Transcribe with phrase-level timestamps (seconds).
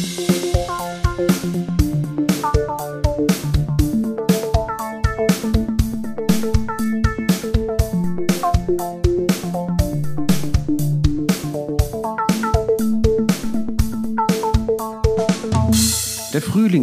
[0.00, 0.29] thank you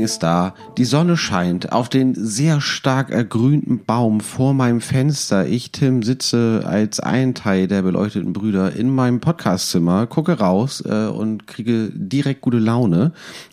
[0.08, 5.46] ist da, die Sonne scheint auf den sehr stark ergrünten Baum vor meinem Fenster.
[5.46, 11.08] Ich, Tim, sitze als ein Teil der beleuchteten Brüder in meinem Podcastzimmer, gucke raus äh,
[11.08, 13.12] und kriege direkt gute Laune.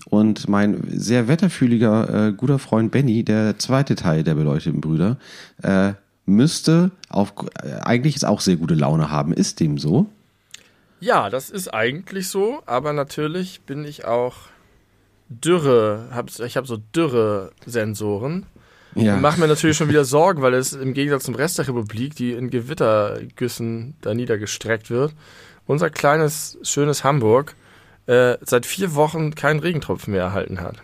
[0.09, 5.17] Und mein sehr wetterfühliger äh, guter Freund Benny, der zweite Teil der beleuchteten Brüder,
[5.61, 7.35] äh, müsste auf,
[7.65, 9.33] äh, eigentlich jetzt auch sehr gute Laune haben.
[9.33, 10.07] Ist dem so?
[11.01, 14.35] Ja, das ist eigentlich so, aber natürlich bin ich auch
[15.41, 18.47] Dürre, hab, ich habe so Dürre-Sensoren.
[18.95, 19.15] Ja.
[19.15, 22.15] Und mache mir natürlich schon wieder Sorgen, weil es im Gegensatz zum Rest der Republik,
[22.15, 25.15] die in Gewittergüssen da niedergestreckt wird,
[25.67, 27.57] unser kleines, schönes Hamburg
[28.07, 30.77] äh, seit vier Wochen keinen Regentropfen mehr erhalten hat.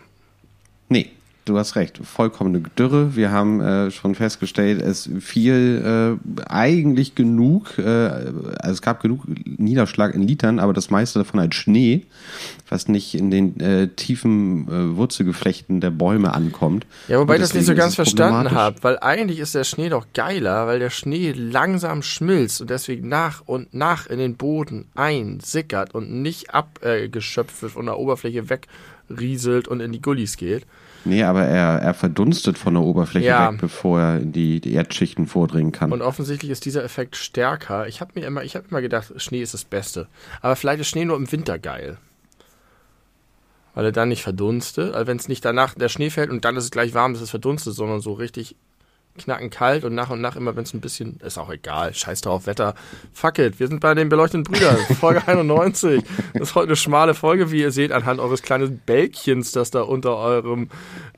[0.89, 1.11] Nee,
[1.51, 1.99] du hast recht.
[2.03, 3.15] Vollkommene Dürre.
[3.15, 9.25] Wir haben äh, schon festgestellt, es fiel äh, eigentlich genug, äh, also es gab genug
[9.45, 12.05] Niederschlag in Litern, aber das meiste davon als Schnee,
[12.69, 16.85] was nicht in den äh, tiefen äh, Wurzelgeflechten der Bäume ankommt.
[17.07, 20.07] Ja, wobei ich das nicht so ganz verstanden habe, weil eigentlich ist der Schnee doch
[20.13, 25.93] geiler, weil der Schnee langsam schmilzt und deswegen nach und nach in den Boden einsickert
[25.93, 30.65] und nicht abgeschöpft wird von der Oberfläche wegrieselt und in die Gullis geht.
[31.03, 33.51] Nee, aber er, er verdunstet von der Oberfläche Ja.
[33.51, 35.91] weg, bevor er in die, die Erdschichten vordringen kann.
[35.91, 37.87] Und offensichtlich ist dieser Effekt stärker.
[37.87, 40.07] Ich habe mir immer, ich habe immer gedacht, Schnee ist das Beste.
[40.41, 41.97] Aber vielleicht ist Schnee nur im Winter geil.
[43.73, 44.93] Weil er dann nicht verdunstet.
[44.93, 47.21] Also wenn es nicht danach der Schnee fällt und dann ist es gleich warm, ist
[47.21, 48.55] es verdunstet, sondern so richtig
[49.17, 52.21] knackend kalt und nach und nach immer, wenn es ein bisschen, ist auch egal, scheiß
[52.21, 52.75] drauf, Wetter,
[53.13, 56.03] fuck it, wir sind bei den beleuchteten Brüdern, Folge 91.
[56.33, 59.81] Das ist heute eine schmale Folge, wie ihr seht, anhand eures kleinen Bälkchens, das da
[59.81, 60.69] unter eurem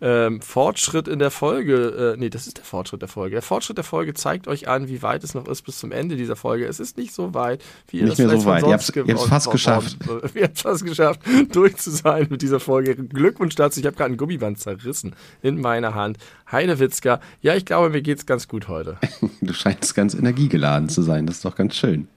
[0.02, 3.36] ähm, Fortschritt in der Folge, äh, nee, das ist der Fortschritt der Folge.
[3.36, 6.16] Der Fortschritt der Folge zeigt euch an, wie weit es noch ist bis zum Ende
[6.16, 6.66] dieser Folge.
[6.66, 8.64] Es ist nicht so weit, wie ihr Nicht das mehr so weit.
[8.64, 8.68] Ihr
[9.06, 9.98] ihr habt's fast geschafft.
[10.34, 11.22] Ihr habt fast geschafft,
[11.52, 12.96] durch zu sein mit dieser Folge.
[12.96, 13.80] Glückwunsch dazu.
[13.80, 16.18] Ich habe gerade ein Gummiband zerrissen in meiner Hand.
[16.54, 17.20] Heidewitzka.
[17.42, 18.98] Ja, ich glaube, mir geht's ganz gut heute.
[19.42, 22.08] Du scheinst ganz energiegeladen zu sein, das ist doch ganz schön.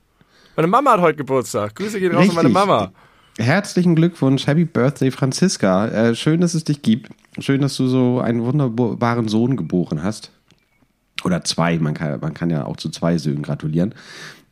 [0.54, 1.74] Meine Mama hat heute Geburtstag.
[1.74, 2.48] Grüße gehen raus an meine.
[2.48, 2.92] Mama.
[3.38, 5.88] Herzlichen Glückwunsch, Happy Birthday, Franziska.
[5.88, 7.10] Äh, schön, dass es dich gibt.
[7.38, 10.30] Schön, dass du so einen wunderbaren Sohn geboren hast.
[11.25, 13.94] Oder zwei, man kann, man kann ja auch zu zwei Söhnen gratulieren.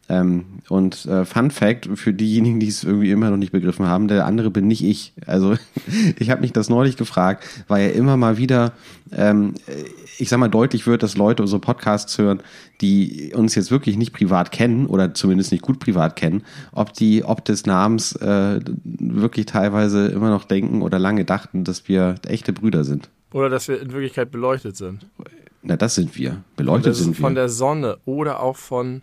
[0.09, 4.09] Ähm, und äh, Fun Fact für diejenigen, die es irgendwie immer noch nicht begriffen haben,
[4.09, 5.15] der andere bin nicht ich.
[5.27, 5.57] Also
[6.19, 8.73] ich habe mich das neulich gefragt, weil ja immer mal wieder,
[9.13, 9.55] ähm,
[10.19, 12.41] ich sag mal, deutlich wird, dass Leute unsere Podcasts hören,
[12.83, 16.43] die uns jetzt wirklich nicht privat kennen oder zumindest nicht gut privat kennen,
[16.73, 21.89] ob die ob des Namens äh, wirklich teilweise immer noch denken oder lange dachten, dass
[21.89, 23.09] wir echte Brüder sind.
[23.33, 25.07] Oder dass wir in Wirklichkeit beleuchtet sind.
[25.63, 26.45] Na, das sind wir.
[26.57, 27.23] Beleuchtet sind wir.
[27.23, 29.01] von der Sonne oder auch von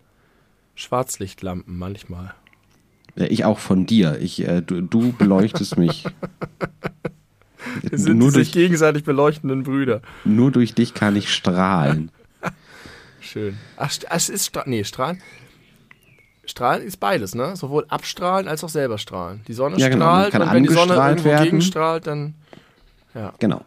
[0.74, 2.34] Schwarzlichtlampen manchmal.
[3.14, 4.18] Ja, ich auch von dir.
[4.20, 6.04] Ich, äh, du, du beleuchtest mich.
[7.82, 10.02] Wir sind nur, die sich durch, gegenseitig beleuchtenden Brüder.
[10.24, 12.10] nur durch dich kann ich strahlen.
[13.20, 13.56] Schön.
[13.76, 15.22] Ach, es ist Stra nee, Strahlen.
[16.44, 17.54] Strahlen ist beides, ne?
[17.54, 19.42] Sowohl abstrahlen als auch selber strahlen.
[19.46, 20.26] Die Sonne Ja, genau.
[20.26, 21.44] Strahlt und wenn die Sonne irgendwo werden.
[21.44, 22.34] gegenstrahlt, dann.
[23.38, 23.64] Genau.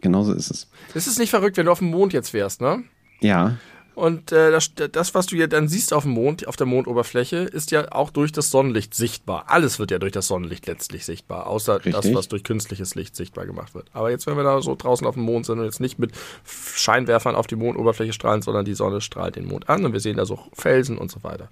[0.00, 0.68] Genauso ist es.
[0.94, 2.84] Ist es nicht verrückt, wenn du auf dem Mond jetzt wärst, ne?
[3.20, 3.56] Ja,
[3.96, 7.38] Und äh, das, das, was du ja dann siehst auf dem Mond, auf der Mondoberfläche,
[7.38, 9.44] ist ja auch durch das Sonnenlicht sichtbar.
[9.46, 12.14] Alles wird ja durch das Sonnenlicht letztlich sichtbar, außer das, Richtig.
[12.14, 13.88] was durch künstliches Licht sichtbar gemacht wird.
[13.94, 16.12] Aber jetzt, wenn wir da so draußen auf dem Mond sind und jetzt nicht mit
[16.44, 20.18] Scheinwerfern auf die Mondoberfläche strahlen, sondern die Sonne strahlt den Mond an und wir sehen
[20.18, 21.48] da so Felsen und so weiter.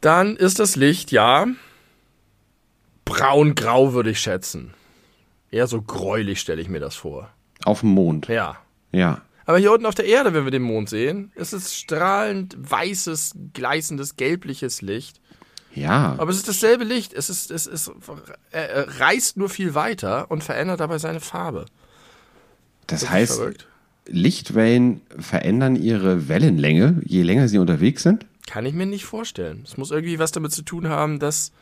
[0.00, 1.46] Dann ist das Licht, ja,
[3.04, 4.72] braun-grau würde ich schätzen.
[5.50, 7.28] Eher so gräulich stelle ich mir das vor.
[7.66, 8.28] auf dem Mond.
[8.28, 8.56] Ja.
[8.92, 9.20] Ja.
[9.46, 13.34] Aber hier unten auf der Erde, wenn wir den Mond sehen, ist es strahlend weißes,
[13.52, 15.20] gleißendes, gelbliches Licht.
[15.74, 16.14] Ja.
[16.18, 17.12] Aber es ist dasselbe Licht.
[17.12, 17.90] Es ist, es ist,
[18.52, 21.66] äh, äh, reißt nur viel weiter und verändert dabei seine Farbe.
[22.86, 23.66] Das Ist heißt, verrückt?
[24.06, 28.26] Lichtwellen verändern ihre Wellenlänge, je länger sie unterwegs sind.
[28.46, 29.62] Kann ich mir nicht vorstellen.
[29.64, 31.52] Es muss irgendwie was damit zu tun haben, dass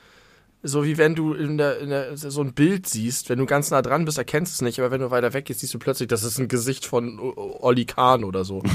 [0.63, 3.71] so wie wenn du in der, in der, so ein Bild siehst, wenn du ganz
[3.71, 5.79] nah dran bist, erkennst du es nicht, aber wenn du weiter weg gehst, siehst du
[5.79, 8.63] plötzlich, das ist ein Gesicht von Olli Kahn oder so.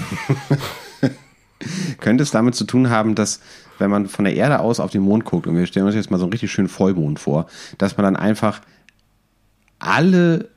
[2.00, 3.40] Könnte es damit zu tun haben, dass
[3.78, 6.12] wenn man von der Erde aus auf den Mond guckt und wir stellen uns jetzt
[6.12, 7.48] mal so einen richtig schönen Vollmond vor,
[7.78, 8.62] dass man dann einfach
[9.80, 10.50] alle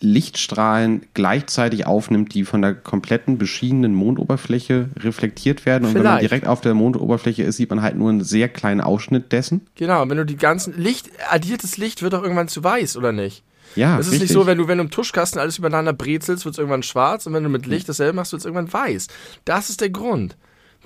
[0.00, 5.86] Lichtstrahlen gleichzeitig aufnimmt, die von der kompletten beschienenen Mondoberfläche reflektiert werden.
[5.86, 8.82] Und wenn man direkt auf der Mondoberfläche ist, sieht man halt nur einen sehr kleinen
[8.82, 9.66] Ausschnitt dessen.
[9.74, 13.42] Genau, wenn du die ganzen Licht, addiertes Licht wird doch irgendwann zu weiß, oder nicht?
[13.74, 16.54] Ja, Es ist nicht so, wenn du, wenn du im Tuschkasten alles übereinander brezelst, wird
[16.54, 19.08] es irgendwann schwarz und wenn du mit Licht dasselbe machst, wird es irgendwann weiß.
[19.44, 20.36] Das ist der Grund.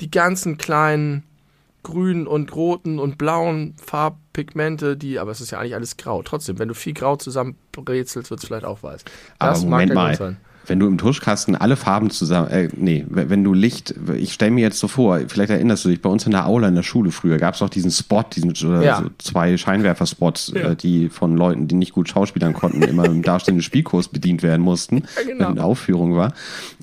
[0.00, 1.24] Die ganzen kleinen
[1.82, 6.23] grünen und roten und blauen Farbpigmente, die, aber es ist ja eigentlich alles grau.
[6.23, 9.05] Trotzdem, wenn du viel grau zusammen brezelst, wird es vielleicht auch weiß.
[9.38, 10.37] Aber Das Moment der mal.
[10.67, 14.61] Wenn du im Tuschkasten alle Farben zusammen, äh, nee, wenn du Licht, ich stelle mir
[14.61, 17.11] jetzt so vor, vielleicht erinnerst du dich, bei uns in der Aula in der Schule
[17.11, 18.99] früher gab es auch diesen Spot, diesen äh, Ja.
[19.03, 20.71] so zwei Scheinwerferspots, Ja.
[20.73, 24.61] äh, die von Leuten, die nicht gut schauspielern konnten, immer im dastehenden Spielkurs bedient werden
[24.62, 25.38] mussten, Ja, genau.
[25.41, 26.35] wenn eine Aufführung war.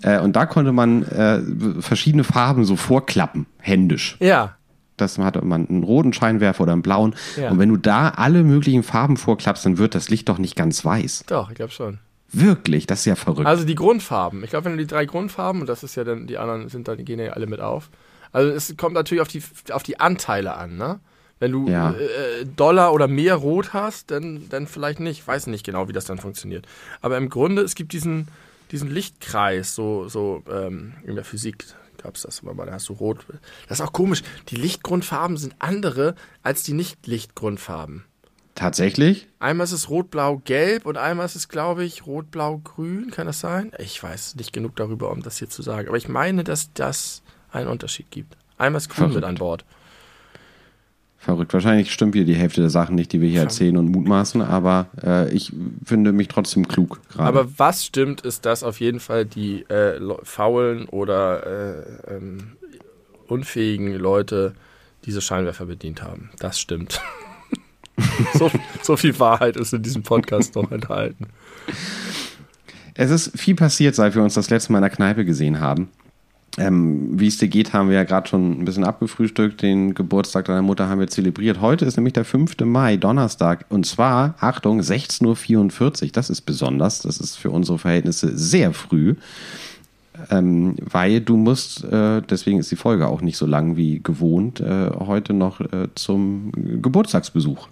[0.01, 1.39] Äh, und da konnte man äh,
[1.79, 4.17] verschiedene Farben so vorklappen, händisch.
[4.19, 4.55] Ja,
[4.97, 7.15] Das hatte man einen roten Scheinwerfer oder einen blauen.
[7.35, 7.51] Ja.
[7.51, 10.83] Und wenn du da alle möglichen Farben vorklappst, dann wird das Licht doch nicht ganz
[10.83, 11.23] weiß.
[11.27, 11.99] doch, ich glaube schon.
[12.33, 13.47] Wirklich, das ist ja verrückt.
[13.47, 14.43] Also die Grundfarben.
[14.43, 16.87] Ich glaube, wenn du die drei Grundfarben, und das ist ja dann, die anderen sind
[16.87, 17.89] dann, die gehen ja alle mit auf.
[18.33, 19.41] Also es kommt natürlich auf die,
[19.71, 20.99] auf die Anteile an, ne?
[21.39, 21.91] Wenn du Ja.
[21.91, 25.19] äh, Dollar oder mehr Rot hast, dann, dann vielleicht nicht.
[25.19, 26.65] Ich weiß nicht genau, wie das dann funktioniert.
[27.01, 28.27] Aber im Grunde, es gibt diesen,
[28.71, 31.63] diesen Lichtkreis, so, so ähm, in der Physik
[32.03, 33.25] gab es das immer mal, da hast du Rot.
[33.67, 34.23] Das ist auch komisch.
[34.49, 38.05] Die Lichtgrundfarben sind andere als die Nicht-Lichtgrundfarben.
[38.55, 39.27] Tatsächlich?
[39.39, 43.11] Einmal ist es rot-blau-gelb und einmal ist es, glaube ich, rot-blau-grün.
[43.11, 43.71] Kann das sein?
[43.77, 45.87] Ich weiß nicht genug darüber, um das hier zu sagen.
[45.87, 47.21] Aber ich meine, dass das
[47.51, 48.35] einen Unterschied gibt.
[48.57, 49.15] Einmal ist grün Verrückt.
[49.15, 49.63] mit an Bord.
[51.27, 51.53] Verrückt.
[51.53, 54.87] Wahrscheinlich stimmt hier die Hälfte der Sachen nicht, die wir hier erzählen und mutmaßen, aber
[55.03, 55.51] äh, ich
[55.83, 57.27] finde mich trotzdem klug gerade.
[57.27, 62.53] Aber was stimmt, ist, dass auf jeden Fall die äh, Le- faulen oder äh, ähm,
[63.27, 64.53] unfähigen Leute
[65.03, 66.29] diese Scheinwerfer bedient haben.
[66.39, 67.01] Das stimmt.
[68.35, 68.49] so,
[68.81, 71.27] so viel Wahrheit ist in diesem Podcast noch enthalten.
[72.93, 75.89] Es ist viel passiert, seit wir uns das letzte Mal in der Kneipe gesehen haben.
[76.59, 79.61] Ähm, wie es dir geht, haben wir ja gerade schon ein bisschen abgefrühstückt.
[79.61, 81.61] Den Geburtstag deiner Mutter haben wir zelebriert.
[81.61, 82.59] Heute ist nämlich der 5.
[82.61, 83.65] Mai, Donnerstag.
[83.69, 86.09] Und zwar, Achtung, 16.44 Uhr.
[86.13, 87.01] Das ist besonders.
[87.01, 89.15] Das ist für unsere Verhältnisse sehr früh.
[90.31, 94.59] Ähm, weil du musst, äh, deswegen ist die Folge auch nicht so lang wie gewohnt,
[94.59, 96.51] äh, heute noch äh, zum
[96.81, 97.67] Geburtstagsbesuch.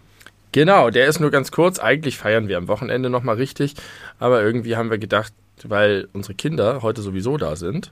[0.51, 1.79] Genau, der ist nur ganz kurz.
[1.79, 3.73] Eigentlich feiern wir am Wochenende nochmal richtig.
[4.19, 5.33] Aber irgendwie haben wir gedacht,
[5.63, 7.91] weil unsere Kinder heute sowieso da sind,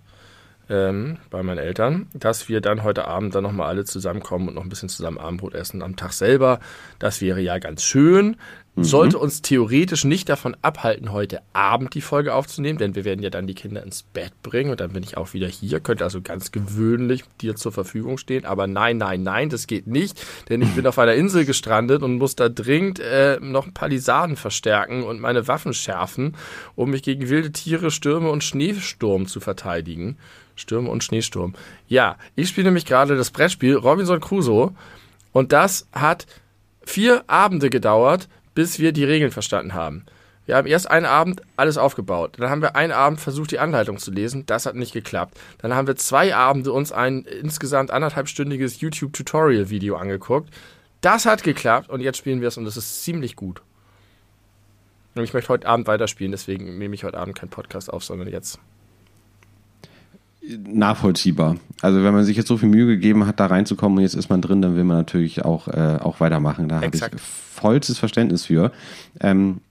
[0.74, 4.64] ähm, bei meinen Eltern, dass wir dann heute Abend dann nochmal alle zusammenkommen und noch
[4.64, 6.60] ein bisschen zusammen Abendbrot essen am Tag selber.
[6.98, 8.38] Das wäre ja ganz schön.
[8.76, 13.30] Sollte uns theoretisch nicht davon abhalten, heute Abend die Folge aufzunehmen, denn wir werden ja
[13.30, 16.22] dann die Kinder ins Bett bringen und dann bin ich auch wieder hier, könnte also
[16.22, 18.46] ganz gewöhnlich dir zur Verfügung stehen.
[18.46, 22.18] Aber nein, nein, nein, das geht nicht, denn ich bin auf einer Insel gestrandet und
[22.18, 26.36] muss da dringend äh, noch Palisaden verstärken und meine Waffen schärfen,
[26.74, 30.18] um mich gegen wilde Tiere, Stürme und Schneesturm zu verteidigen.
[30.56, 31.54] Stürme und Schneesturm.
[31.88, 34.74] Ja, ich spiele nämlich gerade das Brettspiel Robinson Crusoe
[35.32, 36.26] und das hat
[36.86, 40.06] vier Abende gedauert, bis wir die Regeln verstanden haben.
[40.46, 42.36] Wir haben erst einen Abend alles aufgebaut.
[42.38, 44.46] Dann haben wir einen Abend versucht, die Anleitung zu lesen.
[44.46, 45.40] Das hat nicht geklappt.
[45.60, 50.54] Dann haben wir zwei Abende uns ein insgesamt anderthalbstündiges YouTube-Tutorial-Video angeguckt.
[51.00, 53.62] Das hat geklappt und jetzt spielen wir es und es ist ziemlich gut.
[55.16, 58.28] Und ich möchte heute Abend weiterspielen, deswegen nehme ich heute Abend keinen Podcast auf, sondern
[58.28, 58.60] jetzt.
[60.68, 61.56] Nachvollziehbar.
[61.82, 64.30] Also wenn man sich jetzt so viel Mühe gegeben hat, da reinzukommen und jetzt ist
[64.30, 66.68] man drin, dann will man natürlich auch, äh, auch weitermachen.
[66.70, 68.72] Da habe ich vollstes Verständnis für.
[69.20, 69.62] Ähm,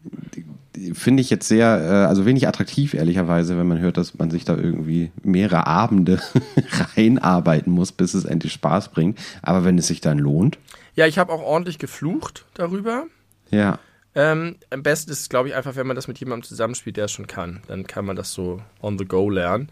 [0.95, 4.45] Finde ich jetzt sehr, äh, also wenig attraktiv, ehrlicherweise, wenn man hört, dass man sich
[4.45, 6.19] da irgendwie mehrere Abende
[6.97, 9.19] reinarbeiten muss, bis es endlich Spaß bringt.
[9.43, 10.59] Aber wenn es sich dann lohnt,
[10.95, 13.05] Ja, ich habe auch ordentlich geflucht darüber.
[13.51, 13.79] ja.
[14.15, 17.07] Ähm, am besten ist es, glaube ich, einfach, wenn man das mit jemandem zusammenspielt, der
[17.07, 17.63] es schon kann.
[17.67, 19.71] Dann kann man das so on the go lernen.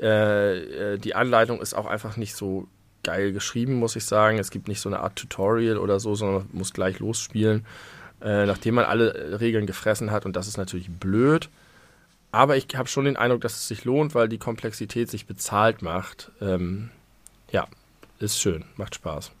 [0.00, 2.68] Äh, äh, die Anleitung ist auch einfach nicht so
[3.02, 4.38] geil geschrieben, muss ich sagen.
[4.38, 7.64] Es gibt nicht so eine Art Tutorial oder so, sondern man muss gleich losspielen,
[8.20, 10.26] äh, nachdem man alle äh, Regeln gefressen hat.
[10.26, 11.48] Und das ist natürlich blöd.
[12.30, 15.82] Aber ich habe schon den Eindruck, dass es sich lohnt, weil die Komplexität sich bezahlt
[15.82, 16.30] macht.
[16.40, 16.90] Ähm,
[17.50, 17.66] ja,
[18.18, 19.32] ist schön, macht Spaß.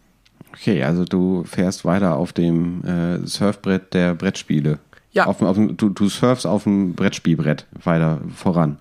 [0.54, 4.78] Okay, also du fährst weiter auf dem äh, Surfbrett der Brettspiele.
[5.12, 5.26] Ja.
[5.26, 8.78] Auf, auf du, du surfst auf dem Brettspielbrett weiter voran.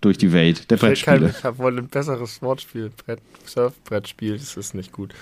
[0.00, 0.88] Durch die Welt der Ich kann-
[1.20, 1.30] Brettspiele.
[1.38, 2.90] Ich habe wohl ein besseres Wortspiel.
[3.04, 5.14] Brett, Surfbrettspiel, das ist nicht gut.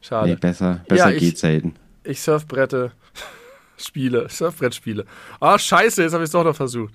[0.00, 0.30] Schade.
[0.30, 1.74] Nee, besser, besser Ja, geht selten.
[2.04, 2.92] Ich Surfbrette
[3.76, 5.04] spiele, Surfbrettspiele.
[5.40, 6.94] Ah, scheiße, jetzt habe ich es doch noch versucht.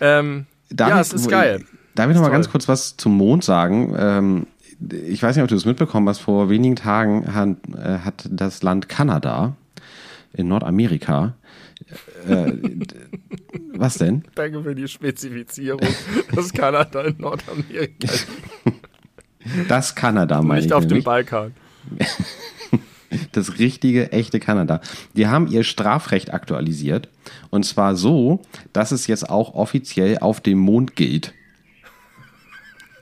[0.00, 1.64] Ähm, Darf ja, es ist geil.
[1.94, 2.32] Darf ich noch mal toll.
[2.36, 3.94] ganz kurz was zum Mond sagen?
[3.98, 4.46] Ähm,
[4.90, 8.62] ich weiß nicht, ob du es mitbekommen hast, vor wenigen Tagen hat, äh, hat das
[8.62, 9.54] Land Kanada
[10.34, 11.34] in Nordamerika.
[12.28, 12.52] Äh,
[13.74, 14.24] was denn?
[14.34, 15.80] Danke für die Spezifizierung,
[16.34, 18.26] dass Kanada in Nordamerika ist.
[19.68, 20.72] Das Kanada, meine Nicht ich.
[20.74, 21.02] auf dem.
[21.02, 21.52] Balkan.
[23.32, 24.80] das richtige, echte Kanada.
[25.16, 27.08] Die haben ihr Strafrecht aktualisiert.
[27.50, 28.40] Und zwar so,
[28.72, 31.34] dass es jetzt auch offiziell auf dem Mond gilt.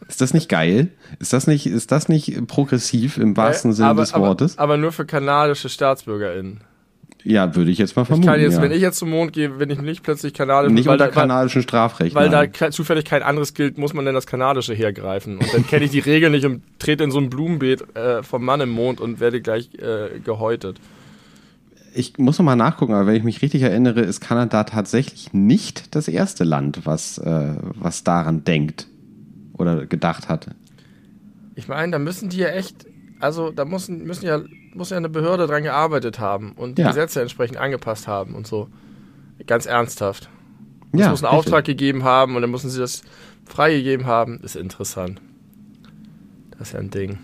[0.09, 0.89] Ist das nicht geil?
[1.21, 4.59] Ist das nicht, ist das nicht progressiv im wahrsten Äh, Sinne des Wortes?
[4.59, 6.63] Aber, aber nur für kanadische StaatsbürgerInnen.
[7.25, 8.29] Ja, würde ich jetzt mal Ich vermuten.
[8.29, 8.63] kann jetzt, ja.
[8.63, 11.15] wenn ich jetzt zum Mond gehe, wenn ich nicht plötzlich kanadisch nicht weil, unter da,
[11.17, 12.15] weil, kanadischem Strafrecht.
[12.15, 12.53] weil da nein.
[12.53, 15.39] ke- zufällig kein anderes gilt, muss man denn das kanadische hergreifen.
[15.39, 18.45] Und dann kenne ich die Regeln nicht und trete in so ein Blumenbeet äh, vom
[18.45, 20.81] Mann im Mond und werde gleich äh, gehäutet.
[21.95, 25.95] ich muss noch mal nachgucken, aber wenn ich mich richtig erinnere, ist Kanada tatsächlich nicht
[25.95, 28.87] das erste Land, was, äh, was daran denkt
[29.55, 30.47] oder gedacht hat.
[31.57, 32.87] Ich meine, da müssen die ja echt,
[33.19, 34.41] also da müssen, müssen ja,
[34.75, 36.89] muss ja eine Behörde dran gearbeitet haben und die Ja.
[36.89, 38.69] Gesetze entsprechend angepasst haben und so.
[39.47, 40.29] Ganz ernsthaft.
[40.93, 41.53] Es Ja, muss einen richtig.
[41.53, 43.03] Auftrag gegeben haben und dann müssen sie das
[43.47, 44.41] freigegeben haben.
[44.43, 45.21] Ist interessant.
[46.59, 47.19] Das ist ja ein Ding.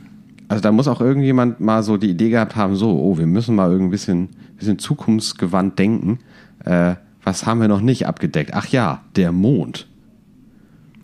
[0.49, 3.55] Also da muss auch irgendjemand mal so die Idee gehabt haben, so, oh, wir müssen
[3.57, 6.21] mal irgendwie ein bisschen, bisschen zukunftsgewandt denken.
[6.65, 8.53] Äh, was haben wir noch nicht abgedeckt?
[8.55, 9.89] Ach ja, der Mond.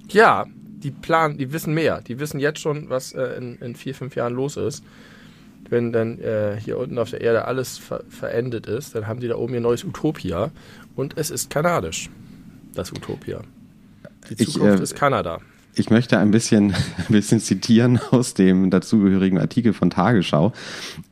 [0.08, 0.46] Ja,
[0.82, 2.00] die planen, die wissen mehr.
[2.00, 4.84] Die wissen jetzt schon, was äh, in, in vier, fünf Jahren los ist.
[5.68, 9.28] Wenn dann äh, hier unten auf der Erde alles ver verendet ist, dann haben die
[9.28, 10.50] da oben ihr neues Utopia
[10.96, 12.10] und es ist kanadisch.
[12.74, 13.42] Das Utopia.
[14.28, 15.40] Die Ich, Zukunft äh, ist Kanada.
[15.74, 20.52] Ich möchte ein bisschen, ein bisschen zitieren aus dem dazugehörigen Artikel von Tagesschau.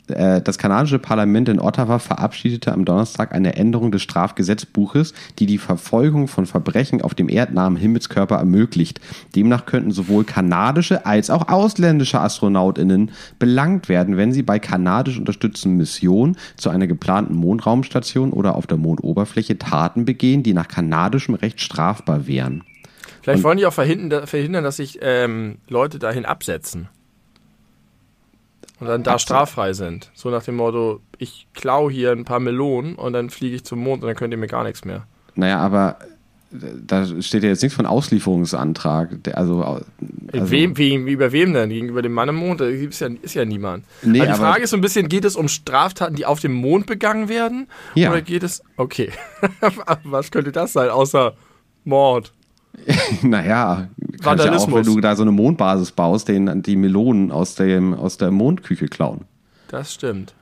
[0.08, 5.56] Äh, Das kanadische Parlament in Ottawa verabschiedete am Donnerstag eine Änderung des Strafgesetzbuches, die die
[5.56, 9.00] Verfolgung von Verbrechen auf dem erdnahen Himmelskörper ermöglicht.
[9.34, 15.78] Demnach könnten sowohl kanadische als auch ausländische AstronautInnen belangt werden, wenn sie bei kanadisch unterstützten
[15.78, 21.62] Missionen zu einer geplanten Mondraumstation oder auf der Mondoberfläche Taten begehen, die nach kanadischem Recht
[21.62, 22.62] strafbar wären.
[23.22, 26.88] Vielleicht wollen die auch verhindern, verhindern dass sich ähm, Leute dahin absetzen.
[28.80, 30.10] Und dann da straffrei sind.
[30.14, 33.80] So nach dem Motto, ich klau hier ein paar Melonen und dann fliege ich zum
[33.80, 35.06] Mond und dann könnt ihr mir gar nichts mehr.
[35.34, 35.98] Naja, aber
[36.50, 39.18] äh, da steht ja jetzt nichts von Auslieferungsantrag.
[39.34, 39.84] Also, also
[40.32, 41.68] wem, wem, über wem denn?
[41.68, 42.62] Gegenüber dem Mann im Mond?
[42.62, 43.84] Da gibt's ja, ist ja niemand.
[44.02, 46.52] Nee, aber die Frage ist so ein bisschen, geht es um Straftaten, die auf dem
[46.52, 47.66] Mond begangen werden?
[47.94, 48.10] Ja.
[48.10, 49.10] Oder geht es, okay.
[50.04, 51.34] Was könnte das sein, außer
[51.84, 52.32] Mord?
[53.22, 53.88] naja,
[54.22, 57.94] kannst ja auch, wenn du da so eine Mondbasis baust, den, die Melonen aus, dem,
[57.94, 59.24] aus der Mondküche klauen.
[59.68, 60.34] Das stimmt.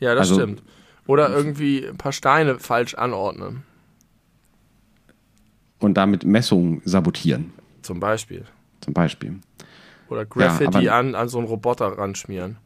[0.00, 0.62] Ja, das Also- stimmt.
[1.06, 3.62] Oder irgendwie ein paar Steine falsch anordnen,
[5.78, 8.44] Und damit Messungen sabotieren, zum Beispiel.
[8.80, 9.38] zum Beispiel.
[10.08, 12.56] Oder Graffiti aber- an, an so einen Roboter ranschmieren.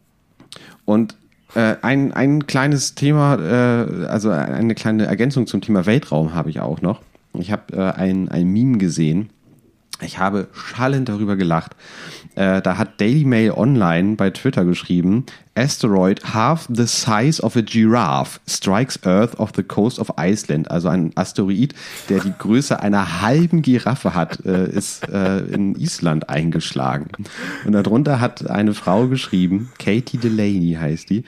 [0.87, 1.17] Und
[1.55, 6.61] äh, ein, ein kleines Thema, äh, also eine kleine Ergänzung zum Thema Weltraum habe ich
[6.61, 7.01] auch noch.
[7.35, 9.31] Ich habe äh, ein, ein Meme gesehen.
[10.03, 11.73] Ich habe schallend darüber gelacht.
[12.35, 17.61] Äh, da hat Daily Mail Online bei Twitter geschrieben, Asteroid half the size of a
[17.61, 20.71] giraffe strikes Earth off the coast of Iceland.
[20.71, 21.75] Also ein Asteroid,
[22.09, 27.09] der die Größe einer halben Giraffe hat, äh, ist äh, in Island eingeschlagen.
[27.65, 31.25] Und darunter hat eine Frau geschrieben, Katie Delaney heißt die,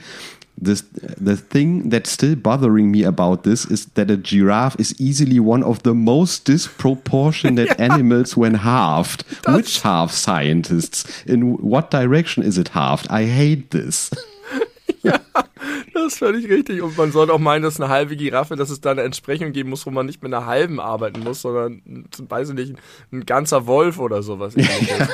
[0.59, 0.83] This,
[1.19, 5.65] the thing that's still bothering me about this is that a giraffe is easily one
[5.65, 9.25] of the most disproportionate animals when halved.
[9.49, 11.25] Which half scientists?
[11.25, 13.07] In what direction is it halved?
[13.11, 14.11] I hate this.
[15.95, 16.83] Das ist völlig richtig.
[16.83, 19.71] Und man sollte auch meinen, dass eine halbe Giraffe, dass es da eine Entsprechung geben
[19.71, 22.75] muss, wo man nicht mit einer halben arbeiten muss, sondern, zum Beispiel nicht,
[23.13, 24.55] ein ganzer Wolf oder sowas.
[24.57, 25.09] ähnliches.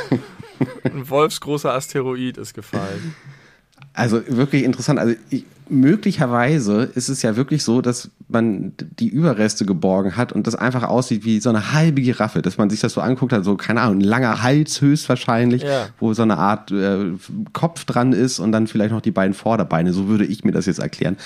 [0.85, 3.15] Ein wolfsgroßer Asteroid ist gefallen.
[3.99, 4.99] Also wirklich interessant.
[4.99, 10.47] Also ich, möglicherweise ist es ja wirklich so, dass man die Überreste geborgen hat und
[10.47, 13.45] das einfach aussieht wie so eine halbe Giraffe, dass man sich das so anguckt hat,
[13.45, 15.89] so keine Ahnung, ein langer Hals höchstwahrscheinlich, Ja.
[15.99, 17.13] wo so eine Art äh,
[17.53, 19.93] Kopf dran ist und dann vielleicht noch die beiden Vorderbeine.
[19.93, 21.17] So würde ich mir das jetzt erklären.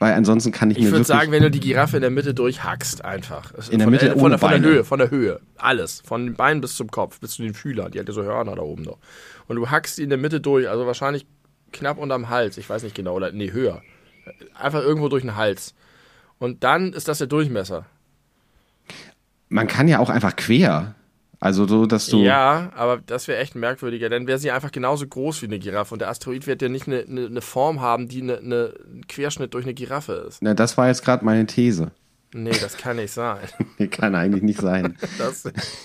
[0.00, 2.10] Weil ansonsten kann ich, Ich mir würde wirklich sagen, wenn du die Giraffe in der
[2.10, 3.52] Mitte durchhackst, einfach.
[3.70, 4.60] In der von Mitte der, von, der, von der.
[4.60, 5.40] Höhe, von der Höhe.
[5.56, 6.02] Alles.
[6.04, 7.92] Von den Beinen bis zum Kopf, bis zu den Fühlern.
[7.92, 8.98] Die hat ja so Hörner da oben noch.
[9.46, 11.26] Und du hackst die in der Mitte durch, also wahrscheinlich
[11.74, 12.56] knapp unterm Hals.
[12.56, 13.82] Ich weiß nicht genau, oder nee, höher.
[14.54, 15.74] Einfach irgendwo durch den Hals.
[16.38, 17.84] Und dann ist das der Durchmesser.
[19.48, 20.94] man kann ja auch einfach quer.
[21.40, 24.08] Also so, dass du Ja, aber das wäre echt merkwürdiger.
[24.08, 25.94] Dann wäre sie einfach genauso groß wie eine Giraffe.
[25.94, 29.06] Und der Asteroid wird ja nicht eine, eine, eine Form haben, die eine, eine, ein
[29.06, 30.40] Querschnitt durch eine Giraffe ist.
[30.40, 31.90] Na, das war jetzt gerade meine These.
[32.36, 33.38] Nee, das kann nicht sein.
[33.92, 34.96] kann eigentlich nicht sein.
[35.18, 35.44] Das,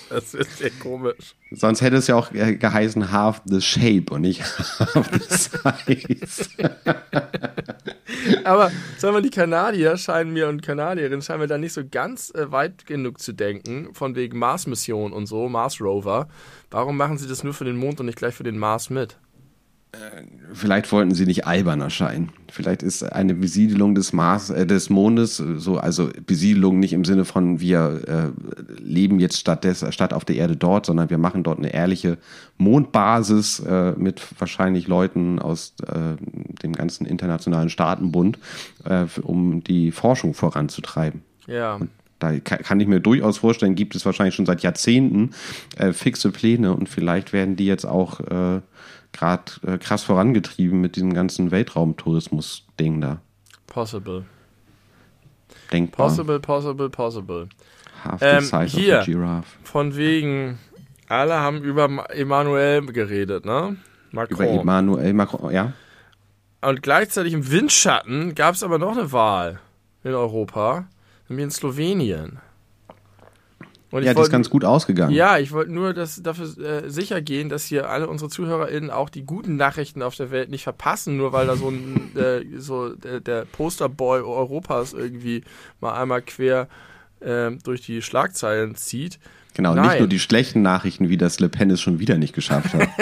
[0.10, 1.36] das ist sehr komisch.
[1.52, 4.42] Sonst hätte es ja auch äh, geheißen Half the Shape und nicht
[4.80, 6.50] Half the Size.
[8.44, 12.34] Aber sagen wir, die Kanadier scheinen mir und Kanadierinnen scheinen mir da nicht so ganz
[12.34, 16.30] äh, weit genug zu denken, von wegen Mars-Mission und so, Mars-Rover.
[16.72, 19.18] Warum machen sie das nur für den Mond und nicht gleich für den Mars mit?
[20.54, 22.30] Vielleicht wollten sie nicht albern erscheinen.
[22.52, 27.06] Vielleicht ist eine Besiedelung des Mars, äh, des Mondes, äh, so, also Besiedelung nicht im
[27.06, 31.18] Sinne von wir äh, leben jetzt statt, des, statt auf der Erde dort, sondern wir
[31.18, 32.20] machen dort eine ehrliche
[32.58, 36.18] Mondbasis äh, mit wahrscheinlich Leuten aus äh,
[36.62, 38.38] dem ganzen internationalen Staatenbund,
[38.86, 41.22] äh, um die Forschung voranzutreiben.
[41.48, 41.80] Ja.
[42.20, 45.32] Da kann ich mir durchaus vorstellen, gibt es wahrscheinlich schon seit Jahrzehnten
[45.78, 48.60] äh, fixe Pläne und vielleicht werden die jetzt auch äh,
[49.12, 53.22] gerade äh, krass vorangetrieben mit diesem ganzen Weltraumtourismus-Ding da.
[53.68, 54.26] Possible.
[55.72, 56.08] Denkbar.
[56.08, 57.50] Possible, possible, possible.
[58.04, 58.96] Half the Ähm, size hier.
[58.98, 59.58] of a giraffe.
[59.64, 60.58] Von wegen,
[61.08, 63.76] alle haben über Ma- Emmanuel geredet, ne?
[64.12, 64.36] Macron.
[64.38, 65.74] Über Emmanuel Macron, ja.
[66.62, 69.60] Und gleichzeitig im Windschatten gab es aber noch eine Wahl
[70.04, 70.88] in Europa,
[71.28, 72.40] nämlich in Slowenien.
[73.92, 75.14] Und Ja, die ist wollte- ganz gut ausgegangen.
[75.14, 79.10] Ja, ich wollte nur das, dafür äh, sicher gehen, dass hier alle unsere ZuhörerInnen auch
[79.10, 82.90] die guten Nachrichten auf der Welt nicht verpassen, nur weil da so ein äh, so
[82.90, 85.44] der, der Posterboy Europas irgendwie
[85.82, 86.68] mal einmal quer
[87.20, 89.20] äh, durch die Schlagzeilen zieht.
[89.56, 89.88] Genau, Nein.
[89.88, 92.88] nicht nur die schlechten Nachrichten, wie das Le Pen es schon wieder nicht geschafft hat.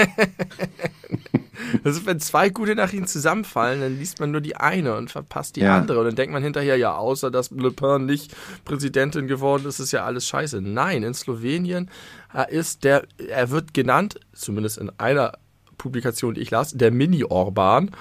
[1.83, 5.55] Das ist, wenn zwei gute Nachrichten zusammenfallen, dann liest man nur die eine und verpasst
[5.55, 5.77] die Ja.
[5.77, 5.99] andere.
[5.99, 9.91] Und dann denkt man hinterher, ja, außer dass Le Pen nicht Präsidentin geworden ist, ist
[9.91, 10.61] ja alles scheiße.
[10.61, 11.89] Nein, in Slowenien
[12.33, 15.33] äh, ist der, er wird genannt, zumindest in einer
[15.77, 17.91] Publikation, die ich las, der Mini-Orban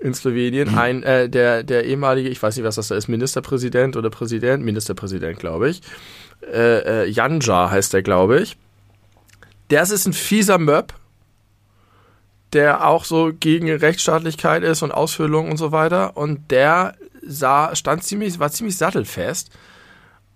[0.00, 3.96] in Slowenien, ein, äh, der, der ehemalige, ich weiß nicht, was das da ist, Ministerpräsident
[3.96, 5.80] oder Präsident, Ministerpräsident, glaube ich.
[6.42, 8.56] Äh, äh, Janja heißt der, glaube ich.
[9.68, 10.92] Das ist ein fieser Möb,
[12.52, 16.16] der auch so gegen Rechtsstaatlichkeit ist und Ausfüllung und so weiter.
[16.16, 16.94] Und der
[17.26, 19.50] sah, stand ziemlich, war ziemlich sattelfest.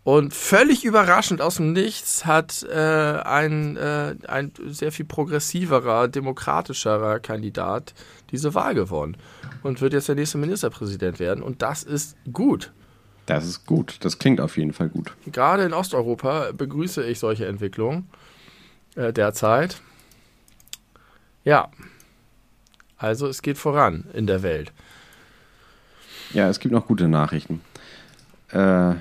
[0.02, 7.21] Und völlig überraschend aus dem Nichts hat äh, ein, äh, ein sehr viel progressiverer, demokratischerer
[7.21, 7.92] Kandidat
[8.30, 9.19] diese Wahl gewonnen
[9.62, 11.42] und wird jetzt der nächste Ministerpräsident werden.
[11.45, 12.73] Und das ist gut.
[13.27, 13.99] Das ist gut.
[14.00, 15.12] Das klingt auf jeden Fall gut.
[15.27, 18.09] Gerade in Osteuropa begrüße ich solche Entwicklungen
[18.97, 19.80] äh, derzeit.
[21.45, 21.71] Ja.
[22.97, 24.73] Also es geht voran in der Welt.
[26.35, 27.61] Ja, es gibt noch gute Nachrichten.
[28.50, 28.95] Äh,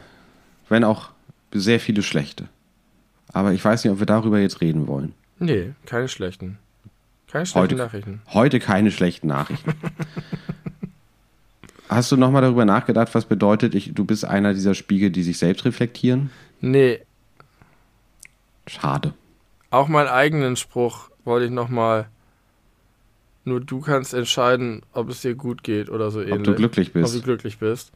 [0.70, 1.10] wenn auch
[1.52, 2.48] sehr viele schlechte.
[3.34, 5.14] Aber ich weiß nicht, ob wir darüber jetzt reden wollen.
[5.40, 6.58] Nee, keine schlechten.
[7.28, 8.22] Keine schlechten Heute- Nachrichten.
[8.34, 9.74] Heute keine schlechten Nachrichten.
[11.90, 15.40] Hast du nochmal darüber nachgedacht, was bedeutet, ich, du bist einer dieser Spiegel, die sich
[15.40, 16.30] selbst reflektieren?
[16.62, 17.00] Nee,
[18.68, 19.14] Schade.
[19.72, 22.08] auch meinen eigenen Spruch wollte ich nochmal.
[23.46, 26.36] Nur du kannst entscheiden, ob es dir gut geht oder so ähnlich.
[26.38, 27.24] Ob du glücklich Ob du bist.
[27.24, 27.92] glücklich bist.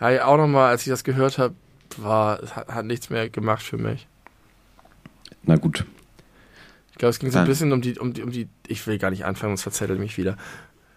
[0.00, 1.54] Ja, ja auch nochmal, als ich das gehört habe,
[1.96, 4.06] war, hat, hat nichts mehr gemacht für mich.
[5.44, 5.86] Na gut.
[6.90, 8.98] Ich glaube, es ging so ein bisschen um die, um die, um die, ich will
[8.98, 10.36] gar nicht anfangen, sonst verzettelt mich wieder.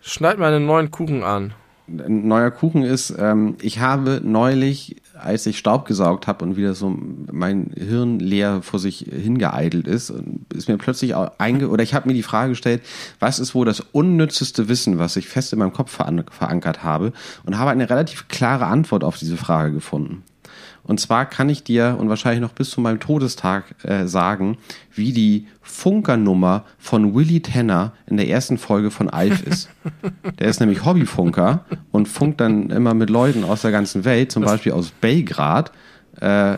[0.02, 1.54] Schneid mal einen neuen Kuchen an.
[1.88, 6.74] Ein neuer Kuchen ist, ähm, ich habe neulich, als ich Staub gesaugt habe und wieder
[6.74, 6.98] so
[7.32, 10.12] mein Hirn leer vor sich hingeeidelt ist,
[10.54, 12.82] ist mir plötzlich auch einge oder ich habe mir die Frage gestellt,
[13.20, 17.14] was ist wohl das unnützeste Wissen, was ich fest in meinem Kopf veran verankert habe
[17.46, 20.24] und habe eine relativ klare Antwort auf diese Frage gefunden.
[20.86, 24.58] Und zwar kann ich dir und wahrscheinlich noch bis zu meinem Todestag äh, sagen,
[24.94, 29.70] wie die Funkernummer von Willy Tanner in der ersten Folge von Alf ist.
[30.40, 34.44] Der ist nämlich Hobbyfunker und funkt dann immer mit Leuten aus der ganzen Welt, zum
[34.44, 35.72] Beispiel aus Belgrad,
[36.22, 36.58] äh,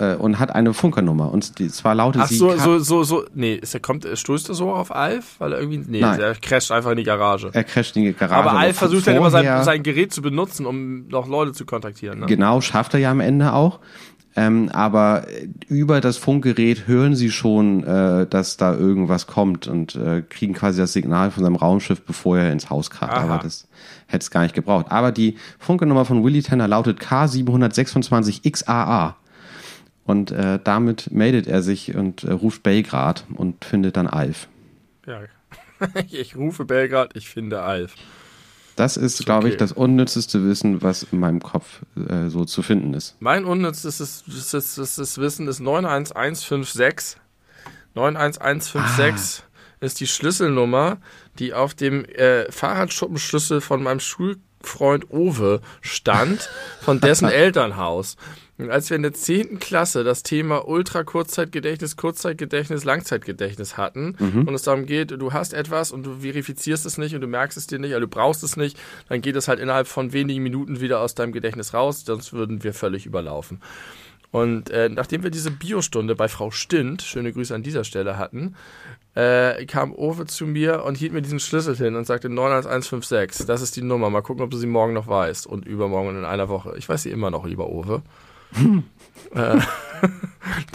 [0.00, 1.32] äh, und hat eine Funkernummer.
[1.32, 2.36] Und die, zwar lautet Ach sie.
[2.36, 5.36] so, Ka- so, so, so, nee, ist er, kommt, stößt er so auf Alf?
[5.38, 6.20] Weil er irgendwie, nee, Nein.
[6.20, 7.50] er crasht einfach in die Garage.
[7.52, 8.48] er crasht in die Garage.
[8.48, 11.64] Aber Alf versucht dann immer sein, vorher- sein Gerät zu benutzen, um noch Leute zu
[11.66, 12.20] kontaktieren.
[12.20, 12.26] Ne?
[12.26, 13.80] Genau, schafft er ja am Ende auch.
[14.36, 15.24] Ähm, aber
[15.68, 20.78] über das Funkgerät hören sie schon, äh, dass da irgendwas kommt und äh, kriegen quasi
[20.78, 23.14] das Signal von seinem Raumschiff, bevor er ins Haus kracht.
[23.14, 23.22] Aha.
[23.24, 23.66] Aber das
[24.06, 24.86] hätte es gar nicht gebraucht.
[24.90, 29.14] Aber die Funkennummer von Willy Tanner lautet K726XAA.
[30.08, 34.48] Und äh, damit meldet er sich und äh, ruft Belgrad und findet dann Alf.
[35.06, 35.20] Ja.
[36.10, 37.94] ich rufe Belgrad, ich finde Alf.
[38.74, 39.58] Das ist, glaube ich, okay.
[39.58, 43.16] das unnützeste Wissen, was in meinem Kopf äh, so zu finden ist.
[43.20, 47.20] Mein unnützes das, das, das, das Wissen ist 91156.
[47.94, 49.44] 91156
[49.80, 50.96] ist die Schlüsselnummer,
[51.38, 56.48] die auf dem äh, Fahrradschuppenschlüssel von meinem Schul Freund Owe stand
[56.80, 58.16] von dessen Elternhaus.
[58.58, 59.60] Und als wir in der 10.
[59.60, 64.16] Klasse das Thema Ultra-Kurzzeitgedächtnis, Kurzzeitgedächtnis, Langzeitgedächtnis hatten
[64.46, 67.56] und es darum geht, du hast etwas und du verifizierst es nicht und du merkst
[67.56, 68.76] es dir nicht, also du brauchst es nicht,
[69.08, 72.64] dann geht es halt innerhalb von wenigen Minuten wieder aus deinem Gedächtnis raus, sonst würden
[72.64, 73.60] wir völlig überlaufen.
[74.30, 78.56] Und äh, nachdem wir diese Biostunde bei Frau Stint, schöne Grüße an dieser Stelle hatten,
[79.14, 83.62] äh, kam Owe zu mir und hielt mir diesen Schlüssel hin und sagte 91156, das
[83.62, 86.48] ist die Nummer, mal gucken, ob du sie morgen noch weißt und übermorgen in einer
[86.48, 86.74] Woche.
[86.76, 87.70] Ich weiß sie immer noch, lieber
[89.34, 89.58] Äh,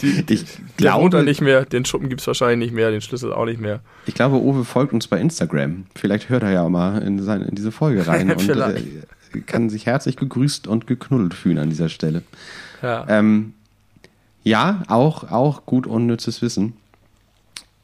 [0.00, 3.44] die, Ich glaube- nicht mehr, den Schuppen gibt es wahrscheinlich nicht mehr, den Schlüssel auch
[3.44, 3.80] nicht mehr.
[4.06, 5.86] Ich glaube, Uwe folgt uns bei Instagram.
[5.94, 8.82] Vielleicht hört er ja mal in, seine, in diese Folge rein und äh,
[9.46, 12.22] kann sich herzlich gegrüßt und geknuddelt fühlen an dieser Stelle.
[12.82, 13.06] Ja.
[13.08, 13.54] Ähm,
[14.42, 16.74] ja, auch, auch gut unnützes Wissen.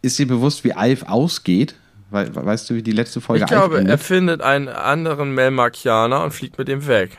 [0.03, 1.75] Ist dir bewusst, wie Alf ausgeht?
[2.11, 6.33] We weißt du, wie die letzte Folge ich glaube, er findet einen anderen Melmarkianer und
[6.33, 7.19] fliegt mit dem weg.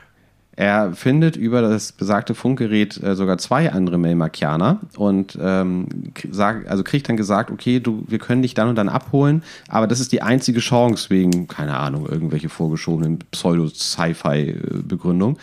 [0.57, 5.87] Er findet über das besagte Funkgerät äh, sogar zwei andere Melmarkianer und ähm,
[6.29, 9.87] sag, also kriegt dann gesagt, okay, du, wir können dich dann und dann abholen, aber
[9.87, 15.37] das ist die einzige Chance wegen, keine Ahnung, irgendwelche vorgeschobenen Pseudo-Sci-Fi-Begründung.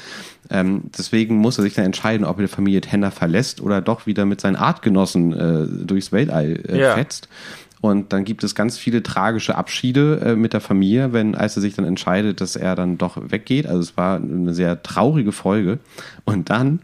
[0.50, 4.06] Ähm, deswegen muss er sich dann entscheiden, ob er die Familie Tanner verlässt oder doch
[4.06, 6.94] wieder mit seinen Artgenossen äh, durchs Weltall äh, Ja.
[6.94, 7.28] fetzt.
[7.80, 11.62] Und dann gibt es ganz viele tragische Abschiede äh, mit der Familie, wenn, als er
[11.62, 13.66] sich dann entscheidet, dass er dann doch weggeht.
[13.66, 15.78] Also es war eine sehr traurige Folge.
[16.24, 16.80] Und dann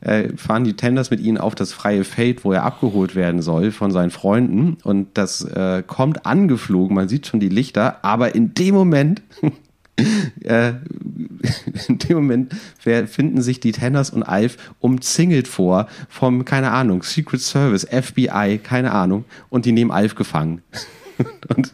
[0.00, 3.70] äh, fahren die Tenders mit ihnen auf das freie Feld, wo er abgeholt werden soll
[3.70, 4.76] von seinen Freunden.
[4.84, 9.22] Und das äh, kommt angeflogen, man sieht schon die Lichter, aber in dem Moment
[9.96, 10.72] äh,
[11.88, 17.40] in dem Moment finden sich die Tenners und Alf umzingelt vor vom, keine Ahnung, Secret
[17.40, 20.62] Service, FBI, keine Ahnung, und die nehmen Alf gefangen.
[21.54, 21.72] Und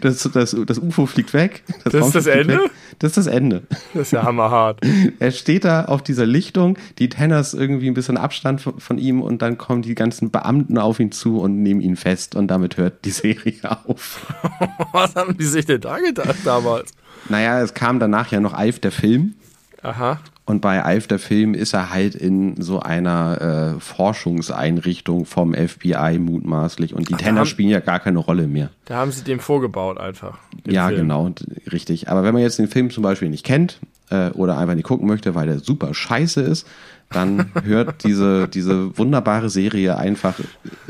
[0.00, 1.62] das, das, das UFO fliegt weg.
[1.84, 2.58] Das ist Raumschiff das Ende?
[2.58, 2.70] Weg.
[2.98, 3.62] Das ist das Ende.
[3.94, 4.80] Das ist ja hammerhart.
[5.18, 9.22] Er steht da auf dieser Lichtung, die Tenners irgendwie ein bisschen Abstand von, von ihm
[9.22, 12.76] und dann kommen die ganzen Beamten auf ihn zu und nehmen ihn fest und damit
[12.76, 13.54] hört die Serie
[13.86, 14.26] auf.
[14.92, 16.92] Was haben die sich denn da gedacht damals?
[17.28, 19.34] Naja, es kam danach ja noch Alf, der Film.
[19.82, 20.20] Aha.
[20.48, 26.18] Und bei Alf, der Film, ist er halt in so einer äh, Forschungseinrichtung vom FBI
[26.18, 26.94] mutmaßlich.
[26.94, 28.70] Und die Ach, Tenner haben- spielen ja gar keine Rolle mehr.
[28.86, 30.38] Da haben sie dem vorgebaut einfach.
[30.64, 31.00] den ja, Film.
[31.00, 31.30] genau,
[31.70, 32.08] richtig.
[32.08, 35.06] Aber wenn man jetzt den Film zum Beispiel nicht kennt äh, oder einfach nicht gucken
[35.06, 36.66] möchte, weil der super scheiße ist,
[37.10, 40.34] dann hört diese, diese wunderbare Serie einfach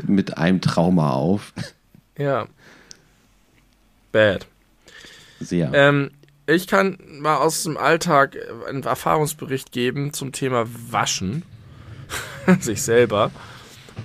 [0.07, 1.51] mit einem Trauma auf.
[2.17, 2.47] Ja.
[4.13, 4.47] Bad.
[5.41, 5.71] Sehr.
[5.73, 6.11] Ähm,
[6.49, 8.35] ich kann mal aus dem Alltag
[8.67, 11.43] einen Erfahrungsbericht geben zum Thema Waschen.
[12.59, 13.31] Sich selber.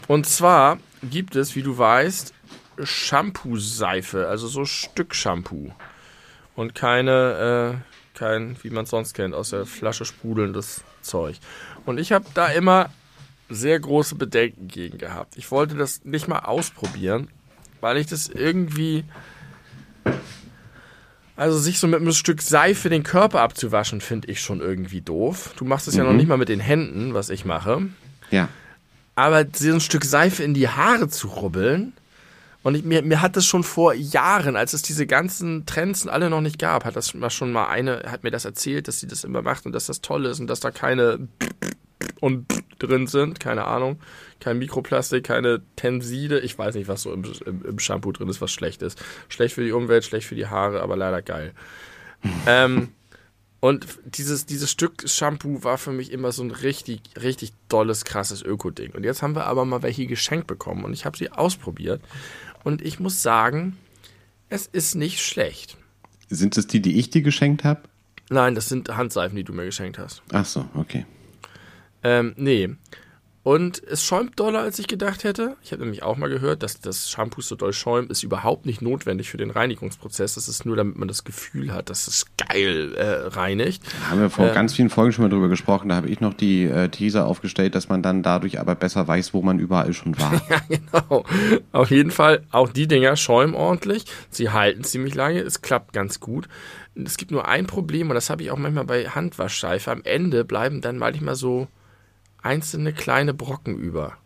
[0.09, 2.35] Und zwar gibt es, wie du weißt,
[2.83, 5.72] Shampoo-Seife, also so Stück-Shampoo.
[6.54, 11.37] Und keine, äh, kein, wie man es sonst kennt, aus der Flasche sprudelndes Zeug.
[11.87, 12.90] Und ich habe da immer
[13.48, 15.37] sehr große Bedenken gegen gehabt.
[15.37, 17.28] Ich wollte das nicht mal ausprobieren,
[17.80, 19.04] weil ich das irgendwie
[21.37, 25.55] also sich so mit einem Stück Seife den Körper abzuwaschen, finde ich schon irgendwie doof.
[25.57, 27.83] Du machst es ja noch nicht mal mit den Händen, was ich mache.
[28.31, 28.49] ja.
[29.16, 31.92] Aber so ein Stück Seife in die Haare zu rubbeln.
[32.64, 36.31] Und ich, mir, mir hat das schon vor Jahren, als es diese ganzen Trends alle
[36.31, 39.07] noch nicht gab, hat das mal schon mal eine, hat mir das erzählt, dass sie
[39.07, 41.29] das immer macht und dass das toll ist und dass da keine
[42.20, 42.46] und
[42.78, 43.98] drin sind, keine Ahnung,
[44.40, 48.40] kein Mikroplastik, keine Tenside, ich weiß nicht, was so im, im, im Shampoo drin ist,
[48.40, 49.02] was schlecht ist.
[49.28, 51.52] Schlecht für die Umwelt, schlecht für die Haare, aber leider geil.
[52.46, 52.88] ähm,
[53.61, 58.42] und dieses, dieses Stück Shampoo war für mich immer so ein richtig, richtig dolles, krasses
[58.42, 58.90] Öko-Ding.
[58.92, 62.02] Und jetzt haben wir aber mal welche geschenkt bekommen und ich habe sie ausprobiert.
[62.62, 63.78] Und ich muss sagen,
[64.50, 65.78] es ist nicht schlecht.
[66.28, 67.80] Sind es die, die ich dir geschenkt habe?
[68.28, 70.22] Nein, das sind Handseifen, die du mir geschenkt hast.
[70.33, 71.07] Ach so, okay.
[72.04, 72.70] Ähm, nee.
[73.42, 75.58] Und es schäumt doller, als ich gedacht hätte.
[75.62, 78.80] Ich habe nämlich auch mal gehört, dass das Shampoo so doll schäumt, ist überhaupt nicht
[78.80, 80.36] notwendig für den Reinigungsprozess.
[80.36, 83.82] Das ist nur, damit man das Gefühl hat, dass es geil äh, reinigt.
[84.00, 84.54] Da haben wir vor Äh.
[84.54, 85.90] ganz vielen Folgen schon mal drüber gesprochen.
[85.90, 89.34] Da habe ich noch die äh, These aufgestellt, dass man dann dadurch aber besser weiß,
[89.34, 90.40] wo man überall schon war.
[90.48, 91.24] Ja, genau.
[91.72, 94.06] Auf jeden Fall, auch die Dinger schäumen ordentlich.
[94.30, 95.40] Sie halten ziemlich lange.
[95.40, 96.48] Es klappt ganz gut.
[96.94, 99.90] Es gibt nur ein Problem, und das habe ich auch manchmal bei Handwaschseife.
[99.90, 101.68] Am Ende bleiben dann manchmal so
[102.44, 104.16] einzelne kleine Brocken über.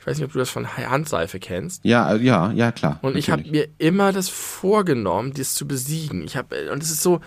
[0.00, 1.84] Ich weiß nicht, ob du das von Handseife kennst.
[1.84, 2.98] ja, äh, ja, ja, klar.
[3.02, 3.68] Und ich habe natürlich.
[3.68, 6.22] mir immer das vorgenommen, das zu besiegen.
[6.22, 7.20] Ich habe und es ist so,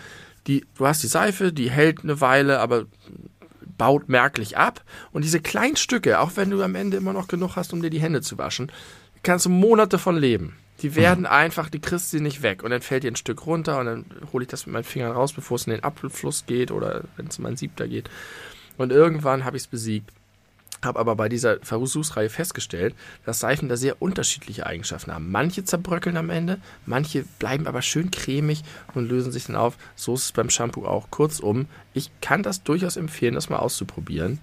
[0.48, 2.86] die, du hast die Seife, die hält eine Weile, aber
[3.78, 4.84] baut merklich ab.
[5.12, 7.90] Und diese kleinen Stücke, auch wenn du am Ende immer noch genug hast, um dir
[7.90, 8.72] die Hände zu waschen,
[9.24, 10.56] kannst du Monate von leben.
[10.82, 12.64] Die werden einfach, die kriegst du nicht weg.
[12.64, 15.12] Und dann fällt dir ein Stück runter und dann hole ich das mit meinen Fingern
[15.12, 18.10] raus, bevor es in den Apfelfluss geht oder wenn es in meinen Siebter geht.
[18.78, 20.12] Und irgendwann habe ich es besiegt.
[20.84, 25.30] Habe aber bei dieser Versuchsreihe festgestellt, dass Seifen da sehr unterschiedliche Eigenschaften haben.
[25.30, 28.64] Manche zerbröckeln am Ende, manche bleiben aber schön cremig
[28.96, 29.78] und lösen sich dann auf.
[29.96, 31.12] So ist es beim Shampoo auch.
[31.12, 34.40] Kurzum, ich kann das durchaus empfehlen, das mal auszuprobieren.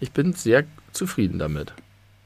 [0.00, 1.72] Ich bin sehr zufrieden damit.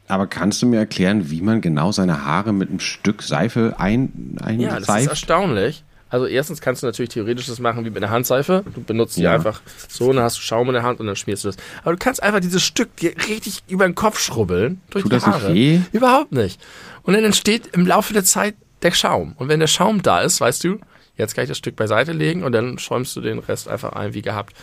[0.07, 4.37] Aber kannst du mir erklären, wie man genau seine Haare mit einem Stück Seife ein,
[4.41, 4.61] einseift?
[4.61, 5.85] Ja, das ist erstaunlich.
[6.11, 8.65] Also erstens kannst du natürlich theoretisch das machen wie mit einer Handseife.
[8.75, 9.35] Du benutzt die Ja.
[9.35, 11.57] einfach so, dann hast du Schaum in der Hand und dann schmierst du das.
[11.83, 15.17] Aber du kannst einfach dieses Stück dir richtig über den Kopf schrubbeln durch Tut die
[15.17, 15.55] das nicht Haare.
[15.55, 15.81] weh?
[15.93, 16.61] Überhaupt nicht.
[17.03, 19.35] Und dann entsteht im Laufe der Zeit der Schaum.
[19.37, 20.79] Und wenn der Schaum da ist, weißt du,
[21.17, 24.15] jetzt kann ich das Stück beiseite legen und dann schäumst du den Rest einfach ein
[24.15, 24.55] wie gehabt.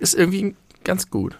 [0.00, 1.36] Ist irgendwie ganz gut.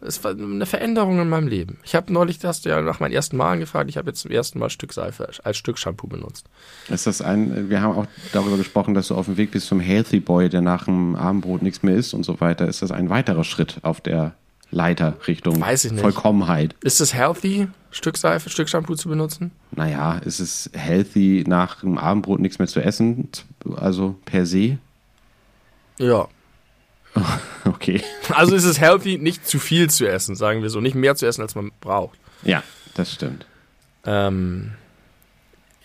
[0.00, 1.78] Es war eine Veränderung in meinem Leben.
[1.82, 4.20] Ich habe neulich, das hast du ja nach meinen ersten Malen gefragt, ich habe jetzt
[4.20, 6.46] zum ersten Mal Stück Seife als Stück Shampoo benutzt.
[6.88, 9.80] Ist das ein, wir haben auch darüber gesprochen, dass du auf dem Weg bist zum
[9.80, 12.68] Healthy Boy, der nach dem Abendbrot nichts mehr isst und so weiter.
[12.68, 14.34] Ist das ein weiterer Schritt auf der
[14.70, 16.00] Leiter Richtung Weiß ich nicht.
[16.02, 16.74] Vollkommenheit?
[16.82, 19.52] Ist es healthy, Stück Seife, Stück Shampoo zu benutzen?
[19.70, 23.28] Naja, ist es healthy, nach dem Abendbrot nichts mehr zu essen?
[23.76, 24.78] Also per se?
[25.98, 26.28] Ja.
[27.64, 28.00] Okay.
[28.30, 30.80] Also ist es healthy, nicht zu viel zu essen, sagen wir so.
[30.80, 32.18] Nicht mehr zu essen, als man braucht.
[32.44, 32.62] Ja,
[32.94, 33.44] das stimmt.
[34.04, 34.72] Ähm,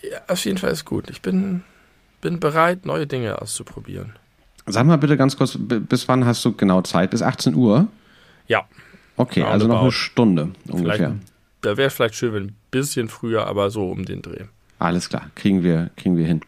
[0.03, 1.09] ja, auf jeden Fall ist gut.
[1.09, 1.63] Ich bin,
[2.21, 4.13] bin bereit, neue Dinge auszuprobieren.
[4.67, 7.09] Sag mal bitte ganz kurz, bis wann hast du genau Zeit?
[7.11, 7.87] Bis 18 Uhr?
[8.47, 8.65] Ja,
[9.17, 9.53] Okay, Roundabout.
[9.53, 11.15] also noch eine Stunde ungefähr.
[11.61, 14.45] da wäre vielleicht schön, wenn ein bisschen früher, aber so um den Dreh.
[14.79, 16.41] Alles klar, kriegen wir, kriegen wir hin.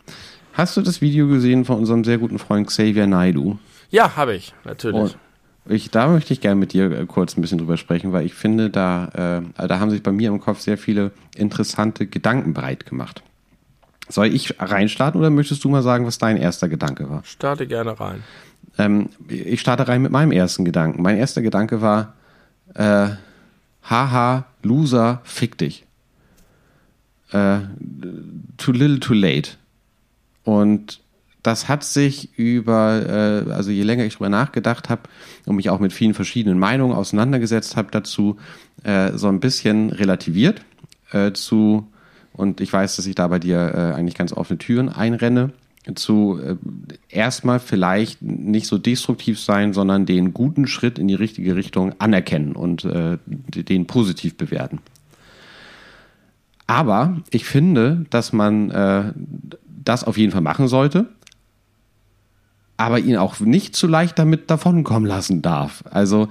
[0.53, 3.57] Hast du das Video gesehen von unserem sehr guten Freund Xavier Naidu?
[3.93, 4.99] Ja, habe ich, natürlich.
[4.99, 5.17] Und
[5.65, 8.33] ich, da möchte ich gerne mit dir äh, kurz ein bisschen drüber sprechen, weil ich
[8.33, 12.87] finde, da, äh, da haben sich bei mir im Kopf sehr viele interessante Gedanken breit
[12.87, 13.21] gemacht.
[14.09, 17.23] Soll ich reinstarten oder möchtest du mal sagen, was dein erster Gedanke war?
[17.23, 18.23] Starte gerne rein.
[18.79, 21.03] Ähm, ich starte rein mit meinem ersten Gedanken.
[21.03, 22.15] Mein erster Gedanke war,
[22.73, 23.09] äh,
[23.83, 25.85] haha, Loser, fick dich.
[27.31, 27.59] Äh,
[28.57, 29.51] too little, too late.
[30.43, 31.02] Und
[31.43, 35.03] das hat sich über, äh, also je länger ich drüber nachgedacht habe
[35.45, 38.37] und mich auch mit vielen verschiedenen Meinungen auseinandergesetzt habe dazu,
[38.83, 40.61] äh, so ein bisschen relativiert
[41.11, 41.87] äh, zu,
[42.31, 45.51] und ich weiß, dass ich da bei dir äh, eigentlich ganz offene Türen einrenne,
[45.95, 46.55] zu äh,
[47.09, 52.53] erstmal vielleicht nicht so destruktiv sein, sondern den guten Schritt in die richtige Richtung anerkennen
[52.53, 54.79] und äh, den positiv bewerten.
[56.67, 59.11] Aber ich finde, dass man äh,
[59.83, 61.09] das auf jeden Fall machen sollte,
[62.77, 65.83] aber ihn auch nicht zu leicht damit davonkommen lassen darf.
[65.89, 66.29] Also,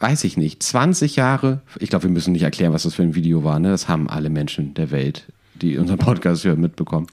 [0.00, 3.14] weiß ich nicht, 20 Jahre, ich glaube, wir müssen nicht erklären, was das für ein
[3.14, 3.70] Video war, ne?
[3.70, 7.06] Das haben alle Menschen der Welt, die unseren Podcast hören, mitbekommen.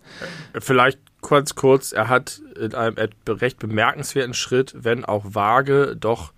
[0.60, 2.96] Vielleicht kurz, kurz, er hat in einem
[3.28, 6.34] recht bemerkenswerten Schritt, wenn auch vage, doch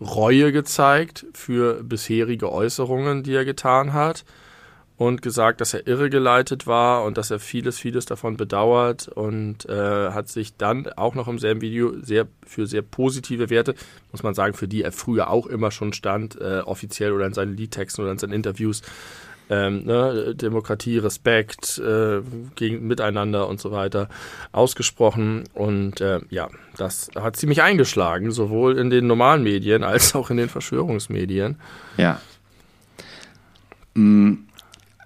[0.00, 4.24] Reue gezeigt für bisherige Äußerungen, die er getan hat
[4.98, 10.10] und gesagt, dass er irregeleitet war und dass er vieles, vieles davon bedauert und äh,
[10.10, 13.74] hat sich dann auch noch im selben Video sehr für sehr positive Werte,
[14.12, 17.34] muss man sagen, für die er früher auch immer schon stand, äh, offiziell oder in
[17.34, 18.82] seinen Liedtexten oder in seinen Interviews,
[19.48, 22.20] ähm, ne, Demokratie, Respekt äh,
[22.56, 24.08] gegen Miteinander und so weiter
[24.52, 25.44] ausgesprochen.
[25.54, 30.36] Und äh, ja, das hat ziemlich eingeschlagen, sowohl in den normalen Medien als auch in
[30.36, 31.60] den Verschwörungsmedien.
[31.96, 32.20] Ja.
[33.94, 34.46] Mm,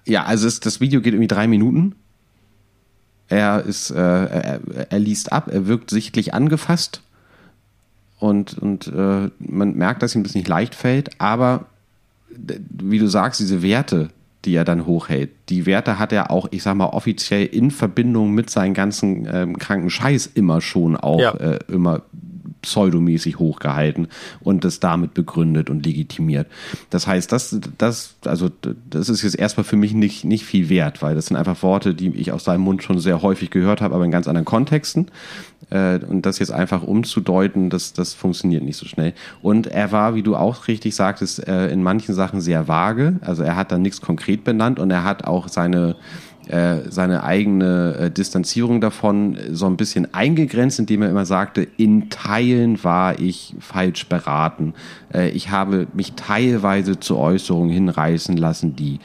[0.05, 1.95] Ja, also es, das Video geht irgendwie drei Minuten.
[3.27, 4.59] Er ist, äh, er,
[4.89, 7.01] er liest ab, er wirkt sichtlich angefasst
[8.19, 11.65] und, und äh, man merkt, dass ihm das nicht leicht fällt, aber
[12.29, 14.09] wie du sagst, diese Werte,
[14.43, 18.31] die er dann hochhält, die Werte hat er auch, ich sag mal, offiziell in Verbindung
[18.33, 21.31] mit seinen ganzen ähm, kranken Scheiß immer schon auch Ja.
[21.35, 22.01] äh, immer
[22.61, 24.07] pseudomäßig hochgehalten
[24.39, 26.47] und das damit begründet und legitimiert.
[26.89, 28.49] Das heißt, das, das, also
[28.89, 31.93] das ist jetzt erstmal für mich nicht, nicht viel wert, weil das sind einfach Worte,
[31.93, 35.07] die ich aus seinem Mund schon sehr häufig gehört habe, aber in ganz anderen Kontexten.
[35.69, 39.13] Äh, und das jetzt einfach umzudeuten, das, das funktioniert nicht so schnell.
[39.41, 43.19] Und er war, wie du auch richtig sagtest, äh, in manchen Sachen sehr vage.
[43.21, 45.95] Also er hat da nichts konkret benannt und er hat auch seine
[46.89, 52.83] seine eigene äh, Distanzierung davon so ein bisschen eingegrenzt, indem er immer sagte, in Teilen
[52.83, 54.73] war ich falsch beraten.
[55.13, 58.99] Äh, ich habe mich teilweise zu Äußerungen hinreißen lassen, die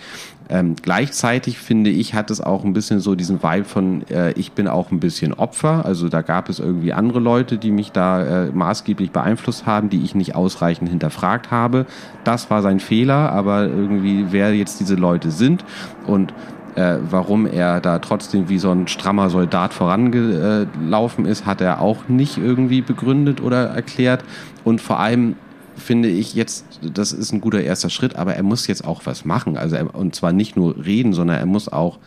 [0.48, 4.52] ähm, gleichzeitig finde ich, hat es auch ein bisschen so diesen Vibe von, äh, ich
[4.52, 5.84] bin auch ein bisschen Opfer.
[5.84, 10.02] Also da gab es irgendwie andere Leute, die mich da äh, maßgeblich beeinflusst haben, die
[10.04, 11.86] ich nicht ausreichend hinterfragt habe.
[12.22, 15.64] Das war sein Fehler, aber irgendwie, wer jetzt diese Leute sind
[16.06, 16.32] und
[16.76, 22.08] Äh, warum er da trotzdem wie so ein strammer Soldat vorangelaufen ist, hat er auch
[22.08, 24.24] nicht irgendwie begründet oder erklärt.
[24.62, 25.36] Und vor allem
[25.74, 29.24] finde ich jetzt, das ist ein guter erster Schritt, aber er muss jetzt auch was
[29.24, 29.56] machen.
[29.56, 31.98] Also er, und zwar nicht nur reden, sondern er muss auch,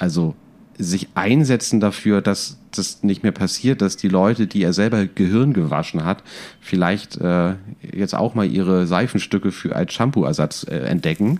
[0.00, 0.34] also
[0.78, 5.52] sich einsetzen dafür, dass das nicht mehr passiert, dass die Leute, die er selber Gehirn
[5.52, 6.24] gewaschen hat,
[6.60, 7.54] vielleicht äh,
[7.94, 11.38] jetzt auch mal ihre Seifenstücke für als Shampoo-Ersatz äh, entdecken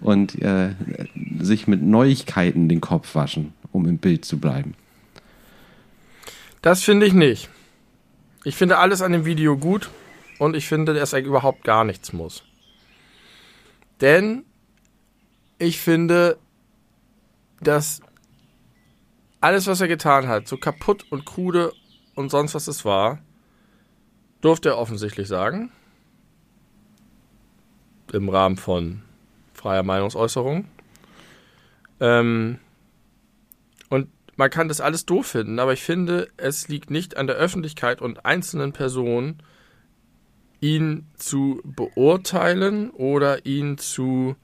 [0.00, 0.74] und äh,
[1.40, 4.74] sich mit Neuigkeiten den Kopf waschen, um im Bild zu bleiben.
[6.62, 7.48] Das finde ich nicht.
[8.44, 9.90] Ich finde alles an dem Video gut
[10.38, 12.44] und ich finde, dass er überhaupt gar nichts muss.
[14.00, 14.44] Denn
[15.58, 16.38] ich finde,
[17.60, 18.00] dass
[19.40, 21.72] alles, was er getan hat, so kaputt und krude
[22.14, 23.18] und sonst was es war,
[24.40, 25.70] durfte er offensichtlich sagen.
[28.12, 29.02] Im Rahmen von
[29.58, 30.66] freier Meinungsäußerung.
[32.00, 32.58] Ähm,
[33.88, 37.36] und man kann das alles doof finden, aber ich finde, es liegt nicht an der
[37.36, 39.42] Öffentlichkeit und einzelnen Personen,
[40.60, 44.36] ihn zu beurteilen oder ihn zu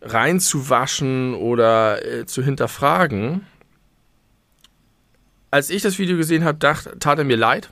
[0.00, 3.46] reinzuwaschen oder äh, zu hinterfragen,
[5.50, 7.70] als ich das Video gesehen habe, dachte, tat er mir leid,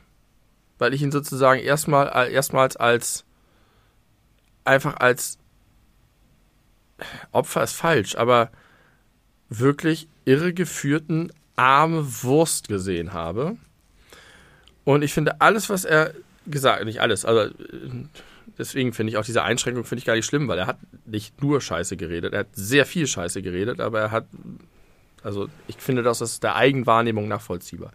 [0.78, 3.24] weil ich ihn sozusagen erstmal, äh, erstmals als
[4.64, 5.38] einfach als
[7.32, 8.50] Opfer ist falsch, aber
[9.48, 13.56] wirklich irregeführten arme Wurst gesehen habe.
[14.84, 16.12] Und ich finde alles, was er
[16.46, 17.52] gesagt, nicht alles, also
[18.58, 21.42] deswegen finde ich auch diese Einschränkung finde ich gar nicht schlimm, weil er hat nicht
[21.42, 24.26] nur Scheiße geredet, er hat sehr viel Scheiße geredet, aber er hat
[25.22, 27.92] also ich finde das ist der Eigenwahrnehmung nachvollziehbar.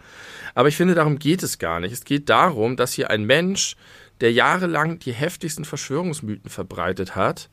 [0.53, 1.93] Aber ich finde, darum geht es gar nicht.
[1.93, 3.77] Es geht darum, dass hier ein Mensch,
[4.19, 7.49] der jahrelang die heftigsten Verschwörungsmythen verbreitet hat,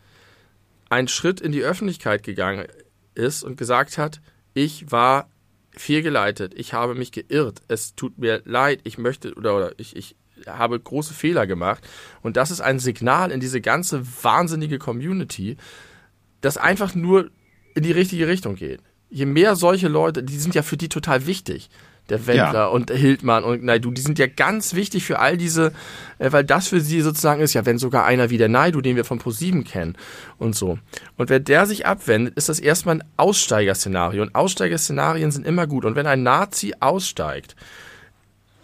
[0.88, 2.66] einen Schritt in die Öffentlichkeit gegangen
[3.14, 4.20] ist und gesagt hat,
[4.55, 5.29] ich war
[5.72, 10.16] fehlgeleitet, ich habe mich geirrt, es tut mir leid, ich möchte oder, oder ich, ich
[10.46, 11.87] habe große Fehler gemacht.
[12.22, 15.57] Und das ist ein Signal in diese ganze wahnsinnige Community,
[16.40, 17.31] das einfach nur
[17.74, 21.27] in die richtige Richtung geht je mehr solche Leute, die sind ja für die total
[21.27, 21.68] wichtig.
[22.09, 22.66] Der Wendler ja.
[22.66, 25.73] und Hildmann und Naidu, die sind ja ganz wichtig für all diese,
[26.18, 28.97] äh, weil das für sie sozusagen ist, ja, wenn sogar einer wie der Naidu, den
[28.97, 29.97] wir von ProSieben kennen
[30.38, 30.79] und so.
[31.16, 34.23] Und wenn der sich abwendet, ist das erstmal ein Aussteigerszenario.
[34.23, 35.85] Und Aussteigerszenarien sind immer gut.
[35.85, 37.57] Und wenn ein Nazi aussteigt,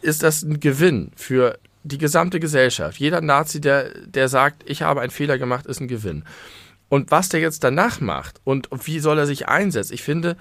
[0.00, 2.98] ist das ein Gewinn für die gesamte Gesellschaft.
[2.98, 6.24] Jeder Nazi, der, der sagt, ich habe einen Fehler gemacht, ist ein Gewinn.
[6.88, 10.36] Und was der jetzt danach macht und wie soll er sich einsetzen, ich finde,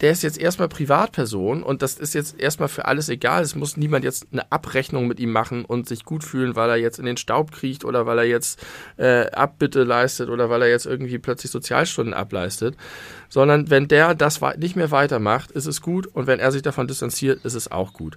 [0.00, 3.42] der ist jetzt erstmal Privatperson und das ist jetzt erstmal für alles egal.
[3.42, 6.76] Es muss niemand jetzt eine Abrechnung mit ihm machen und sich gut fühlen, weil er
[6.76, 8.64] jetzt in den Staub kriecht oder weil er jetzt
[8.96, 12.76] äh, Abbitte leistet oder weil er jetzt irgendwie plötzlich Sozialstunden ableistet.
[13.28, 16.88] Sondern wenn der das nicht mehr weitermacht, ist es gut und wenn er sich davon
[16.88, 18.16] distanziert, ist es auch gut.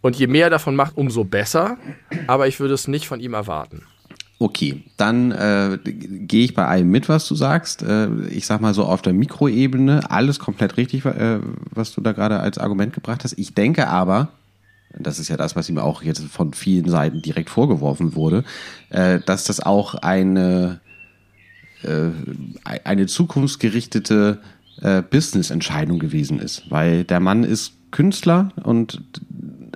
[0.00, 1.78] Und je mehr er davon macht, umso besser.
[2.26, 3.86] Aber ich würde es nicht von ihm erwarten.
[4.38, 7.82] Okay, dann äh, gehe ich bei allem mit, was du sagst.
[7.82, 11.38] Äh, ich sag mal so auf der Mikroebene, alles komplett richtig, äh,
[11.70, 13.38] was du da gerade als Argument gebracht hast.
[13.38, 14.30] Ich denke aber,
[14.98, 18.44] das ist ja das, was ihm auch jetzt von vielen Seiten direkt vorgeworfen wurde,
[18.90, 20.80] äh, dass das auch eine,
[21.82, 22.10] äh,
[22.84, 24.40] eine zukunftsgerichtete
[24.82, 26.70] äh, Business-Entscheidung gewesen ist.
[26.70, 29.00] Weil der Mann ist Künstler und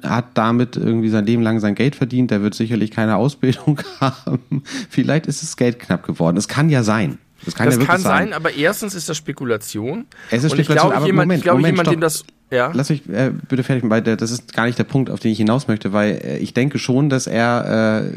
[0.03, 2.31] hat damit irgendwie sein Leben lang sein Geld verdient.
[2.31, 4.63] Der wird sicherlich keine Ausbildung haben.
[4.91, 6.37] Vielleicht ist das Geld knapp geworden.
[6.37, 7.19] Es kann ja sein.
[7.45, 10.07] Das kann, das ja kann sein, aber erstens ist das Spekulation.
[10.31, 12.25] Es ist Spekulation, und ich glaube, aber jemand, Moment, ich glaube, Moment, jemand, dem das
[12.51, 12.71] ja.
[12.73, 15.39] Lass mich äh, bitte fertig weil das ist gar nicht der Punkt, auf den ich
[15.39, 18.11] hinaus möchte, weil äh, ich denke schon, dass er äh,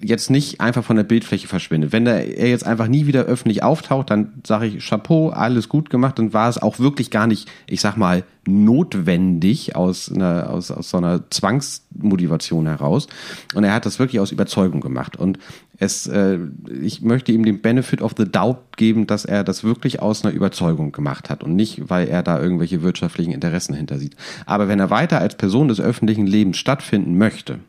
[0.00, 1.92] jetzt nicht einfach von der Bildfläche verschwindet.
[1.92, 5.90] Wenn er, er jetzt einfach nie wieder öffentlich auftaucht, dann sage ich Chapeau, alles gut
[5.90, 10.70] gemacht, dann war es auch wirklich gar nicht, ich sag mal, notwendig aus, einer, aus,
[10.70, 13.06] aus so einer Zwangsmotivation heraus.
[13.54, 15.16] Und er hat das wirklich aus Überzeugung gemacht.
[15.16, 15.38] Und
[15.78, 16.38] es, äh,
[16.80, 20.34] ich möchte ihm den Benefit of the Doubt geben, dass er das wirklich aus einer
[20.34, 24.16] Überzeugung gemacht hat und nicht, weil er da irgendwelche wirtschaftlichen Interessen hintersieht.
[24.44, 27.60] Aber wenn er weiter als Person des öffentlichen Lebens stattfinden möchte,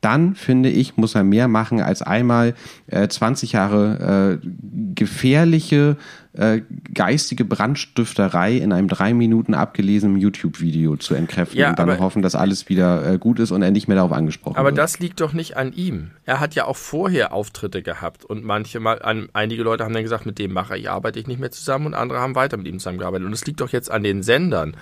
[0.00, 2.54] dann finde ich, muss er mehr machen als einmal
[2.86, 4.46] äh, 20 Jahre äh,
[4.94, 5.96] gefährliche
[6.32, 6.60] äh,
[6.94, 12.22] geistige Brandstifterei in einem drei Minuten abgelesenen YouTube-Video zu entkräften ja, und dann aber, hoffen,
[12.22, 14.78] dass alles wieder äh, gut ist und er nicht mehr darauf angesprochen aber wird.
[14.78, 16.12] Aber das liegt doch nicht an ihm.
[16.24, 20.04] Er hat ja auch vorher Auftritte gehabt und manche mal, an, einige Leute haben dann
[20.04, 22.68] gesagt, mit dem mache ich arbeite ich nicht mehr zusammen und andere haben weiter mit
[22.68, 23.26] ihm zusammengearbeitet.
[23.26, 24.76] Und es liegt doch jetzt an den Sendern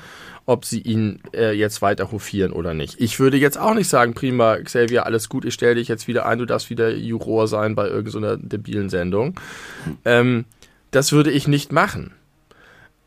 [0.49, 2.99] ob sie ihn äh, jetzt weiter hofieren oder nicht.
[2.99, 6.24] Ich würde jetzt auch nicht sagen, prima, Xavier, alles gut, ich stelle dich jetzt wieder
[6.24, 9.38] ein, du darfst wieder Juror sein bei irgendeiner debilen Sendung.
[10.07, 10.46] Ähm,
[10.90, 12.12] das würde ich nicht machen.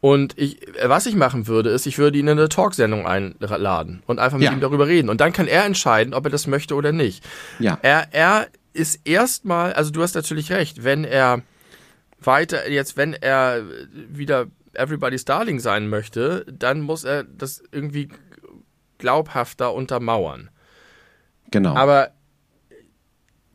[0.02, 4.20] Und ich, was ich machen würde, ist, ich würde ihn in eine Talksendung einladen und
[4.20, 4.54] einfach mit Ja.
[4.54, 5.10] ihm darüber reden.
[5.10, 7.24] Und dann kann er entscheiden, ob er das möchte oder nicht.
[7.58, 7.80] Ja.
[7.82, 11.42] Er, er ist erstmal, also du hast natürlich recht, wenn er
[12.24, 13.64] weiter, jetzt wenn er
[14.12, 18.10] wieder Everybody's Darling sein möchte, dann muss er das irgendwie
[18.98, 20.50] glaubhafter untermauern.
[21.50, 21.76] Genau.
[21.76, 22.12] Aber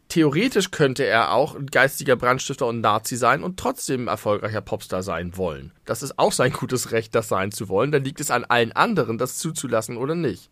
[0.09, 5.03] theoretisch könnte er auch ein geistiger Brandstifter und Nazi sein und trotzdem ein erfolgreicher Popstar
[5.03, 5.73] sein wollen.
[5.85, 7.93] Das ist auch sein gutes Recht, das sein zu wollen.
[7.93, 10.51] Dann liegt es an allen anderen, das zuzulassen oder nicht.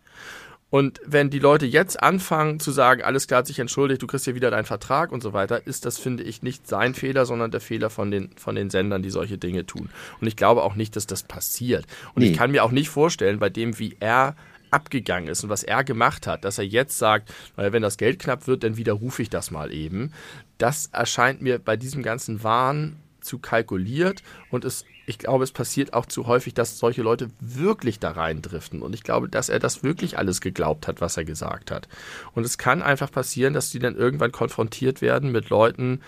[0.75, 4.27] Und wenn die Leute jetzt anfangen zu sagen, alles klar hat sich entschuldigt, du kriegst
[4.27, 7.53] ja wieder deinen Vertrag und so weiter, ist das, finde ich, nicht sein Fehler, sondern
[7.53, 9.89] der Fehler von den, von den Sendern, die solche Dinge tun.
[10.21, 11.87] Und ich glaube auch nicht, dass das passiert.
[12.17, 12.31] Und Nee.
[12.31, 14.35] ich kann mir auch nicht vorstellen, bei dem, wie er
[14.73, 18.19] abgegangen ist und was er gemacht hat, dass er jetzt sagt, weil wenn das Geld
[18.19, 20.11] knapp wird, dann widerrufe ich das mal eben.
[20.59, 25.93] Das erscheint mir bei diesem ganzen Wahn zu kalkuliert und es, ich glaube, es passiert
[25.93, 28.83] auch zu häufig, dass solche Leute wirklich da reindriften.
[28.83, 31.89] Und ich glaube, dass er das wirklich alles geglaubt hat, was er gesagt hat.
[32.35, 36.01] Und es kann einfach passieren, dass die dann irgendwann konfrontiert werden mit Leuten,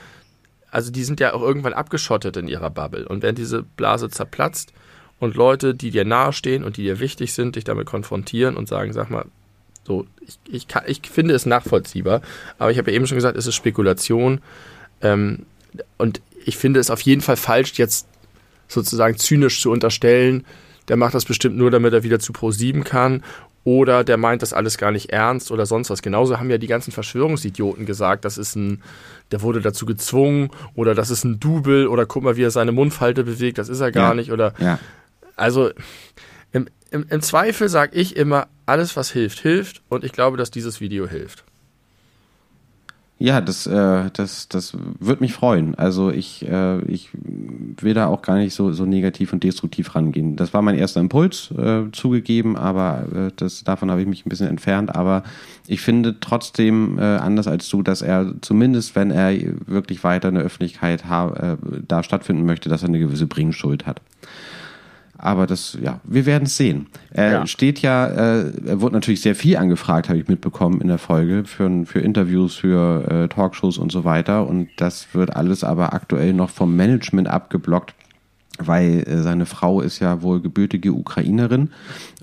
[0.71, 3.07] also die sind ja auch irgendwann abgeschottet in ihrer Bubble.
[3.07, 4.73] Und wenn diese Blase zerplatzt
[5.21, 8.93] und Leute, die dir nahestehen und die dir wichtig sind, dich damit konfrontieren und sagen,
[8.93, 9.27] sag mal,
[9.85, 12.21] so, ich, ich, kann, ich finde es nachvollziehbar,
[12.59, 14.41] aber ich habe ja eben schon gesagt, es ist Spekulation.
[15.01, 15.47] Ähm,
[15.99, 18.09] und ich finde es auf jeden Fall falsch, jetzt
[18.69, 20.45] sozusagen zynisch zu unterstellen,
[20.89, 23.23] der macht das bestimmt nur, damit er wieder zu Pro7 kann.
[23.65, 26.01] Oder der meint das alles gar nicht ernst oder sonst was.
[26.01, 28.81] Genauso haben ja die ganzen Verschwörungsidioten gesagt, das ist ein,
[29.33, 32.71] der wurde dazu gezwungen oder das ist ein Double oder guck mal, wie er seine
[32.71, 34.15] Mundfalte bewegt, das ist er gar Ja.
[34.15, 34.31] nicht.
[34.31, 34.79] Oder ja.
[35.35, 35.71] also
[36.53, 40.53] im, im, im Zweifel sage ich immer, alles was hilft, hilft und ich glaube, dass
[40.53, 41.43] dieses Video hilft.
[43.19, 45.75] Ja, das, äh, das, das wird mich freuen.
[45.75, 47.09] Also ich, äh, ich
[47.81, 50.37] will da auch gar nicht so, so negativ und destruktiv rangehen.
[50.37, 54.29] Das war mein erster Impuls, äh, zugegeben, aber äh, das, davon habe ich mich ein
[54.29, 54.95] bisschen entfernt.
[54.95, 55.23] Aber
[55.67, 59.33] ich finde trotzdem, äh, anders als du, dass er zumindest, wenn er
[59.67, 61.57] wirklich weiter in der Öffentlichkeit äh,
[61.89, 64.03] da stattfinden möchte, dass er eine gewisse Bringschuld hat.
[65.19, 66.87] Aber das, ja, wir werden es sehen.
[67.11, 67.47] Er Ja.
[67.47, 71.45] steht ja, äh, er wurde natürlich sehr viel angefragt, habe ich mitbekommen in der Folge,
[71.45, 74.47] für, für Interviews, für äh, Talkshows und so weiter.
[74.47, 77.95] Und das wird alles aber aktuell noch vom Management abgeblockt,
[78.59, 81.71] weil äh, seine Frau ist ja wohl gebürtige Ukrainerin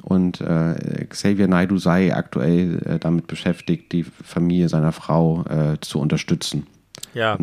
[0.01, 5.99] und äh, Xavier Naidu sei aktuell äh, damit beschäftigt, die Familie seiner Frau äh, zu
[5.99, 6.67] unterstützen.
[7.13, 7.37] Ja.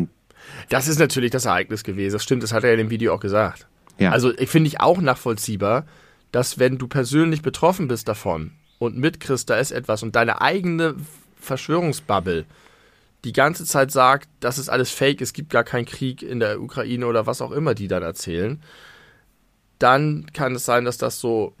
[0.69, 2.13] Das ist natürlich das Ereignis gewesen.
[2.13, 3.67] Das stimmt, das hat er in dem Video auch gesagt.
[3.97, 4.11] Ja.
[4.11, 5.85] Also ich finde ich auch nachvollziehbar,
[6.31, 10.95] dass wenn du persönlich betroffen bist davon und mitkriegst, da ist etwas und deine eigene
[11.39, 12.45] Verschwörungsbubble
[13.23, 16.59] die ganze Zeit sagt, das ist alles Fake, es gibt gar keinen Krieg in der
[16.61, 18.61] Ukraine oder was auch immer die dann erzählen,
[19.77, 21.53] dann kann es sein, dass das so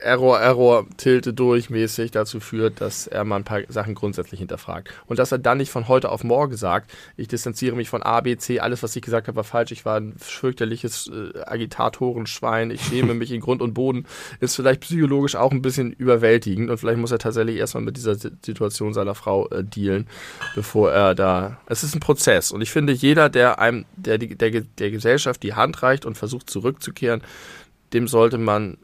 [0.00, 4.90] Error, Error, Tilte durchmäßig dazu führt, dass er mal ein paar Sachen grundsätzlich hinterfragt.
[5.06, 8.20] Und dass er dann nicht von heute auf morgen sagt, ich distanziere mich von A,
[8.20, 12.70] B, C, alles, was ich gesagt habe, war falsch, ich war ein fürchterliches äh, Agitatorenschwein,
[12.70, 14.04] ich schäme mich in Grund und Boden,
[14.40, 18.16] ist vielleicht psychologisch auch ein bisschen überwältigend und vielleicht muss er tatsächlich erstmal mit dieser
[18.16, 20.08] Si- Situation seiner Frau äh, dealen,
[20.54, 21.60] bevor er da.
[21.66, 25.54] Es ist ein Prozess und ich finde, jeder, der einem, der, der, der Gesellschaft die
[25.54, 27.22] Hand reicht und versucht zurückzukehren,
[27.92, 28.76] dem sollte man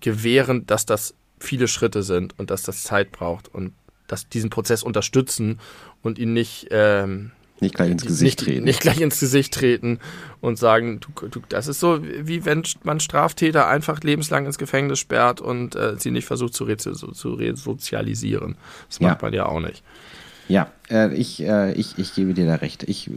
[0.00, 3.72] gewähren, dass das viele Schritte sind und dass das Zeit braucht und
[4.06, 5.60] dass diesen Prozess unterstützen
[6.02, 7.30] und ihn nicht, ähm,
[7.60, 8.64] Nicht gleich ins Gesicht nicht, treten.
[8.64, 9.98] nicht gleich ins Gesicht treten
[10.40, 14.98] und sagen, du, du, das ist so, wie wenn man Straftäter einfach lebenslang ins Gefängnis
[14.98, 16.64] sperrt und äh, sie nicht versucht zu,
[16.94, 18.56] so- zu resozialisieren.
[18.88, 19.08] Das Ja.
[19.08, 19.82] macht man ja auch nicht.
[20.48, 22.84] Ja, äh, ich, äh, ich, ich gebe dir da recht.
[22.84, 23.10] Ich,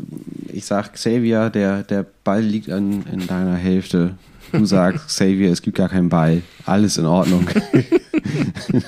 [0.52, 4.18] ich sag, Xavier, der, der Ball liegt an, in deiner Hälfte.
[4.52, 6.42] Du sagst, Xavier, es gibt gar keinen Ball.
[6.66, 7.48] Alles in Ordnung.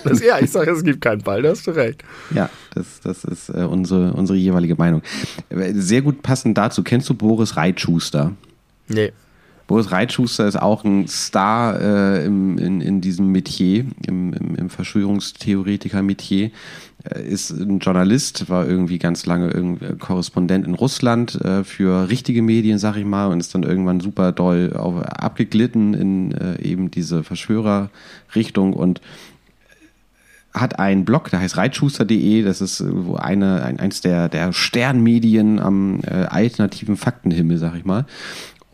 [0.03, 2.03] Das, ja, ich sage, es gibt keinen Ball, da hast du recht.
[2.33, 5.01] ja, das, das ist äh, unsere, unsere jeweilige Meinung.
[5.49, 6.83] Äh, Sehr gut passend dazu.
[6.83, 8.33] Kennst du Boris Reitschuster?
[8.87, 9.11] Nee.
[9.68, 14.70] Boris Reitschuster ist auch ein Star äh, im, in, in diesem Metier, im, im, im
[14.70, 16.51] Verschwörungstheoretiker-Metier.
[17.03, 22.41] Äh, Ist ein Journalist, war irgendwie ganz lange irgendwie Korrespondent in Russland äh, für richtige
[22.41, 26.91] Medien, sag ich mal, und ist dann irgendwann super doll auf, abgeglitten in äh, eben
[26.91, 29.01] diese Verschwörerrichtung und
[30.53, 32.86] hat einen Blog, der heißt reitschuster.de, das ist äh,
[33.18, 38.05] eine, ein, eins der, der Sternmedien am äh, alternativen Faktenhimmel, sag ich mal.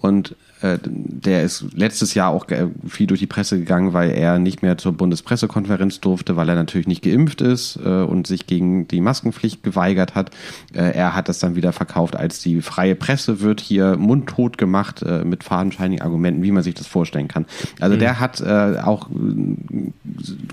[0.02, 4.40] Und äh, der ist letztes Jahr auch äh, viel durch die Presse gegangen, weil er
[4.40, 8.88] nicht mehr zur Bundespressekonferenz durfte, weil er natürlich nicht geimpft ist äh, und sich gegen
[8.88, 10.32] die Maskenpflicht geweigert hat.
[10.74, 15.44] Er hat das dann wieder verkauft als die freie Presse wird hier mundtot gemacht mit
[15.44, 17.46] fadenscheinigen Argumenten, wie man sich das vorstellen kann.
[17.80, 18.00] Also mhm.
[18.00, 19.10] der hat auch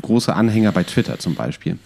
[0.02, 1.78] große Anhänger bei Twitter zum Beispiel.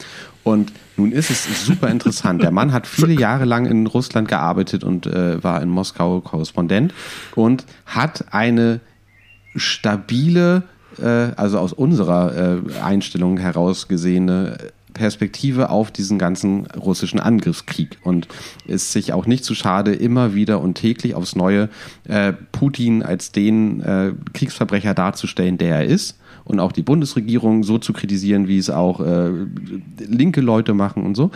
[0.51, 2.43] Und nun ist es super interessant.
[2.43, 6.93] Der Mann hat viele Jahre lang in Russland gearbeitet und äh, war in Moskau Korrespondent
[7.37, 8.81] und hat eine
[9.55, 10.65] stabile,
[11.01, 11.05] äh,
[11.37, 14.59] also aus unserer äh, Einstellung heraus gesehene
[14.93, 18.27] Perspektive auf diesen ganzen russischen Angriffskrieg und
[18.67, 21.69] ist sich auch nicht zu schade, immer wieder und täglich aufs Neue
[22.09, 26.20] äh, Putin als den äh, Kriegsverbrecher darzustellen, der er ist
[26.51, 29.31] und auch die Bundesregierung so zu kritisieren, wie es auch äh,
[29.99, 31.31] linke Leute machen und so.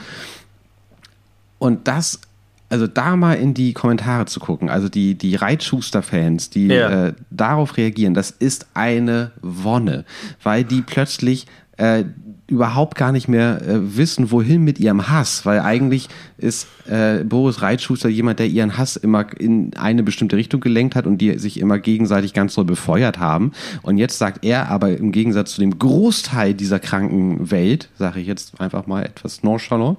[1.59, 2.21] Und das,
[2.69, 7.09] also da mal in die Kommentare zu gucken, also die, die Reitschuster-Fans, die ja.
[7.09, 10.05] äh, darauf reagieren, das ist eine Wonne,
[10.43, 11.47] weil die plötzlich
[11.77, 12.05] äh,
[12.47, 17.63] überhaupt gar nicht mehr äh, wissen, wohin mit ihrem Hass, weil eigentlich ist äh, Boris
[17.63, 21.59] Reitschuster jemand, der ihren Hass immer in eine bestimmte Richtung gelenkt hat und die sich
[21.59, 23.53] immer gegenseitig ganz doll befeuert haben.
[23.83, 28.27] Und jetzt sagt er aber im Gegensatz zu dem Großteil dieser kranken Welt, sage ich
[28.27, 29.99] jetzt einfach mal etwas nonchalant,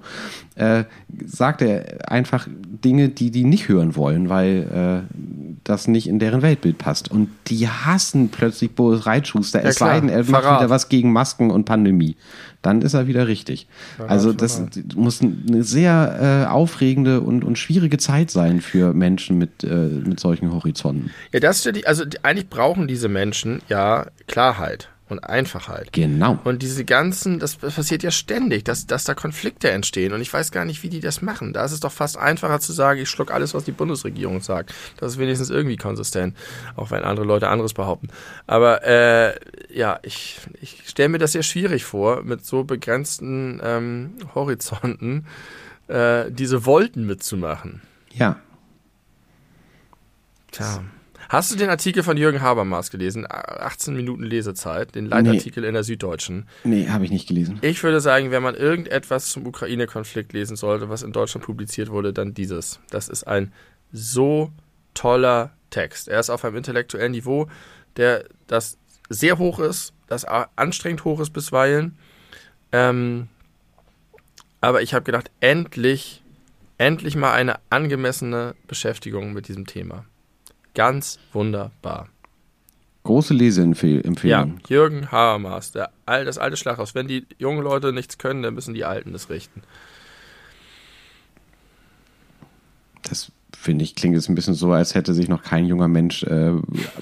[0.55, 0.83] äh,
[1.25, 2.47] sagt er einfach
[2.83, 7.11] Dinge, die die nicht hören wollen, weil äh, das nicht in deren Weltbild passt.
[7.11, 11.51] Und die hassen plötzlich Boris Reitschuster, es sei denn, er macht wieder was gegen Masken
[11.51, 12.16] und Pandemie.
[12.61, 13.68] Dann ist er wieder richtig.
[13.97, 14.95] Verrat, also das Verrat.
[14.95, 20.20] muss eine sehr äh, aufregende und, und schwierige Zeit sein für Menschen mit, äh, mit
[20.20, 21.09] solchen Horizonten.
[21.34, 25.93] Ja, das stelle ich, also eigentlich brauchen diese Menschen ja Klarheit und Einfachheit.
[25.93, 26.39] Genau.
[26.43, 30.13] Und diese ganzen, das passiert ja ständig, dass, dass da Konflikte entstehen.
[30.13, 31.53] Und ich weiß gar nicht, wie die das machen.
[31.53, 34.73] Da ist es doch fast einfacher zu sagen, ich schluck alles, was die Bundesregierung sagt.
[34.97, 36.35] Das ist wenigstens irgendwie konsistent,
[36.75, 38.07] auch wenn andere Leute anderes behaupten.
[38.47, 39.35] Aber äh,
[39.71, 45.27] ja, ich, ich stelle mir das sehr schwierig vor, mit so begrenzten ähm, Horizonten
[45.87, 47.81] äh, diese Wolten mitzumachen.
[48.11, 48.39] Ja.
[50.51, 50.83] Tja.
[51.30, 53.26] Hast du den Artikel von Jürgen Habermas gelesen?
[53.30, 55.67] 18 Minuten Lesezeit, den Leitartikel nee.
[55.67, 56.47] in der Süddeutschen.
[56.63, 57.59] Nee, habe ich nicht gelesen.
[57.61, 62.13] Ich würde sagen, wenn man irgendetwas zum Ukraine-Konflikt lesen sollte, was in Deutschland publiziert wurde,
[62.13, 62.80] dann dieses.
[62.89, 63.53] Das ist ein
[63.91, 64.51] so
[64.93, 66.07] toller Text.
[66.07, 67.47] Er ist auf einem intellektuellen Niveau,
[67.97, 68.78] der das
[69.09, 71.97] sehr hoch ist, das anstrengend hoch ist bisweilen.
[72.71, 73.28] Ähm,
[74.61, 76.23] aber ich habe gedacht, endlich,
[76.78, 80.05] endlich mal eine angemessene Beschäftigung mit diesem Thema.
[80.76, 82.09] Ganz wunderbar.
[83.03, 84.17] Große Leseempfehlung.
[84.23, 86.95] Ja, Jürgen Habermas, der, das alte Schlaghaus.
[86.95, 89.61] Wenn die jungen Leute nichts können, dann müssen die Alten das richten.
[93.03, 96.23] Das finde ich, klingt jetzt ein bisschen so, als hätte sich noch kein junger Mensch
[96.23, 96.53] äh,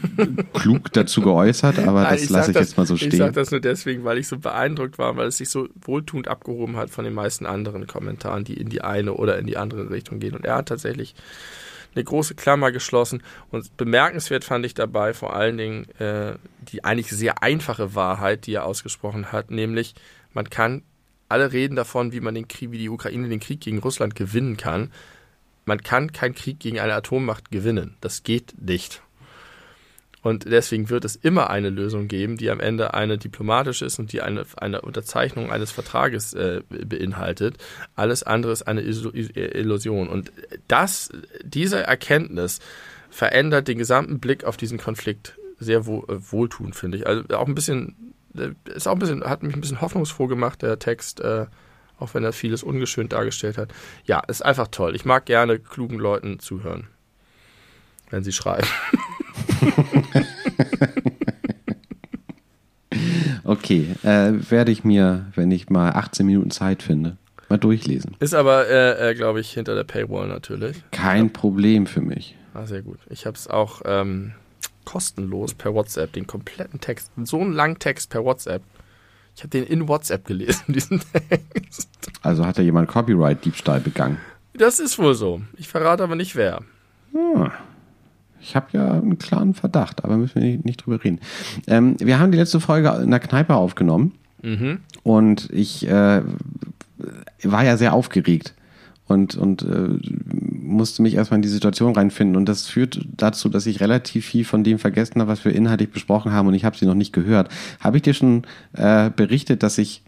[0.54, 3.12] klug dazu geäußert, aber Nein, das lasse ich das, jetzt mal so stehen.
[3.12, 6.28] Ich sage das nur deswegen, weil ich so beeindruckt war, weil es sich so wohltuend
[6.28, 9.90] abgehoben hat von den meisten anderen Kommentaren, die in die eine oder in die andere
[9.90, 10.36] Richtung gehen.
[10.36, 11.16] Und er hat tatsächlich
[11.96, 13.24] eine große Klammer geschlossen.
[13.52, 18.54] Und bemerkenswert fand ich dabei vor allen Dingen äh, die eigentlich sehr einfache Wahrheit, die
[18.54, 19.96] er ausgesprochen hat, nämlich
[20.34, 20.84] man kann
[21.30, 24.58] alle reden davon, wie man den Krieg, wie die Ukraine den Krieg gegen Russland gewinnen
[24.58, 24.92] kann.
[25.66, 27.96] Man kann keinen Krieg gegen eine Atommacht gewinnen.
[28.02, 29.02] Das geht nicht.
[30.24, 34.14] Und deswegen wird es immer eine Lösung geben, die am Ende eine diplomatische ist und
[34.14, 37.58] die eine, eine Unterzeichnung eines Vertrages äh, beinhaltet.
[37.96, 40.08] Alles andere ist eine Illusion.
[40.08, 40.32] Und
[40.70, 41.10] das,
[41.44, 42.60] diese Erkenntnis
[43.10, 47.06] verändert den gesamten Blick auf diesen Konflikt sehr wohl, äh, wohltuend, finde ich.
[47.06, 50.62] Also auch ein bisschen, äh, ist auch ein bisschen, hat mich ein bisschen hoffnungsfroh gemacht,
[50.62, 51.48] der Text, äh,
[52.00, 53.74] auch wenn er vieles ungeschönt dargestellt hat.
[54.06, 54.96] Ja, ist einfach toll.
[54.96, 56.88] Ich mag gerne klugen Leuten zuhören,
[58.10, 58.68] wenn sie schreiben.
[63.44, 67.18] okay, äh, werde ich mir, wenn ich mal 18 Minuten Zeit finde,
[67.50, 68.16] mal durchlesen.
[68.20, 70.84] Ist aber, äh, äh, glaube ich, hinter der Paywall natürlich.
[70.92, 71.32] Kein ja.
[71.34, 72.36] Problem für mich.
[72.54, 73.00] Ah, sehr gut.
[73.10, 74.34] Ich habe es auch ähm,
[74.86, 78.62] kostenlos per WhatsApp, den kompletten Text, so einen langen Text per WhatsApp.
[79.36, 81.90] Ich habe den in WhatsApp gelesen, diesen Text.
[82.22, 84.18] Also hat da jemand Copyright-Diebstahl begangen?
[84.54, 85.42] Das ist wohl so.
[85.58, 86.62] Ich verrate aber nicht wer.
[87.12, 87.52] Hm.
[88.44, 91.20] Ich habe ja einen klaren Verdacht, aber müssen wir nicht, nicht drüber reden.
[91.68, 94.80] Ähm, wir haben die letzte Folge in der Kneipe aufgenommen mhm.
[95.02, 96.22] und ich äh,
[97.44, 98.54] war ja sehr aufgeregt
[99.08, 99.98] und, und äh,
[100.52, 102.36] musste mich erstmal in die Situation reinfinden.
[102.36, 105.92] Und das führt dazu, dass ich relativ viel von dem vergessen habe, was wir inhaltlich
[105.92, 107.50] besprochen haben und ich habe sie noch nicht gehört.
[107.80, 110.04] Habe ich dir schon äh, berichtet, dass ich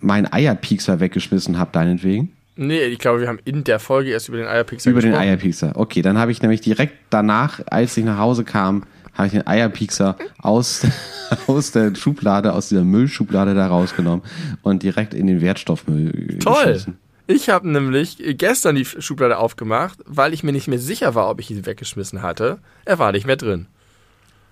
[0.00, 2.32] meinen Eierpiekser weggeschmissen habe, deinetwegen?
[2.62, 5.18] Nee, ich glaube, wir haben in der Folge erst über den Eierpixer Über gesprochen.
[5.18, 5.72] den Eierpixer.
[5.76, 8.84] Okay, dann habe ich nämlich direkt danach, als ich nach Hause kam,
[9.14, 10.86] habe ich den Eierpiekser aus,
[11.46, 14.22] aus der Schublade, aus dieser Müllschublade da rausgenommen
[14.60, 16.84] und direkt in den Wertstoffmüll Toll.
[17.26, 21.40] Ich habe nämlich gestern die Schublade aufgemacht, weil ich mir nicht mehr sicher war, ob
[21.40, 22.58] ich sie weggeschmissen hatte.
[22.84, 23.68] Er war nicht mehr drin.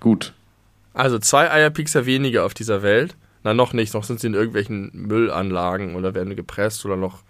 [0.00, 0.32] Gut.
[0.94, 3.16] Also zwei Eierpiekser weniger auf dieser Welt.
[3.44, 7.22] Na, noch nicht, noch sind sie in irgendwelchen Müllanlagen oder werden gepresst oder noch,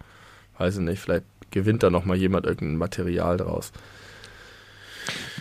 [0.59, 3.71] weiß ich nicht, vielleicht gewinnt da noch mal jemand irgendein Material draus.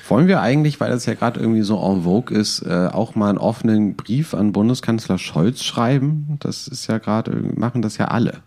[0.09, 3.29] Wollen wir eigentlich, weil das ja gerade irgendwie so en vogue ist, äh, auch mal
[3.29, 6.39] einen offenen Brief an Bundeskanzler Scholz schreiben?
[6.41, 8.39] Das ist ja gerade, machen das ja alle.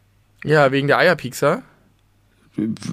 [0.44, 1.62] Ja, wegen der Eierpiekser.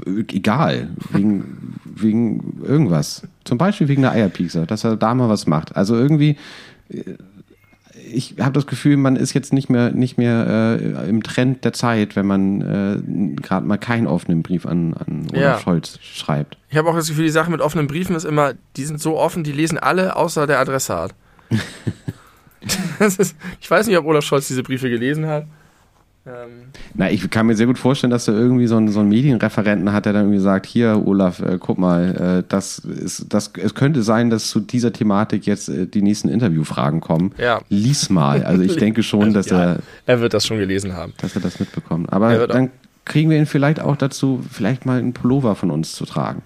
[0.05, 3.23] Egal, wegen, wegen irgendwas.
[3.45, 5.75] Zum Beispiel wegen der Eierpiekser, dass er da mal was macht.
[5.75, 6.37] Also irgendwie,
[6.91, 7.15] äh,
[8.13, 11.73] ich habe das Gefühl, man ist jetzt nicht mehr, nicht mehr äh, im Trend der
[11.73, 15.59] Zeit, wenn man äh, gerade mal keinen offenen Brief an, an Olaf Ja.
[15.59, 16.57] Scholz schreibt.
[16.71, 19.19] Ich habe auch das Gefühl, die Sache mit offenen Briefen ist immer, die sind so
[19.19, 21.15] offen, die lesen alle außer der Adressat.
[22.99, 25.47] ist, ich weiß nicht, ob Olaf Scholz diese Briefe gelesen hat.
[26.29, 29.09] Ähm, Na, ich kann mir sehr gut vorstellen, dass er irgendwie so einen, so einen
[29.09, 33.53] Medienreferenten hat, der dann irgendwie sagt, hier, Olaf, äh, guck mal, äh, das ist, das,
[33.57, 37.33] es könnte sein, dass zu dieser Thematik jetzt äh, die nächsten Interviewfragen kommen.
[37.39, 37.61] Ja.
[37.71, 38.45] Lies mal.
[38.45, 41.15] Also ich denke schon, dass ja, er, er wird das schon gelesen haben.
[41.19, 42.09] dass er das mitbekommt.
[42.09, 42.71] Er Aber wird dann
[43.09, 46.43] kriegen wir ihn vielleicht auch dazu, vielleicht mal einen Pullover von uns zu tragen.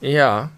[0.00, 0.50] Ja.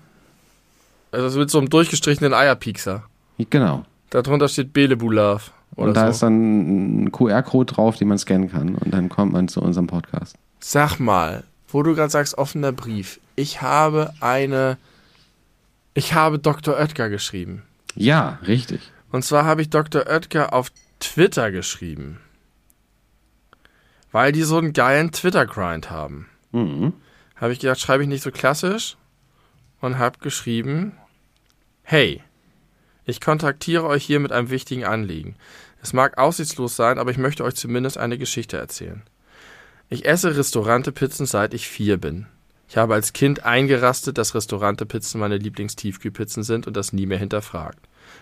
[1.13, 3.05] Also mit so einem durchgestrichenen Eierpiekser.
[3.51, 3.85] Genau.
[4.11, 5.53] Darunter steht Belebulav.
[5.77, 6.11] Oder Und da so.
[6.11, 8.75] ist dann ein QR-Code drauf, den man scannen kann.
[8.75, 10.37] Und dann kommt man zu unserem Podcast.
[10.61, 13.21] Sag mal, wo du gerade sagst, offener Brief.
[13.37, 14.77] Ich habe eine.
[15.95, 16.75] Ich habe Dr.
[16.79, 17.63] Oetker geschrieben.
[17.95, 18.81] Ja, richtig.
[19.11, 20.07] Und zwar habe ich Dr.
[20.07, 20.71] Oetker auf
[21.01, 22.19] Twitter geschrieben.
[24.11, 26.29] Weil die so einen geilen Twitter-Grind haben.
[26.53, 26.93] Mhm.
[27.37, 28.97] Habe ich gedacht, schreibe ich nicht so klassisch.
[29.81, 30.93] Und habe geschrieben:
[31.83, 32.23] Hey,
[33.05, 35.35] ich kontaktiere euch hier mit einem wichtigen Anliegen.
[35.83, 39.03] Es mag aussichtslos sein, aber ich möchte euch zumindest eine Geschichte erzählen.
[39.91, 42.27] Ich esse Restaurante-Pizzen seit ich vier bin.
[42.69, 47.81] Ich habe als Kind eingerastet, dass Restaurante-Pizzen meine Lieblingstiefkühlpizzen sind und das nie mehr hinterfragt.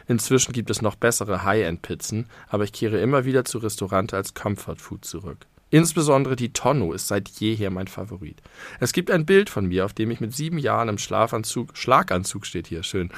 [0.08, 5.04] Inzwischen gibt es noch bessere High-End-Pizzen, aber ich kehre immer wieder zu Restaurante als Comfort-Food
[5.04, 5.46] zurück.
[5.70, 8.42] Insbesondere die Tonno ist seit jeher mein Favorit.
[8.80, 12.44] Es gibt ein Bild von mir, auf dem ich mit sieben Jahren im Schlafanzug, Schlaganzug
[12.44, 13.10] steht hier, schön,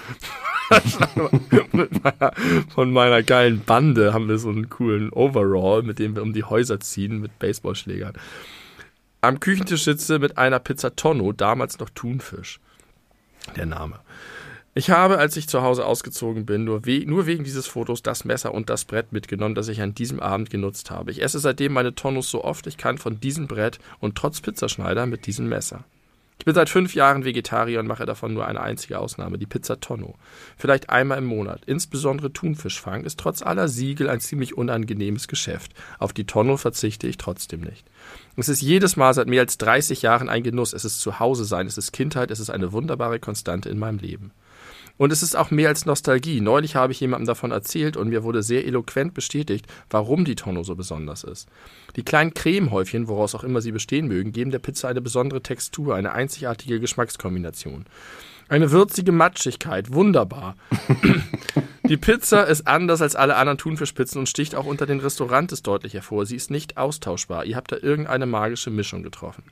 [2.74, 6.44] von meiner geilen Bande haben wir so einen coolen Overall, mit dem wir um die
[6.44, 8.14] Häuser ziehen mit Baseballschlägern.
[9.22, 12.60] Am Küchentisch sitze mit einer Pizza Tonno, damals noch Thunfisch.
[13.56, 14.00] Der Name.
[14.74, 18.24] Ich habe, als ich zu Hause ausgezogen bin, nur, we nur wegen dieses Fotos das
[18.24, 21.10] Messer und das Brett mitgenommen, das ich an diesem Abend genutzt habe.
[21.10, 25.04] Ich esse seitdem meine Tonnos so oft ich kann von diesem Brett und trotz Pizzaschneider
[25.04, 25.84] mit diesem Messer.
[26.38, 29.78] Ich bin seit fünf Jahren Vegetarier und mache davon nur eine einzige Ausnahme, die Pizza
[29.78, 30.14] Tonno.
[30.56, 31.60] Vielleicht einmal im Monat.
[31.66, 35.72] Insbesondere Thunfischfang ist trotz aller Siegel ein ziemlich unangenehmes Geschäft.
[35.98, 37.84] Auf die Tonno verzichte ich trotzdem nicht.
[38.36, 40.72] Es ist jedes Mal seit mehr als 30 Jahren ein Genuss.
[40.72, 44.32] Es ist Zuhause sein, es ist Kindheit, es ist eine wunderbare Konstante in meinem Leben.
[45.02, 46.40] Und es ist auch mehr als Nostalgie.
[46.40, 50.62] Neulich habe ich jemandem davon erzählt und mir wurde sehr eloquent bestätigt, warum die Tonno
[50.62, 51.48] so besonders ist.
[51.96, 55.96] Die kleinen Cremehäufchen, woraus auch immer sie bestehen mögen, geben der Pizza eine besondere Textur,
[55.96, 57.86] eine einzigartige Geschmackskombination.
[58.48, 60.54] Eine würzige Matschigkeit, wunderbar.
[61.88, 65.94] Die Pizza ist anders als alle anderen Thunfischpizzen und sticht auch unter den Restaurantes deutlich
[65.94, 66.26] hervor.
[66.26, 67.44] Sie ist nicht austauschbar.
[67.44, 69.42] Ihr habt da irgendeine magische Mischung getroffen.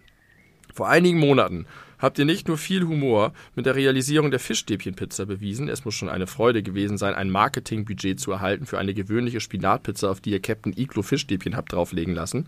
[0.72, 1.66] Vor einigen Monaten
[2.00, 6.08] habt ihr nicht nur viel Humor mit der Realisierung der Fischstäbchenpizza bewiesen, es muss schon
[6.08, 10.40] eine Freude gewesen sein, ein Marketingbudget zu erhalten für eine gewöhnliche Spinatpizza, auf die ihr
[10.40, 12.46] Captain Iglo Fischstäbchen habt drauflegen lassen.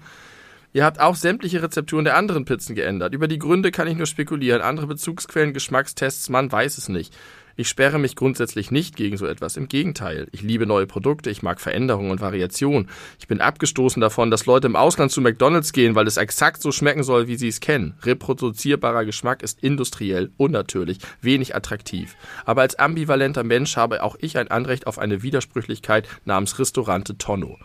[0.74, 3.12] Ihr habt auch sämtliche Rezepturen der anderen Pizzen geändert.
[3.12, 4.62] Über die Gründe kann ich nur spekulieren.
[4.62, 7.14] Andere Bezugsquellen, Geschmackstests, man weiß es nicht.
[7.56, 9.56] Ich sperre mich grundsätzlich nicht gegen so etwas.
[9.56, 10.28] Im Gegenteil.
[10.32, 12.88] Ich liebe neue Produkte, ich mag Veränderung und Variation.
[13.18, 16.72] Ich bin abgestoßen davon, dass Leute im Ausland zu McDonalds gehen, weil es exakt so
[16.72, 17.94] schmecken soll, wie sie es kennen.
[18.02, 22.16] Reproduzierbarer Geschmack ist industriell, unnatürlich, wenig attraktiv.
[22.44, 27.58] Aber als ambivalenter Mensch habe auch ich ein Anrecht auf eine Widersprüchlichkeit namens Restaurante Tonno.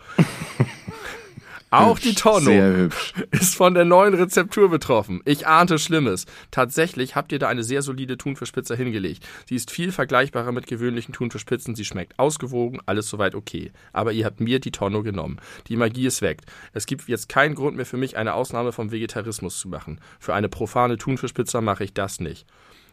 [1.70, 2.88] Auch die Tonno
[3.30, 5.20] ist von der neuen Rezeptur betroffen.
[5.26, 6.24] Ich ahnte Schlimmes.
[6.50, 9.26] Tatsächlich habt ihr da eine sehr solide Thunfischpizza hingelegt.
[9.46, 11.74] Sie ist viel vergleichbarer mit gewöhnlichen Thunfischpizzen.
[11.74, 13.70] Sie schmeckt ausgewogen, alles soweit okay.
[13.92, 15.40] Aber ihr habt mir die Tonno genommen.
[15.66, 16.40] Die Magie ist weg.
[16.72, 20.00] Es gibt jetzt keinen Grund mehr für mich, eine Ausnahme vom Vegetarismus zu machen.
[20.18, 22.46] Für eine profane Thunfischpizza mache ich das nicht.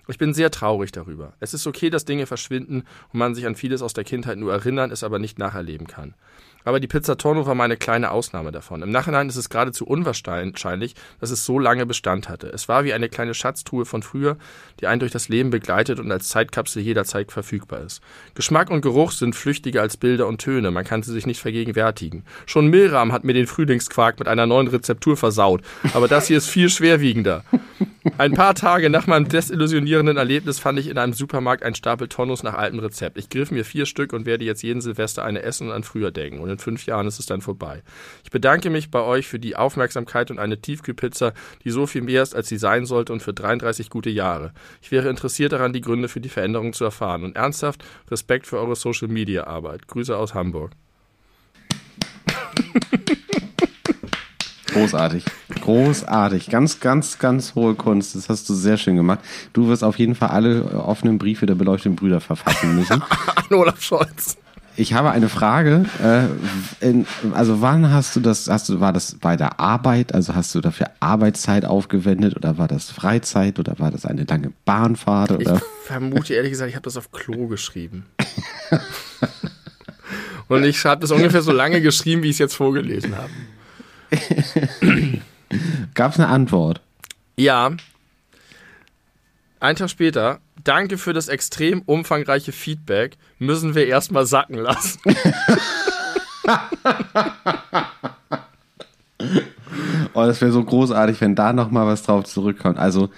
[0.07, 1.33] Ich bin sehr traurig darüber.
[1.39, 4.51] Es ist okay, dass Dinge verschwinden und man sich an vieles aus der Kindheit nur
[4.51, 6.13] erinnern, es aber nicht nacherleben kann.
[6.65, 8.81] Aber die Pizza Torno war meine kleine Ausnahme davon.
[8.81, 12.47] Im Nachhinein ist es geradezu unwahrscheinlich, dass es so lange Bestand hatte.
[12.47, 14.37] Es war wie eine kleine Schatztruhe von früher,
[14.81, 18.01] die einen durch das Leben begleitet und als Zeitkapsel jederzeit verfügbar ist.
[18.33, 22.23] Geschmack und Geruch sind flüchtiger als Bilder und Töne, man kann sie sich nicht vergegenwärtigen.
[22.47, 25.61] Schon Milram hat mir den Frühlingsquark mit einer neuen Rezeptur versaut,
[25.93, 27.43] aber das hier ist viel schwerwiegender.
[28.17, 32.43] Ein paar Tage nach meinem desillusionierenden Erlebnis fand ich in einem Supermarkt einen Stapel Tonnos
[32.43, 33.17] nach altem Rezept.
[33.17, 36.11] Ich griff mir vier Stück und werde jetzt jeden Silvester eine essen und an früher
[36.11, 36.39] denken.
[36.39, 37.83] Und in fünf Jahren ist es dann vorbei.
[38.23, 41.33] Ich bedanke mich bei euch für die Aufmerksamkeit und eine Tiefkühlpizza,
[41.63, 44.53] die so viel mehr ist, als sie sein sollte und für 33 gute Jahre.
[44.81, 47.23] Ich wäre interessiert daran, die Gründe für die Veränderung zu erfahren.
[47.23, 49.87] Und ernsthaft Respekt für eure Social Media Arbeit.
[49.87, 50.71] Grüße aus Hamburg.
[54.67, 55.23] Großartig.
[55.61, 56.49] Großartig.
[56.49, 58.15] Ganz, ganz, ganz hohe Kunst.
[58.15, 59.19] Das hast du sehr schön gemacht.
[59.53, 63.01] Du wirst auf jeden Fall alle offenen Briefe der beleuchteten Brüder verfassen müssen.
[63.35, 64.37] An Olaf Scholz.
[64.77, 65.85] Ich habe eine Frage.
[66.03, 70.35] Äh, in, also wann hast du das, hast du, war das bei der Arbeit, also
[70.35, 75.31] hast du dafür Arbeitszeit aufgewendet oder war das Freizeit oder war das eine lange Bahnfahrt?
[75.31, 75.55] Oder?
[75.55, 78.05] Ich vermute ehrlich gesagt, ich habe das auf Klo geschrieben.
[80.47, 83.31] Und ich habe das ungefähr so lange geschrieben, wie ich es jetzt vorgelesen habe.
[85.93, 86.81] Gab es eine Antwort?
[87.37, 87.71] Ja.
[89.59, 94.99] Ein Tag später, danke für das extrem umfangreiche Feedback, müssen wir erstmal sacken lassen.
[100.13, 102.77] oh, das wäre so großartig, wenn da nochmal was drauf zurückkommt.
[102.77, 103.09] Also,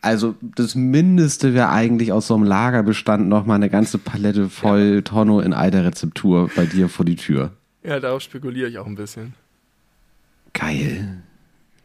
[0.00, 5.02] also das Mindeste wäre eigentlich aus so einem Lagerbestand nochmal eine ganze Palette voll ja.
[5.02, 7.52] Tonno in alter Rezeptur bei dir vor die Tür.
[7.82, 9.34] Ja, darauf spekuliere ich auch ein bisschen.
[10.52, 11.22] Geil.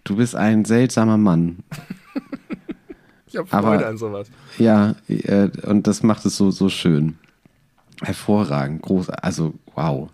[0.04, 1.58] Du bist ein seltsamer Mann.
[3.36, 4.28] ich habe Freude Aber, an sowas.
[4.58, 7.18] Ja, äh, und das macht es so, so schön.
[8.02, 10.10] Hervorragend, groß, also wow.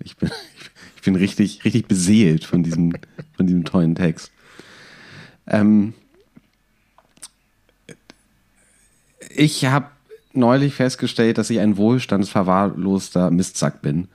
[0.00, 0.30] Ich bin,
[0.96, 2.94] ich bin richtig, richtig beseelt von diesem,
[3.36, 4.32] von diesem tollen Text.
[5.46, 5.94] Ähm,
[9.30, 9.86] ich habe
[10.32, 14.08] neulich festgestellt, dass ich ein wohlstandsverwahrloster Mistsack bin,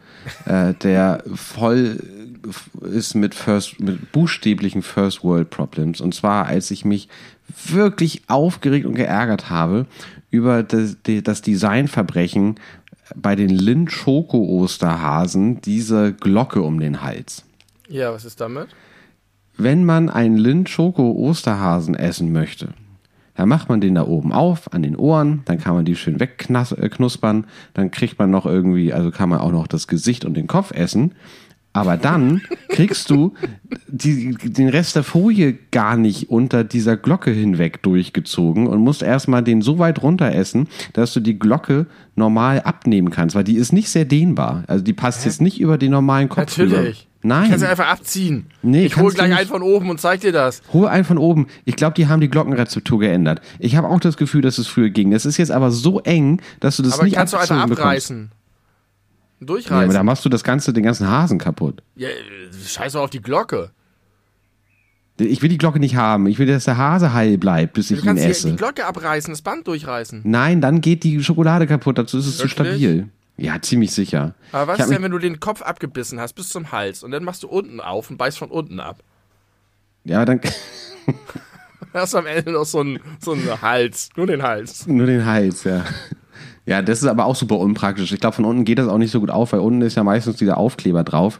[0.45, 1.99] äh, der voll
[2.81, 6.01] ist mit First, mit buchstäblichen First World Problems.
[6.01, 7.09] Und zwar, als ich mich
[7.67, 9.85] wirklich aufgeregt und geärgert habe
[10.29, 12.59] über das, das Designverbrechen
[13.15, 17.43] bei den Lind Schoko Osterhasen, diese Glocke um den Hals.
[17.87, 18.67] Ja, was ist damit?
[19.57, 22.69] Wenn man einen Lind Schoko Osterhasen essen möchte,
[23.39, 26.19] dann macht man den da oben auf an den Ohren, dann kann man die schön
[26.19, 30.45] wegknuspern, dann kriegt man noch irgendwie, also kann man auch noch das Gesicht und den
[30.45, 31.13] Kopf essen.
[31.71, 33.35] Aber dann kriegst du
[33.87, 39.41] die, den Rest der Folie gar nicht unter dieser Glocke hinweg durchgezogen und musst erstmal
[39.41, 41.85] den so weit runter essen, dass du die Glocke
[42.17, 44.65] normal abnehmen kannst, weil die ist nicht sehr dehnbar.
[44.67, 45.29] Also die passt Hä?
[45.29, 46.57] jetzt nicht über den normalen Kopf.
[46.57, 47.07] Natürlich.
[47.21, 47.49] Nein.
[47.49, 48.45] Kannst du einfach abziehen.
[48.61, 50.61] Nee, ich hole gleich einen von oben und zeig dir das.
[50.71, 51.47] Hol einen von oben.
[51.65, 53.41] Ich glaube, die haben die Glockenrezeptur geändert.
[53.59, 55.11] Ich habe auch das Gefühl, dass es früher ging.
[55.11, 58.29] Das ist jetzt aber so eng, dass du das aber nicht kannst du einfach abreißen.
[58.29, 58.39] Bekommst.
[59.41, 59.77] Durchreißen.
[59.77, 61.81] Ja, aber da machst du das Ganze, den ganzen Hasen kaputt.
[61.95, 62.07] Ja,
[62.65, 63.71] scheiß doch auf die Glocke.
[65.17, 66.27] Ich will die Glocke nicht haben.
[66.27, 68.15] Ich will, dass der Hase heil bleibt, bis ich ihn esse.
[68.15, 70.21] Du kannst die Glocke abreißen, das Band durchreißen.
[70.23, 71.97] Nein, dann geht die Schokolade kaputt.
[71.97, 72.51] Dazu ist es Wirklich?
[72.51, 73.09] zu stabil.
[73.39, 74.35] Ja, ziemlich sicher.
[74.51, 77.23] Aber was ist denn, wenn du den Kopf abgebissen hast bis zum Hals und dann
[77.23, 79.01] machst du unten auf und beißt von unten ab?
[80.03, 80.41] Ja, dann.
[81.93, 84.09] hast du am Ende noch so einen, so einen Hals.
[84.17, 84.85] Nur den Hals.
[84.87, 85.85] Nur den Hals, ja.
[86.65, 88.11] Ja, das ist aber auch super unpraktisch.
[88.11, 90.03] Ich glaube, von unten geht das auch nicht so gut auf, weil unten ist ja
[90.03, 91.39] meistens dieser Aufkleber drauf.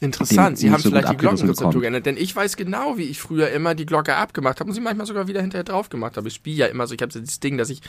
[0.00, 3.50] Interessant, Sie haben so vielleicht die Glockenrezeptur geändert, denn ich weiß genau, wie ich früher
[3.50, 6.28] immer die Glocke abgemacht habe und sie manchmal sogar wieder hinterher drauf gemacht habe.
[6.28, 7.80] Ich spiele ja immer so, ich habe so das Ding, dass ich,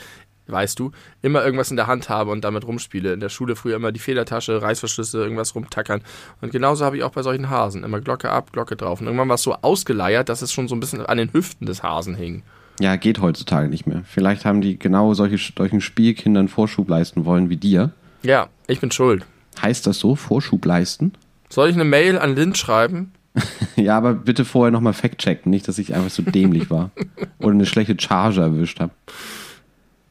[0.46, 0.92] weißt du,
[1.22, 3.12] immer irgendwas in der Hand habe und damit rumspiele.
[3.12, 6.02] In der Schule früher immer die Federtasche, Reißverschlüsse, irgendwas rumtackern.
[6.40, 7.84] Und genauso habe ich auch bei solchen Hasen.
[7.84, 9.00] Immer Glocke ab, Glocke drauf.
[9.00, 11.66] Und irgendwann war es so ausgeleiert, dass es schon so ein bisschen an den Hüften
[11.66, 12.42] des Hasen hing.
[12.80, 14.02] Ja, geht heutzutage nicht mehr.
[14.04, 17.92] Vielleicht haben die genau solche, solchen Spielkindern Vorschub leisten wollen wie dir.
[18.22, 19.24] Ja, ich bin schuld.
[19.60, 21.12] Heißt das so, Vorschub leisten?
[21.48, 23.12] Soll ich eine Mail an Lind schreiben?
[23.76, 26.90] ja, aber bitte vorher nochmal fact-checken, nicht, dass ich einfach so dämlich war
[27.38, 28.92] oder eine schlechte Charge erwischt habe.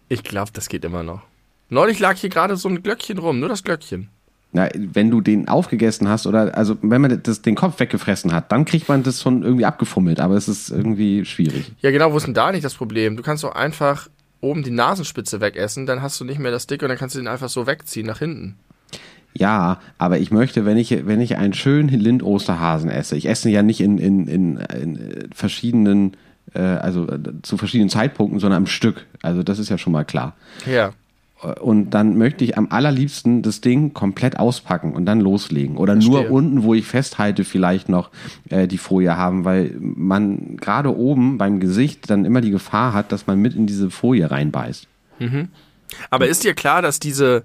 [0.08, 1.22] Ich glaube, das geht immer noch.
[1.70, 4.10] Neulich lag hier gerade so ein Glöckchen rum, nur das Glöckchen.
[4.52, 8.52] Na, wenn du den aufgegessen hast oder also wenn man das, den Kopf weggefressen hat,
[8.52, 11.74] dann kriegt man das schon irgendwie abgefummelt, aber es ist irgendwie schwierig.
[11.82, 13.18] Ja, genau, wo ist denn da nicht das Problem?
[13.18, 14.08] Du kannst doch einfach
[14.40, 17.20] oben die Nasenspitze wegessen, dann hast du nicht mehr das Dicke und dann kannst du
[17.20, 18.56] den einfach so wegziehen nach hinten.
[19.34, 23.62] Ja, aber ich möchte, wenn ich, wenn ich einen schönen Lind-Osterhasen esse, ich esse ja
[23.62, 26.16] nicht in, in, in, in verschiedenen,
[26.54, 29.06] äh, also äh, zu verschiedenen Zeitpunkten, sondern am Stück.
[29.22, 30.36] Also das ist ja schon mal klar.
[30.66, 30.94] Ja.
[31.62, 35.78] Und dann möchte ich am allerliebsten das Ding komplett auspacken und dann loslegen.
[35.78, 36.12] Oder Verstehe.
[36.12, 38.10] nur unten, wo ich festhalte, vielleicht noch
[38.50, 43.12] äh, die Folie haben, weil man gerade oben beim Gesicht dann immer die Gefahr hat,
[43.12, 44.88] dass man mit in diese Folie reinbeißt.
[46.10, 47.44] Aber ist dir klar, dass diese,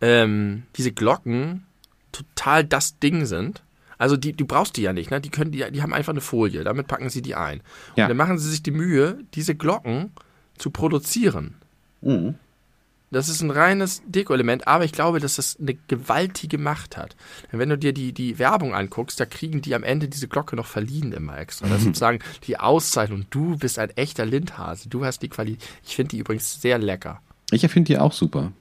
[0.00, 1.64] ähm, diese Glocken
[2.12, 3.62] total das Ding sind?
[3.98, 5.20] Also die, du brauchst die ja nicht, ne?
[5.20, 7.60] Die können die, die haben einfach eine Folie, damit packen sie die ein.
[7.96, 8.04] Ja.
[8.04, 10.12] Und dann machen sie sich die Mühe, diese Glocken
[10.56, 11.56] zu produzieren.
[13.10, 17.16] Das ist ein reines Deko-Element, aber ich glaube, dass das eine gewaltige Macht hat.
[17.50, 20.56] Denn wenn du dir die, die Werbung anguckst, da kriegen die am Ende diese Glocke
[20.56, 21.68] noch verliehen immer extra.
[21.68, 23.24] Das ist sozusagen die Auszeichnung.
[23.30, 24.90] Du bist ein echter Lindhase.
[24.90, 25.66] Du hast die Qualität.
[25.86, 27.22] Ich finde die übrigens sehr lecker.
[27.50, 28.52] Ich finde die auch super.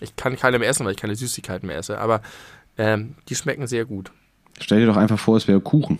[0.00, 2.22] Ich kann keine mehr essen, weil ich keine Süßigkeiten mehr esse, aber
[2.78, 4.10] ähm, die schmecken sehr gut.
[4.60, 5.98] Stell dir doch einfach vor, es wäre Kuchen.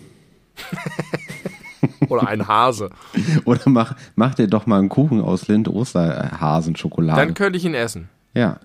[2.09, 2.89] Oder ein Hase.
[3.45, 7.21] Oder mach, mach dir doch mal einen Kuchen aus Lind-Osterhasen-Schokolade.
[7.21, 8.09] Dann könnte ich ihn essen.
[8.33, 8.59] Ja,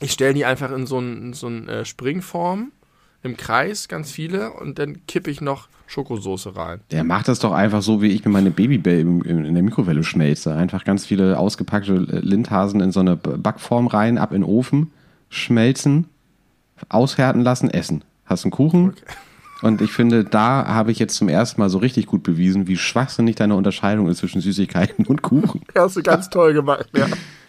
[0.00, 2.72] Ich stelle die einfach in so eine so ein, äh, Springform
[3.22, 6.80] im Kreis, ganz viele, und dann kippe ich noch Schokosoße rein.
[6.90, 10.54] Der macht das doch einfach so, wie ich mir meine Babybell in der Mikrowelle schmelze.
[10.54, 14.90] Einfach ganz viele ausgepackte Lindhasen in so eine Backform rein, ab in den Ofen,
[15.30, 16.08] schmelzen,
[16.88, 18.04] aushärten lassen, essen.
[18.26, 18.94] Hast einen Kuchen.
[19.62, 22.76] Und ich finde, da habe ich jetzt zum ersten Mal so richtig gut bewiesen, wie
[22.76, 25.62] schwachsinnig deine Unterscheidung ist zwischen Süßigkeiten und Kuchen.
[25.74, 27.06] Hast du ganz toll gemacht, ja.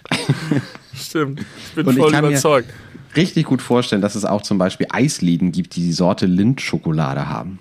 [0.94, 1.42] Stimmt.
[1.42, 2.70] Ich bin Und ich voll kann mir- überzeugt.
[3.16, 7.60] Richtig gut vorstellen, dass es auch zum Beispiel Eisläden gibt, die die Sorte Lindschokolade haben.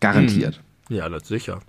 [0.00, 0.60] Garantiert.
[0.88, 1.60] Ja, das sicher.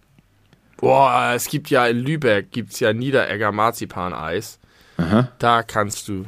[0.77, 4.57] Boah, es gibt ja in Lübeck gibt's ja Niederegger Marzipaneis.
[4.97, 5.29] Aha.
[5.39, 6.25] Da kannst du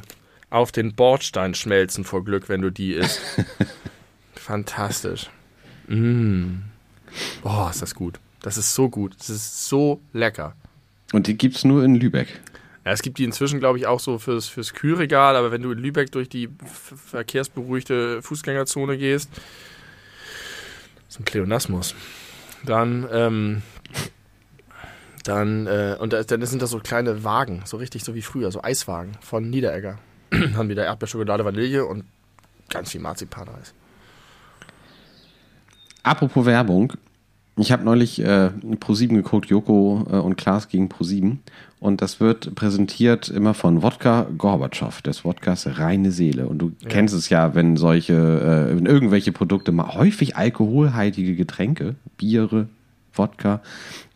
[0.50, 3.20] auf den Bordstein schmelzen vor Glück, wenn du die isst.
[4.34, 5.28] Fantastisch.
[5.86, 6.62] Mm.
[7.42, 8.18] Boah, ist das gut.
[8.40, 9.14] Das ist so gut.
[9.18, 10.54] Das ist so lecker.
[11.12, 12.28] Und die gibt's nur in Lübeck.
[12.84, 15.72] Ja, es gibt die inzwischen, glaube ich, auch so fürs, fürs Kühlregal, aber wenn du
[15.72, 19.30] in Lübeck durch die verkehrsberuhigte Fußgängerzone gehst,
[21.08, 21.94] zum Pleonasmus,
[22.64, 23.62] dann, ähm,
[25.24, 28.50] dann, äh, und da, dann sind das so kleine Wagen, so richtig so wie früher,
[28.50, 29.98] so Eiswagen von Niederegger.
[30.54, 32.04] Haben wieder Erdbeerschokolade, Vanille und
[32.68, 33.74] ganz viel Marzipaneis.
[36.02, 36.94] Apropos Werbung.
[37.56, 38.50] Ich habe neulich äh,
[38.80, 41.38] Pro7 geguckt, Joko äh, und Klaas gegen Pro7.
[41.80, 46.46] Und das wird präsentiert immer von Wodka Gorbatschow, des Wodkas reine Seele.
[46.46, 51.96] Und du kennst es ja, wenn solche, äh, wenn irgendwelche Produkte mal häufig alkoholhaltige Getränke,
[52.16, 52.68] Biere,
[53.12, 53.60] Wodka,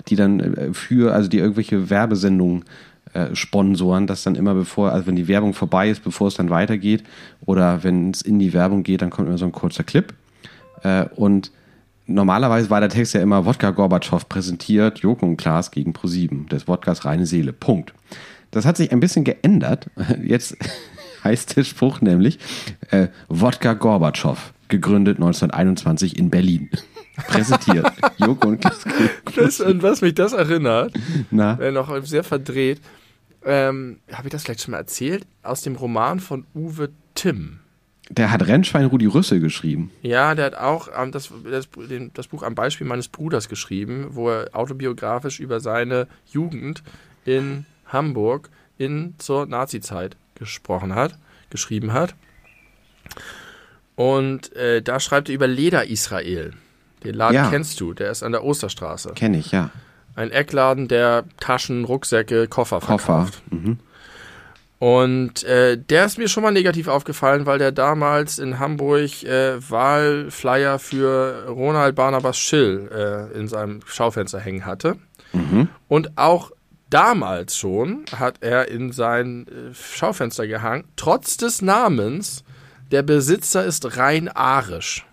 [0.09, 2.65] die dann äh, für, also die irgendwelche Werbesendungen
[3.15, 6.51] äh, sponsoren, dass dann immer bevor, also wenn die Werbung vorbei ist, bevor es dann
[6.51, 7.05] weitergeht,
[7.45, 10.15] oder wenn es in die Werbung geht, dann kommt immer so ein kurzer Clip.
[10.83, 11.51] Äh, und
[12.07, 16.69] normalerweise war der Text ja immer Wodka Gorbatschow präsentiert, Joko und Klaas gegen ProSieben, des
[16.69, 17.53] Wodkas reine Seele.
[17.53, 17.93] Punkt.
[18.51, 19.91] Das hat sich ein bisschen geändert.
[20.23, 20.57] Jetzt
[21.25, 22.39] heißt der Spruch nämlich
[22.91, 26.71] äh, Wodka Gorbatschow, gegründet 1921 in Berlin.
[27.29, 27.93] Präsentiert.
[28.17, 28.85] Joko und Klaas
[29.37, 30.95] Das, und was mich das erinnert,
[31.31, 32.81] Na, äh, noch sehr verdreht,
[33.45, 37.61] ähm, habe ich das vielleicht schon mal erzählt, aus dem Roman von Uwe Timm.
[38.11, 39.91] der hat Rennschwein Rudi Rüssel geschrieben.
[40.03, 44.09] Ja, der hat auch ähm, das, das, den, das Buch am Beispiel meines Bruders geschrieben,
[44.11, 46.83] wo er autobiografisch über seine Jugend
[47.25, 51.17] in Hamburg in zur Nazizeit gesprochen hat,
[51.51, 52.15] geschrieben hat.
[53.95, 56.55] Und äh, da schreibt er über Leder Israel.
[57.05, 57.51] Den Laden Ja.
[57.51, 59.13] kennst du, der ist an der Osterstraße.
[59.15, 59.71] Kenne ich, ja.
[60.15, 63.27] Ein Eckladen, der Taschen, Rucksäcke, Koffer Koffer.
[63.27, 63.43] verkauft.
[64.79, 69.59] Und äh, der ist mir schon mal negativ aufgefallen, weil der damals in Hamburg äh,
[69.71, 74.97] Wahlflyer für Ronald Barnabas Schill äh, in seinem Schaufenster hängen hatte.
[75.89, 76.51] Und auch
[76.91, 82.43] damals schon hat er in sein äh, Schaufenster gehangen, trotz des Namens,
[82.91, 85.07] der Besitzer ist rein arisch.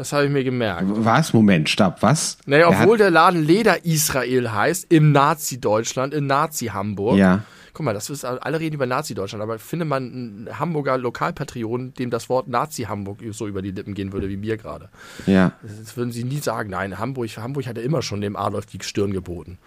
[0.00, 0.84] Das habe ich mir gemerkt.
[0.86, 1.34] Was?
[1.34, 2.38] Moment, stopp, was?
[2.46, 7.18] Naja, obwohl der Laden Leder Israel heißt, im Nazi-Deutschland, in Nazi-Hamburg.
[7.18, 7.42] Ja.
[7.74, 12.08] Guck mal, das ist, alle reden über Nazi-Deutschland, aber finde man einen Hamburger Lokalpatrioten, dem
[12.08, 14.88] das Wort Nazi-Hamburg so über die Lippen gehen würde, wie mir gerade.
[15.26, 15.52] ja.
[15.62, 16.70] Das würden sie nie sagen.
[16.70, 19.58] Nein, Hamburg, Hamburg hat ja immer schon dem Adolf die Stirn geboten.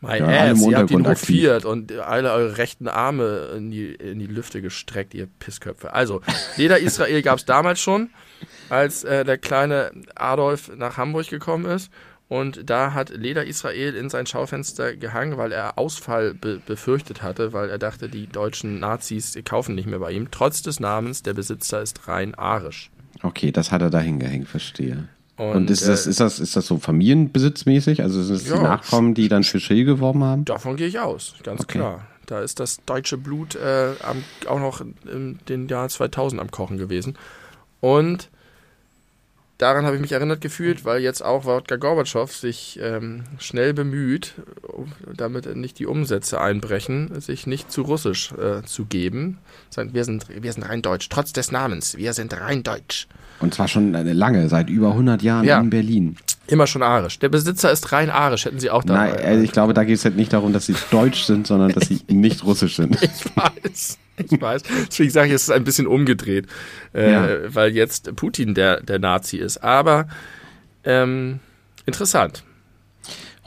[0.00, 4.18] My Ja, ass, ihr habt ihn hofiert und alle eure rechten Arme in die, in
[4.18, 5.92] die Lüfte gestreckt, ihr Pissköpfe.
[5.92, 6.20] Also,
[6.56, 8.10] Leder Israel gab es damals schon,
[8.68, 11.90] als äh, der kleine Adolf nach Hamburg gekommen ist.
[12.28, 17.52] Und da hat Leder Israel in sein Schaufenster gehangen, weil er Ausfall be befürchtet hatte,
[17.52, 20.30] weil er dachte, die deutschen Nazis kaufen nicht mehr bei ihm.
[20.30, 22.90] Trotz des Namens, der Besitzer ist rein arisch.
[23.22, 25.08] Okay, das hat er da hingehängt, verstehe.
[25.36, 28.02] Und, Und, ist, das, äh, ist, das, ist das so familienbesitzmäßig?
[28.02, 28.56] Also sind es Ja.
[28.56, 30.44] die Nachkommen, die dann für Schill geworben haben?
[30.44, 31.78] Davon gehe ich aus, ganz Okay.
[31.78, 32.06] klar.
[32.26, 36.78] Da ist das deutsche Blut äh, am, auch noch in den Jahr 2000 am Kochen
[36.78, 37.16] gewesen.
[37.82, 38.30] Und
[39.58, 44.34] daran habe ich mich erinnert gefühlt, weil jetzt auch Wodka Gorbatschow sich ähm, schnell bemüht,
[45.16, 49.38] damit nicht die Umsätze einbrechen, sich nicht zu russisch äh, zu geben.
[49.74, 51.96] Wir sind, wir sind rein deutsch, trotz des Namens.
[51.96, 53.08] Wir sind rein deutsch.
[53.40, 55.60] Und zwar schon lange, seit über 100 Jahren ja.
[55.60, 56.16] in Berlin.
[56.48, 57.18] Immer schon arisch.
[57.20, 58.94] Der Besitzer ist rein arisch, hätten sie auch da.
[58.94, 61.72] Nein, also ich glaube, da geht es halt nicht darum, dass sie deutsch sind, sondern
[61.72, 63.00] dass sie nicht russisch sind.
[63.00, 63.98] Ich weiß.
[64.30, 64.62] Ich weiß.
[64.88, 66.46] Deswegen sage ich, es ist ein bisschen umgedreht,
[66.94, 67.54] äh, ja.
[67.54, 69.58] weil jetzt Putin der, der Nazi ist.
[69.58, 70.08] Aber
[70.84, 71.40] ähm,
[71.86, 72.44] interessant.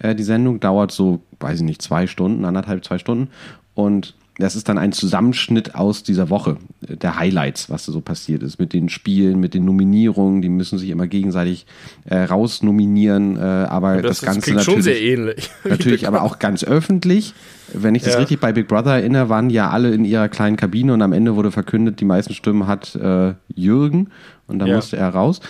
[0.00, 3.28] Äh, die Sendung dauert so, weiß ich nicht, zwei Stunden, anderthalb, zwei Stunden.
[3.74, 6.56] Und das ist dann ein Zusammenschnitt aus dieser Woche,
[6.86, 10.48] äh, der Highlights, was da so passiert ist, mit den Spielen, mit den Nominierungen, die
[10.48, 11.66] müssen sich immer gegenseitig
[12.04, 15.50] äh, rausnominieren, äh, aber das, das Ganze natürlich, schon sehr ähnlich.
[15.64, 17.34] Natürlich, aber auch ganz öffentlich.
[17.72, 18.18] Wenn ich das ja.
[18.20, 21.36] richtig bei Big Brother erinnere, waren ja alle in ihrer kleinen Kabine und am Ende
[21.36, 24.08] wurde verkündet, die meisten Stimmen hat äh, Jürgen
[24.46, 24.76] und dann ja.
[24.76, 25.40] musste er raus.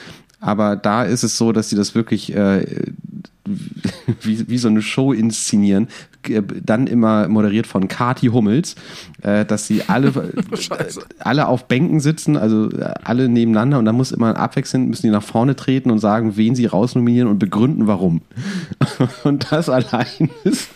[0.41, 2.67] Aber da ist es so, dass sie das wirklich äh,
[4.23, 5.89] wie, wie so eine Show inszenieren,
[6.23, 8.77] dann immer moderiert von Kati Hummels,
[9.23, 10.85] äh, dass sie alle, äh,
[11.19, 15.13] alle auf Bänken sitzen, also äh, alle nebeneinander und dann muss immer abwechselnd, müssen die
[15.13, 18.23] nach vorne treten und sagen, wen sie rausnominieren und begründen, warum.
[19.25, 20.69] Und das allein ist,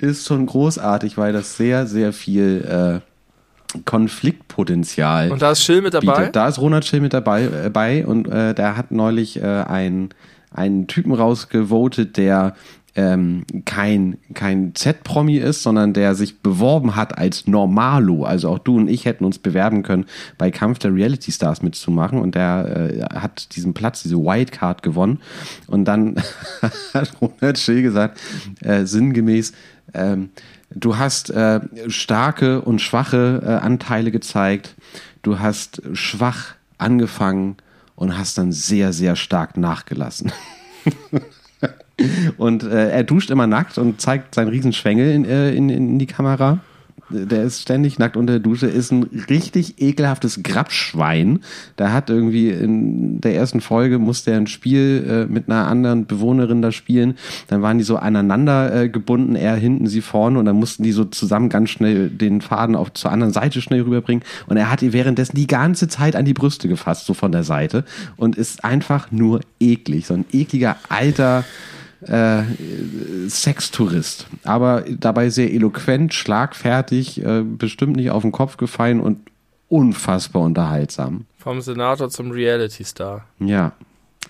[0.00, 5.30] ist schon großartig, weil das sehr, sehr viel äh, Konfliktpotenzial.
[5.30, 6.18] Und da ist Schill mit dabei?
[6.18, 6.36] Bietet.
[6.36, 10.10] Da ist Ronald Schill mit dabei äh, bei und äh, der hat neulich äh, ein
[10.52, 12.54] einen Typen rausgevotet, der
[12.96, 18.24] ähm, kein, kein Z-Promi ist, sondern der sich beworben hat als Normalo.
[18.24, 20.06] Also auch du und ich hätten uns bewerben können,
[20.38, 22.18] bei Kampf der Reality Stars mitzumachen.
[22.18, 25.20] Und der äh, hat diesen Platz, diese Wildcard gewonnen.
[25.66, 26.16] Und dann
[26.94, 28.20] hat Ronald Schill gesagt,
[28.60, 29.52] äh, sinngemäß,
[29.94, 30.30] ähm,
[30.74, 34.74] du hast äh, starke und schwache äh, Anteile gezeigt.
[35.22, 37.56] Du hast schwach angefangen
[37.94, 40.32] und hast dann sehr, sehr stark nachgelassen.
[42.36, 46.06] und äh, er duscht immer nackt und zeigt seinen Riesenschwengel in, äh, in, in die
[46.06, 46.60] Kamera
[47.10, 51.40] der ist ständig nackt unter der Dusche, ist ein richtig ekelhaftes Grabschwein.
[51.78, 56.06] Der hat irgendwie in der ersten Folge musste er ein Spiel äh, mit einer anderen
[56.06, 57.16] Bewohnerin da spielen.
[57.48, 60.92] Dann waren die so aneinander äh, gebunden, er hinten, sie vorne und dann mussten die
[60.92, 64.24] so zusammen ganz schnell den Faden auf zur anderen Seite schnell rüberbringen.
[64.46, 67.42] Und er hat ihr währenddessen die ganze Zeit an die Brüste gefasst, so von der
[67.42, 67.84] Seite
[68.16, 70.06] und ist einfach nur eklig.
[70.06, 71.44] So ein ekliger alter
[72.06, 72.42] äh,
[73.28, 79.18] Sextourist, aber dabei sehr eloquent, schlagfertig, äh, bestimmt nicht auf den Kopf gefallen und
[79.68, 81.26] unfassbar unterhaltsam.
[81.38, 83.24] Vom Senator zum Reality-Star.
[83.38, 83.72] Ja.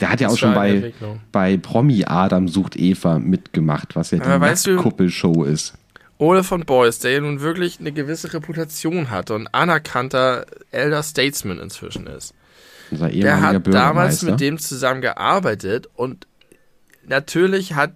[0.00, 0.92] Der hat ja auch schon bei,
[1.30, 5.74] bei Promi Adam sucht Eva mitgemacht, was ja die Kuppelshow ist.
[6.16, 11.58] Ole von Boys, der ja nun wirklich eine gewisse Reputation hat und anerkannter Elder Statesman
[11.58, 12.34] inzwischen ist.
[12.90, 16.26] Der hat damals mit dem zusammengearbeitet und
[17.10, 17.92] natürlich hat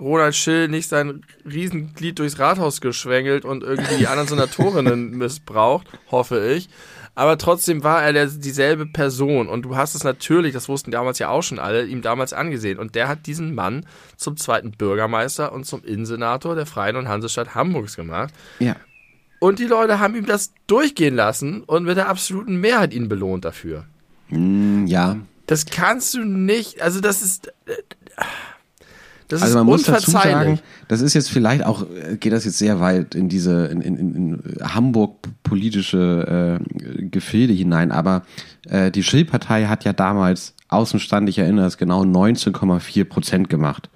[0.00, 6.52] Ronald Schill nicht sein Riesenglied durchs Rathaus geschwängelt und irgendwie die anderen Senatorinnen missbraucht, hoffe
[6.52, 6.68] ich.
[7.14, 11.18] Aber trotzdem war er der, dieselbe Person und du hast es natürlich, das wussten damals
[11.18, 12.78] ja auch schon alle, ihm damals angesehen.
[12.78, 13.84] Und der hat diesen Mann
[14.16, 18.32] zum zweiten Bürgermeister und zum Innensenator der Freien und Hansestadt Hamburgs gemacht.
[18.58, 18.76] Ja.
[19.38, 23.44] Und die Leute haben ihm das durchgehen lassen und mit der absoluten Mehrheit ihn belohnt
[23.44, 23.84] dafür.
[24.28, 25.16] Mm, ja.
[25.50, 27.48] Das kannst du nicht, also das ist.
[27.66, 27.72] Äh,
[29.26, 32.44] Das also ist man muss dazu sagen, das ist jetzt vielleicht auch, äh, geht das
[32.44, 38.22] jetzt sehr weit in diese, in, in, in Hamburg politische äh, Gefilde hinein, aber
[38.68, 43.88] äh, die Schill-Partei hat ja damals Außenstand, ich erinnere es genau, 19,4 Prozent gemacht.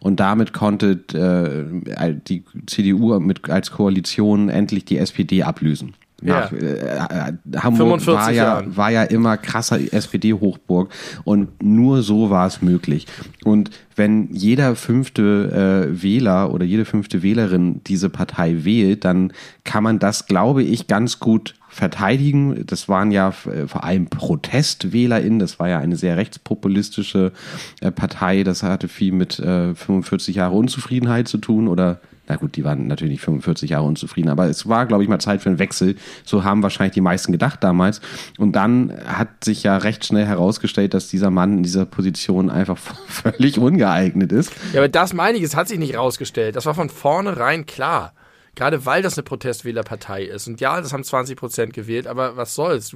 [0.00, 5.94] Und damit konnte äh, die CDU mit, als Koalition endlich die SPD ablösen.
[6.22, 6.58] Nach, Ja.
[6.58, 8.76] äh, äh, Hamburg 45 war ja, Jahren.
[8.76, 10.90] war ja immer krasser SPD-Hochburg
[11.24, 13.06] und nur so war es möglich.
[13.44, 19.32] Und wenn jeder fünfte äh, Wähler oder jede fünfte Wählerin diese Partei wählt, dann
[19.64, 22.64] kann man das, glaube ich, ganz gut verteidigen.
[22.66, 27.32] Das waren ja äh, vor allem ProtestwählerInnen, das war ja eine sehr rechtspopulistische
[27.80, 32.56] äh, Partei, das hatte viel mit äh, 45 Jahre Unzufriedenheit zu tun oder na gut,
[32.56, 35.48] die waren natürlich nicht 45 Jahre unzufrieden, aber es war, glaube ich, mal Zeit für
[35.48, 35.96] einen Wechsel.
[36.24, 38.00] So haben wahrscheinlich die meisten gedacht damals.
[38.38, 42.78] Und dann hat sich ja recht schnell herausgestellt, dass dieser Mann in dieser Position einfach
[43.08, 44.52] völlig ungeeignet ist.
[44.72, 46.54] Ja, aber das meine ich, es hat sich nicht rausgestellt.
[46.54, 48.12] Das war von vornherein klar.
[48.54, 50.46] Gerade weil das eine Protestwählerpartei ist.
[50.46, 52.94] Und ja, das haben 20 Prozent gewählt, aber was soll's?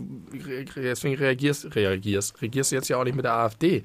[0.77, 3.83] Deswegen reagierst, reagierst, regierst du jetzt ja auch nicht mit der AfD.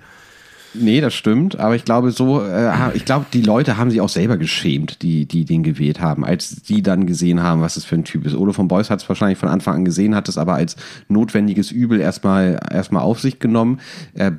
[0.74, 4.09] Nee, das stimmt, aber ich glaube so, äh, ich glaube, die Leute haben sich auch
[4.09, 7.95] selber geschämt, die, die den gewählt haben, als die dann gesehen haben, was es für
[7.95, 8.36] ein Typ ist.
[8.36, 10.78] Ole von Beuys hat es wahrscheinlich von Anfang an gesehen, hat es aber als
[11.09, 13.80] notwendiges Übel erstmal erstmal auf sich genommen.
[14.13, 14.38] Er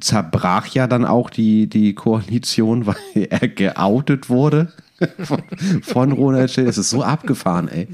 [0.00, 4.72] zerbrach ja dann auch die, die Koalition, weil er geoutet wurde
[5.18, 5.42] von,
[5.82, 6.64] von Ronald Schill.
[6.64, 7.88] Das ist so abgefahren, ey.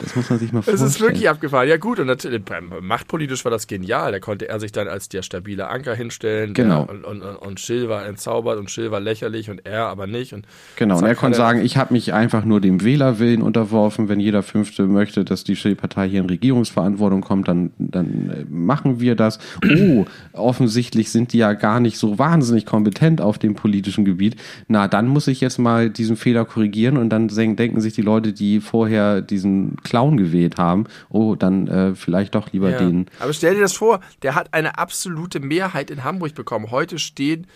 [0.00, 0.88] Das muss man sich mal Es vorstellen.
[0.88, 1.68] ist wirklich abgefahren.
[1.68, 2.42] Ja gut, und natürlich,
[2.80, 4.12] machtpolitisch war das genial.
[4.12, 6.54] Da konnte er sich dann als der stabile Anker hinstellen.
[6.54, 6.84] Genau.
[6.84, 10.32] Der, und, und, und, Schill war entzaubert und Schill war lächerlich und er aber nicht.
[10.32, 10.46] Und
[10.76, 14.08] Genau, und er konnte sagen, ich habe mich einfach nur dem Wählerwillen unterworfen.
[14.08, 19.00] Wenn jeder Fünfte möchte, dass die Schill-Partei hier in Regierungsverantwortung kommt, dann, dann äh, machen
[19.00, 19.38] wir das.
[19.64, 24.36] Oh, offensichtlich sind die ja gar nicht so wahnsinnig kompetent auf dem politischen Gebiet.
[24.68, 28.32] Na, dann muss ich jetzt mal diesen Fehler korrigieren und dann denken sich die Leute,
[28.32, 32.78] die vorher diesen Clown gewählt haben, oh, dann äh, vielleicht doch lieber Ja.
[32.78, 33.06] den.
[33.18, 36.70] Aber stell dir das vor, der hat eine absolute Mehrheit in Hamburg bekommen.
[36.70, 37.46] Heute stehen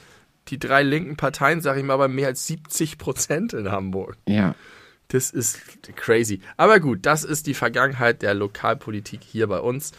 [0.49, 4.17] die drei linken Parteien, sage ich mal, bei mehr als 70 Prozent in Hamburg.
[4.29, 4.55] Ja.
[5.09, 5.61] Das ist
[5.97, 6.41] crazy.
[6.57, 9.93] Aber gut, das ist die Vergangenheit der Lokalpolitik hier bei uns.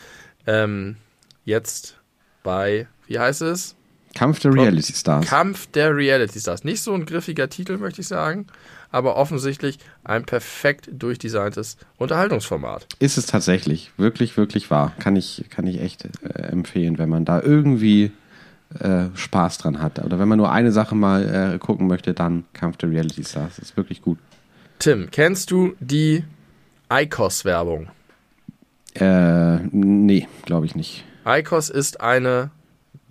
[0.46, 0.98] Ähm,
[1.46, 1.98] jetzt
[2.44, 3.76] bei, wie heißt es?
[4.14, 5.26] Kampf der Reality Stars.
[5.26, 6.64] Kampf der Reality Stars.
[6.64, 8.48] Nicht so ein griffiger Titel, möchte ich sagen,
[8.96, 12.88] aber offensichtlich ein perfekt durchdesigntes Unterhaltungsformat.
[13.00, 13.92] Ist es tatsächlich.
[13.98, 14.94] Wirklich, wirklich wahr.
[15.00, 18.14] Kann ich, kann ich echt äh, empfehlen, wenn man da irgendwie
[18.80, 20.00] äh, Spaß dran hat.
[20.00, 23.60] Oder wenn man nur eine Sache mal äh, gucken möchte, dann Kampf der Reality Stars.
[23.60, 24.18] ist wirklich gut.
[24.80, 26.24] Tim, kennst du die
[26.90, 27.90] ICOS-Werbung?
[28.94, 31.04] Äh, nee, glaube ich nicht.
[31.26, 32.50] ICOS ist eine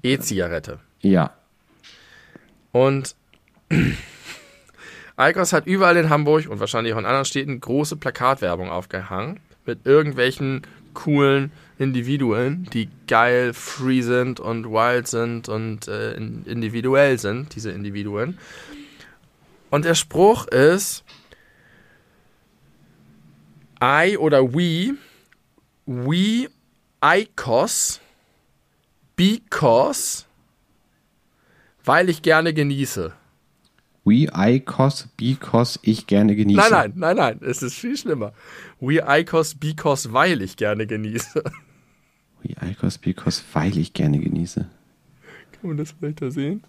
[0.03, 0.79] E-Zigarette.
[1.03, 1.35] Ja.
[2.73, 3.17] Und
[5.19, 9.87] ICOS hat überall in Hamburg und wahrscheinlich auch in anderen Städten große Plakatwerbung aufgehangen mit
[9.87, 10.63] irgendwelchen
[10.93, 17.71] coolen Individuen, die geil, free sind und wild sind und äh, in- individuell sind, diese
[17.71, 18.39] Individuen.
[19.71, 21.05] Und der Spruch ist
[23.83, 24.95] I oder we,
[25.87, 26.49] we
[27.05, 28.01] ICOS
[29.17, 30.25] because
[31.85, 33.13] weil ich gerne genieße.
[34.05, 36.61] We Icos, because ich gerne genieße.
[36.61, 38.33] Nein, nein, nein, nein, es ist viel schlimmer.
[38.79, 41.43] We Icos because weil ich gerne genieße.
[42.43, 44.69] We Icos, because weil ich gerne genieße.
[45.53, 46.63] Kann man das vielleicht da sehen?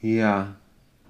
[0.00, 0.56] Ja.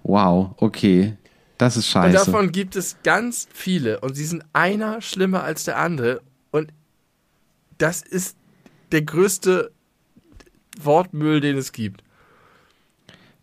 [0.03, 1.17] Wow, okay.
[1.57, 2.27] Das ist Und scheiße.
[2.27, 6.21] davon gibt es ganz viele und sie sind einer schlimmer als der andere
[6.51, 6.73] und
[7.79, 8.37] das ist
[8.91, 9.71] der größte
[10.81, 12.03] Wortmüll, den es gibt.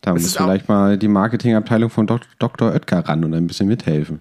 [0.02, 2.72] Da muss vielleicht mal die Marketingabteilung von Dok Dr.
[2.72, 4.20] Oetker ran und ein bisschen mithelfen.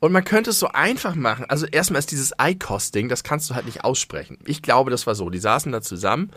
[0.00, 1.44] Und man könnte es so einfach machen.
[1.48, 4.38] Also erstmal ist dieses ICOS-Ding, das kannst du halt nicht aussprechen.
[4.44, 5.30] Ich glaube, das war so.
[5.30, 6.30] Die saßen da zusammen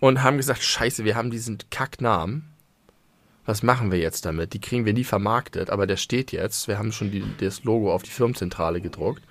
[0.00, 2.44] und haben gesagt, scheiße, wir haben diesen Kacknamen.
[3.46, 4.52] Was machen wir jetzt damit?
[4.52, 6.68] Die kriegen wir nie vermarktet, aber der steht jetzt.
[6.68, 9.22] Wir haben schon die, das Logo auf die Firmenzentrale gedruckt.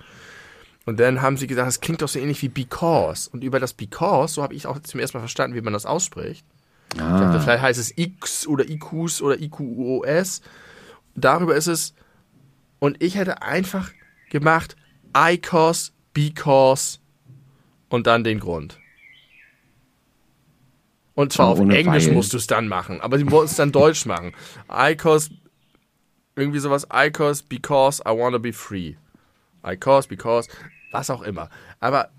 [0.84, 3.30] Und dann haben sie gesagt, das klingt doch so ähnlich wie Because.
[3.30, 5.86] Und über das Because, so habe ich auch zum ersten Mal verstanden, wie man das
[5.86, 6.44] ausspricht.
[6.96, 10.42] Dachte, Ah, vielleicht heißt es X oder IQs oder IQOS.
[11.14, 11.94] Darüber ist es.
[12.78, 13.90] Und ich hätte einfach
[14.30, 14.76] gemacht
[15.16, 16.98] ICOS, because
[17.88, 18.78] und dann den Grund.
[21.14, 22.14] Und zwar Aber auf Englisch weil.
[22.14, 23.00] musst du es dann machen.
[23.00, 24.32] Aber sie wollten es dann Deutsch machen.
[24.70, 25.30] ICOS,
[26.36, 26.86] irgendwie sowas.
[26.92, 28.94] ICOS, because I wanna be free.
[29.64, 30.48] ICOS, because,
[30.90, 31.50] was auch immer.
[31.80, 32.10] Aber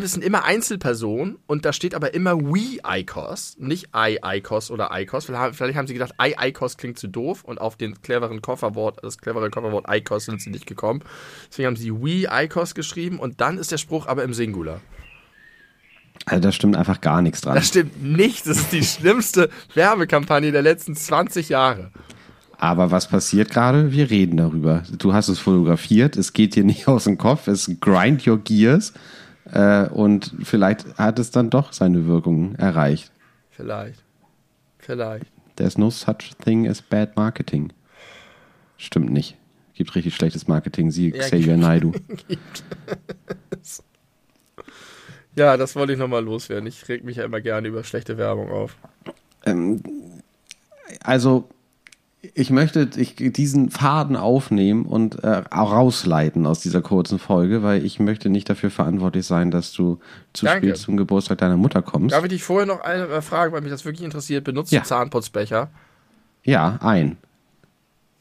[0.00, 4.90] es sind immer Einzelpersonen und da steht aber immer We ICOS, nicht I ICOS oder
[4.92, 5.26] ICOS.
[5.26, 9.18] Vielleicht haben sie gedacht, I ICOS klingt zu doof und auf den cleveren Kofferwort, das
[9.18, 11.02] clevere Kofferwort ICOS sind sie nicht gekommen.
[11.50, 14.80] Deswegen haben sie We ICOS geschrieben und dann ist der Spruch aber im Singular.
[16.26, 17.56] Also da stimmt einfach gar nichts dran.
[17.56, 18.46] Das stimmt nicht.
[18.46, 21.90] Das ist die schlimmste Werbekampagne der letzten 20 Jahre.
[22.58, 23.90] Aber was passiert gerade?
[23.90, 24.84] Wir reden darüber.
[24.96, 28.92] Du hast es fotografiert, es geht dir nicht aus dem Kopf, es grind your gears
[29.50, 33.12] äh, und vielleicht hat es dann doch seine Wirkung erreicht.
[33.50, 34.02] Vielleicht.
[34.78, 35.26] Vielleicht.
[35.56, 37.72] There's no such thing as bad marketing.
[38.76, 39.36] Stimmt nicht.
[39.74, 40.90] Gibt richtig schlechtes Marketing.
[40.90, 41.92] Sie, ja, Xavier Naidu.
[45.36, 46.66] ja, das wollte ich nochmal loswerden.
[46.66, 48.76] Ich reg mich ja immer gerne über schlechte Werbung auf.
[49.44, 49.82] Ähm,
[51.02, 51.48] also
[52.34, 57.98] ich möchte ich, diesen Faden aufnehmen und äh, rausleiten aus dieser kurzen Folge, weil ich
[57.98, 59.98] möchte nicht dafür verantwortlich sein, dass du
[60.32, 60.68] zu Danke.
[60.68, 62.14] spät zum Geburtstag deiner Mutter kommst.
[62.14, 64.44] Darf ich dich vorher noch eine äh, Frage, weil mich das wirklich interessiert?
[64.44, 64.80] Benutzt ja.
[64.80, 65.70] du Zahnputzbecher?
[66.44, 67.16] Ja, ein.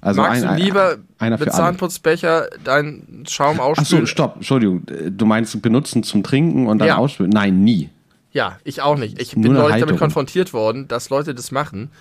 [0.01, 4.03] Also Magst ein, du lieber ein, mit Zahnputzbecher deinen Schaum ausspülen?
[4.03, 4.81] Achso, stopp, Entschuldigung.
[5.11, 6.97] Du meinst benutzen zum Trinken und dann ja.
[6.97, 7.31] ausspülen?
[7.31, 7.89] Nein, nie.
[8.31, 9.21] Ja, ich auch nicht.
[9.21, 11.91] Ich bin neulich damit konfrontiert worden, dass Leute das machen.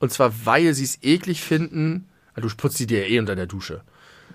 [0.00, 2.08] Und zwar, weil sie es eklig finden.
[2.34, 3.82] Also du putzt sie dir eh unter der Dusche.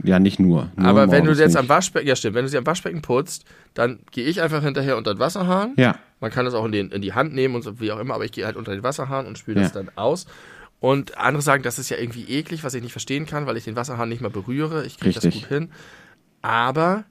[0.03, 0.71] Ja, nicht nur.
[0.75, 1.57] nur Aber wenn du jetzt nicht.
[1.57, 4.97] am Waschbecken, ja stimmt, wenn du sie am Waschbecken putzt, dann gehe ich einfach hinterher
[4.97, 5.73] unter den Wasserhahn.
[5.77, 5.97] Ja.
[6.19, 8.13] Man kann das auch in, den, in die Hand nehmen und so, wie auch immer,
[8.13, 9.63] aber ich gehe halt unter den Wasserhahn und spüle ja.
[9.63, 10.27] das dann aus.
[10.79, 13.63] Und andere sagen, das ist ja irgendwie eklig, was ich nicht verstehen kann, weil ich
[13.63, 14.85] den Wasserhahn nicht mehr berühre.
[14.85, 15.71] Ich kriege das gut hin.
[16.41, 17.05] Aber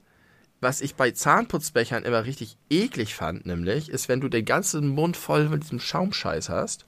[0.61, 5.17] was ich bei Zahnputzbechern immer richtig eklig fand, nämlich, ist, wenn du den ganzen Mund
[5.17, 6.85] voll mit diesem Schaumscheiß hast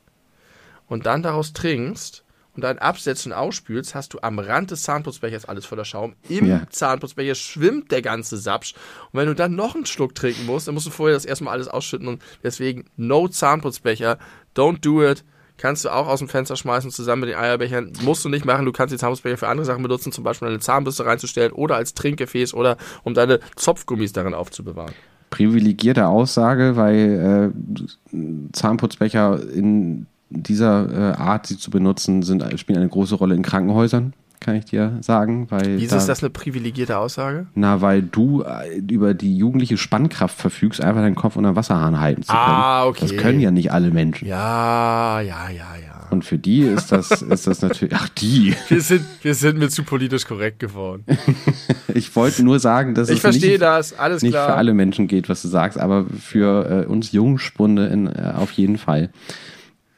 [0.87, 2.23] und dann daraus trinkst
[2.57, 6.15] und dann absetzt und ausspülst, hast du am Rand des Zahnputzbechers alles voller Schaum.
[6.27, 6.63] Im ja.
[6.69, 8.73] Zahnputzbecher schwimmt der ganze Sapsch.
[9.11, 11.53] Und wenn du dann noch einen Schluck trinken musst, dann musst du vorher das erstmal
[11.53, 12.07] alles ausschütten.
[12.07, 14.17] Und deswegen no Zahnputzbecher.
[14.55, 15.23] Don't do it.
[15.57, 17.93] Kannst du auch aus dem Fenster schmeißen zusammen mit den Eierbechern.
[18.01, 18.65] Musst du nicht machen.
[18.65, 21.93] Du kannst die Zahnputzbecher für andere Sachen benutzen, zum Beispiel eine Zahnbürste reinzustellen oder als
[21.93, 24.93] Trinkgefäß oder um deine Zopfgummis darin aufzubewahren
[25.29, 32.89] privilegierte Aussage, weil äh, Zahnputzbecher in dieser äh, Art, sie zu benutzen, sind, spielen eine
[32.89, 35.47] große Rolle in Krankenhäusern, kann ich dir sagen.
[35.49, 37.47] Weil Wieso da, ist das eine privilegierte Aussage?
[37.55, 42.23] Na, weil du äh, über die jugendliche Spannkraft verfügst, einfach deinen Kopf unter Wasserhahn halten
[42.23, 42.41] zu können.
[42.41, 42.99] Ah, okay.
[43.01, 44.27] Das können ja nicht alle Menschen.
[44.27, 45.97] Ja, ja, ja, ja.
[46.09, 47.93] Und für die ist das, ist das natürlich.
[47.95, 48.55] Ach, die.
[48.69, 51.03] Wir sind, wir sind mir zu politisch korrekt geworden.
[51.93, 55.07] ich wollte nur sagen, dass ich es verstehe nicht, das, alles nicht für alle Menschen
[55.07, 59.09] geht, was du sagst, aber für äh, uns Jungspunde in, äh, auf jeden Fall.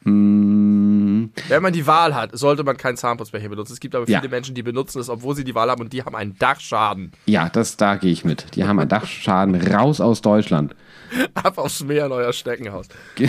[0.04, 1.26] Mm.
[1.48, 3.72] Wenn man die Wahl hat, sollte man keinen Zahnputzbecher benutzen.
[3.72, 4.28] Es gibt aber viele ja.
[4.28, 7.12] Menschen, die benutzen es, obwohl sie die Wahl haben und die haben einen Dachschaden.
[7.26, 8.56] Ja, das da gehe ich mit.
[8.56, 10.74] Die haben einen Dachschaden raus aus Deutschland.
[11.34, 12.86] Ab aufs Meer in euer Steckenhaus.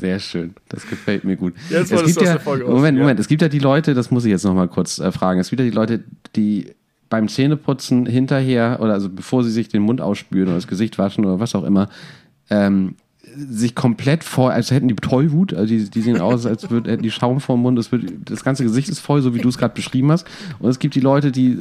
[0.00, 0.54] Sehr schön.
[0.68, 1.54] Das gefällt mir gut.
[1.68, 3.20] Jetzt es gibt ja, Folge Moment, Moment.
[3.20, 5.40] Es gibt ja die Leute, das muss ich jetzt nochmal kurz äh, fragen.
[5.40, 6.04] Es gibt ja die Leute,
[6.36, 6.74] die
[7.10, 11.26] beim Zähneputzen hinterher oder also bevor sie sich den Mund ausspülen oder das Gesicht waschen
[11.26, 11.90] oder was auch immer,
[12.50, 12.96] ähm,
[13.34, 17.02] sich komplett voll, als hätten die Tollwut, also die, die sehen aus, als würden hätten
[17.02, 19.58] die Schaum vorm Mund, das, wird, das ganze Gesicht ist voll, so wie du es
[19.58, 20.26] gerade beschrieben hast.
[20.58, 21.58] Und es gibt die Leute, die,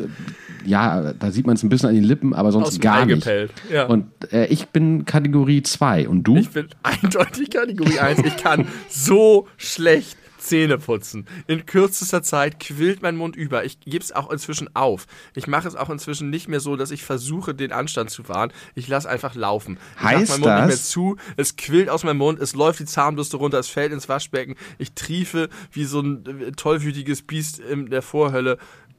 [0.66, 3.28] ja, da sieht man es ein bisschen an den Lippen, aber sonst gar nicht.
[3.72, 3.86] Ja.
[3.86, 6.38] Und äh, ich bin Kategorie 2 und du?
[6.38, 8.20] Ich bin eindeutig Kategorie 1.
[8.26, 11.28] Ich kann so schlecht Zähne putzen.
[11.48, 13.64] In kürzester Zeit quillt mein Mund über.
[13.64, 15.06] Ich gebe es auch inzwischen auf.
[15.36, 18.52] Ich mache es auch inzwischen nicht mehr so, dass ich versuche, den Anstand zu wahren.
[18.76, 19.78] Ich lasse einfach laufen.
[19.98, 20.60] Ich heißt mein Mund das?
[20.60, 21.18] nicht mehr zu.
[21.38, 22.40] Es quillt aus meinem Mund.
[22.40, 23.60] Es läuft die Zahnbürste runter.
[23.60, 24.56] Es fällt ins Waschbecken.
[24.78, 28.58] Ich triefe wie so ein äh, tollwütiges Biest in der Vorhölle.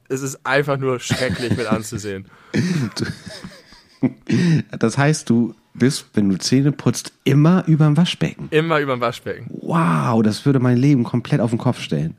[0.09, 2.29] Es ist einfach nur schrecklich mit anzusehen.
[4.79, 8.49] Das heißt, du bist, wenn du Zähne putzt, immer überm Waschbecken.
[8.51, 9.47] Immer überm Waschbecken.
[9.51, 12.17] Wow, das würde mein Leben komplett auf den Kopf stellen.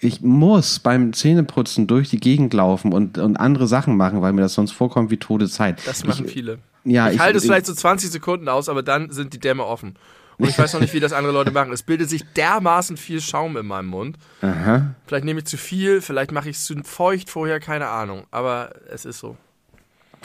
[0.00, 4.40] Ich muss beim Zähneputzen durch die Gegend laufen und, und andere Sachen machen, weil mir
[4.40, 5.80] das sonst vorkommt wie tote Zeit.
[5.86, 6.58] Das machen ich, viele.
[6.84, 9.64] Ja, ich, ich halte es vielleicht so 20 Sekunden aus, aber dann sind die Dämme
[9.64, 9.94] offen.
[10.38, 11.72] Und ich weiß noch nicht, wie das andere Leute machen.
[11.72, 14.16] Es bildet sich dermaßen viel Schaum in meinem Mund.
[14.40, 14.94] Aha.
[15.06, 18.24] Vielleicht nehme ich zu viel, vielleicht mache ich es zu feucht vorher, keine Ahnung.
[18.32, 19.36] Aber es ist so.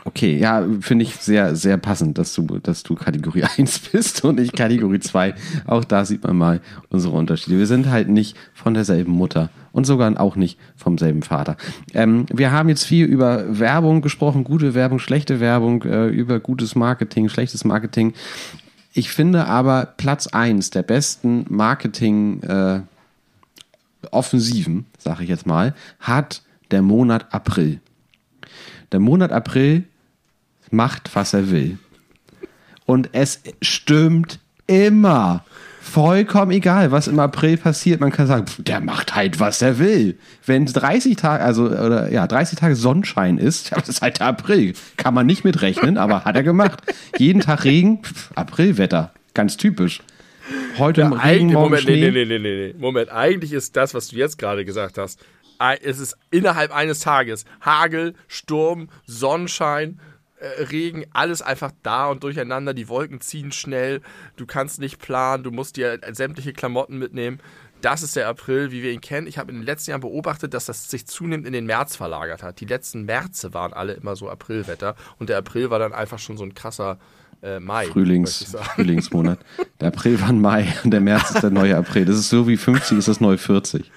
[0.07, 4.39] Okay, ja, finde ich sehr, sehr passend, dass du, dass du Kategorie 1 bist und
[4.39, 5.35] ich Kategorie 2.
[5.65, 7.57] Auch da sieht man mal unsere Unterschiede.
[7.57, 11.57] Wir sind halt nicht von derselben Mutter und sogar auch nicht vom selben Vater.
[11.93, 16.73] Ähm, wir haben jetzt viel über Werbung gesprochen, gute Werbung, schlechte Werbung, äh, über gutes
[16.73, 18.13] Marketing, schlechtes Marketing.
[18.93, 22.79] Ich finde aber Platz 1 der besten Marketing äh,
[24.11, 27.81] Offensiven, sage ich jetzt mal, hat der Monat April.
[28.93, 29.83] Der Monat April
[30.71, 31.77] macht, was er will.
[32.85, 35.43] Und es stimmt immer.
[35.81, 38.01] Vollkommen egal, was im April passiert.
[38.01, 40.17] Man kann sagen, pf, der macht halt, was er will.
[40.45, 44.27] Wenn 30 Tage, also, oder, ja, 30 Tage Sonnenschein ist, ja, das ist halt der
[44.27, 44.73] April.
[44.97, 46.81] Kann man nicht mitrechnen, aber hat er gemacht.
[47.17, 49.13] Jeden Tag Regen, pf, Aprilwetter.
[49.33, 50.01] Ganz typisch.
[50.77, 52.11] Heute im Regen, morgen Moment, nee, Schnee.
[52.11, 52.75] nee, nee, nee, nee.
[52.77, 55.19] Moment, eigentlich ist das, was du jetzt gerade gesagt hast,
[55.81, 59.99] es ist innerhalb eines Tages Hagel, Sturm, Sonnenschein,
[60.39, 62.73] äh, Regen, alles einfach da und durcheinander.
[62.73, 64.01] Die Wolken ziehen schnell,
[64.35, 67.39] du kannst nicht planen, du musst dir sämtliche Klamotten mitnehmen.
[67.81, 69.27] Das ist der April, wie wir ihn kennen.
[69.27, 72.41] Ich habe in den letzten Jahren beobachtet, dass das sich zunehmend in den März verlagert
[72.41, 72.59] hat.
[72.59, 76.37] Die letzten Märze waren alle immer so Aprilwetter und der April war dann einfach schon
[76.37, 76.97] so ein krasser
[77.43, 77.85] äh, Mai.
[77.85, 78.55] Frühlings.
[78.75, 79.39] Frühlingsmonat.
[79.79, 82.05] Der April war ein Mai und der März ist der neue April.
[82.05, 83.91] Das ist so wie 50 ist das neue 40.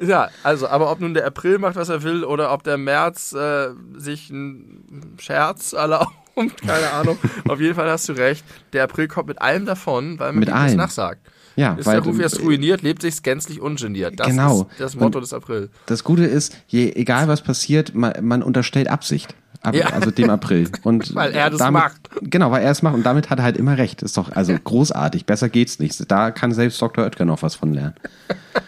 [0.00, 3.32] Ja, also, aber ob nun der April macht, was er will, oder ob der März
[3.32, 6.12] äh, sich einen Scherz erlaubt,
[6.66, 7.18] keine Ahnung.
[7.48, 8.44] Auf jeden Fall hast du recht.
[8.74, 10.76] Der April kommt mit allem davon, weil man Mit allem.
[10.76, 11.20] nachsagt.
[11.56, 14.20] Ja, Ist weil der Ruf erst ruiniert, lebt sich's gänzlich ungeniert.
[14.20, 14.68] Das Genau.
[14.72, 15.70] ist das Motto Und- des April.
[15.86, 19.34] das Gute ist, je, egal was passiert, man, man unterstellt Absicht.
[19.62, 19.86] Ab, Ja.
[19.86, 20.68] Also dem April.
[20.82, 22.10] Und Weil er das damit, macht.
[22.20, 24.02] Genau, weil er es macht und damit hat er halt immer recht.
[24.02, 25.24] Ist doch also großartig.
[25.24, 26.10] Besser geht's nicht.
[26.12, 27.04] Da kann selbst Dr.
[27.04, 27.94] Oetker noch was von lernen.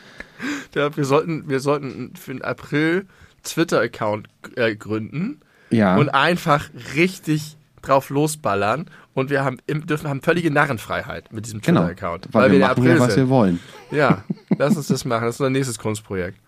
[0.78, 3.06] Ja, wir, sollten, wir sollten für den April
[3.42, 5.40] Twitter-Account äh, gründen
[5.70, 5.96] Ja.
[5.96, 8.86] und einfach richtig drauf losballern.
[9.14, 11.80] Und wir haben, dürfen, haben völlige Narrenfreiheit mit diesem genau.
[11.80, 12.28] Twitter-Account.
[12.32, 13.58] Weil, wir der machen ja, was wir wollen.
[13.90, 14.22] Ja,
[14.56, 15.24] lass uns das machen.
[15.24, 16.38] Das ist unser nächstes Kunstprojekt.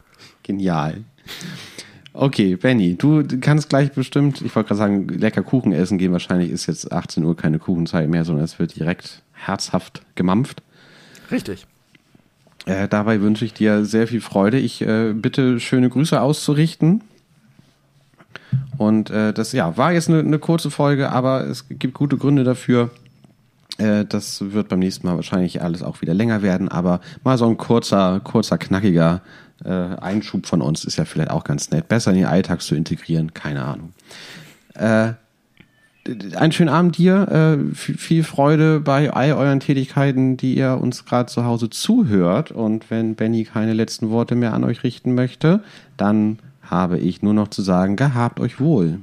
[0.44, 1.02] Genial.
[2.12, 6.12] Okay, Benny, du kannst gleich bestimmt, ich wollte gerade sagen, lecker Kuchen essen gehen.
[6.12, 10.62] Wahrscheinlich ist jetzt 18 Uhr keine Kuchenzeit mehr, sondern es wird direkt herzhaft gemampft.
[11.30, 11.66] Richtig.
[12.66, 14.58] Äh, dabei wünsche ich dir sehr viel Freude.
[14.58, 17.02] Ich äh, bitte schöne Grüße auszurichten.
[18.78, 22.44] Und äh, das ja war jetzt eine, eine kurze Folge, aber es gibt gute Gründe
[22.44, 22.90] dafür.
[23.78, 27.46] Äh, das wird beim nächsten Mal wahrscheinlich alles auch wieder länger werden, aber mal so
[27.46, 29.22] ein kurzer, kurzer, knackiger
[29.64, 31.88] äh, Einschub von uns ist ja vielleicht auch ganz nett.
[31.88, 33.92] Besser in den Alltag zu integrieren, keine Ahnung.
[36.36, 41.26] Einen schönen Abend dir, äh, viel Freude bei all euren Tätigkeiten, die ihr uns gerade
[41.26, 42.50] zu Hause zuhört.
[42.50, 45.62] Und wenn Benny keine letzten Worte mehr an euch richten möchte,
[45.96, 49.00] dann habe ich nur noch zu sagen, gehabt euch wohl.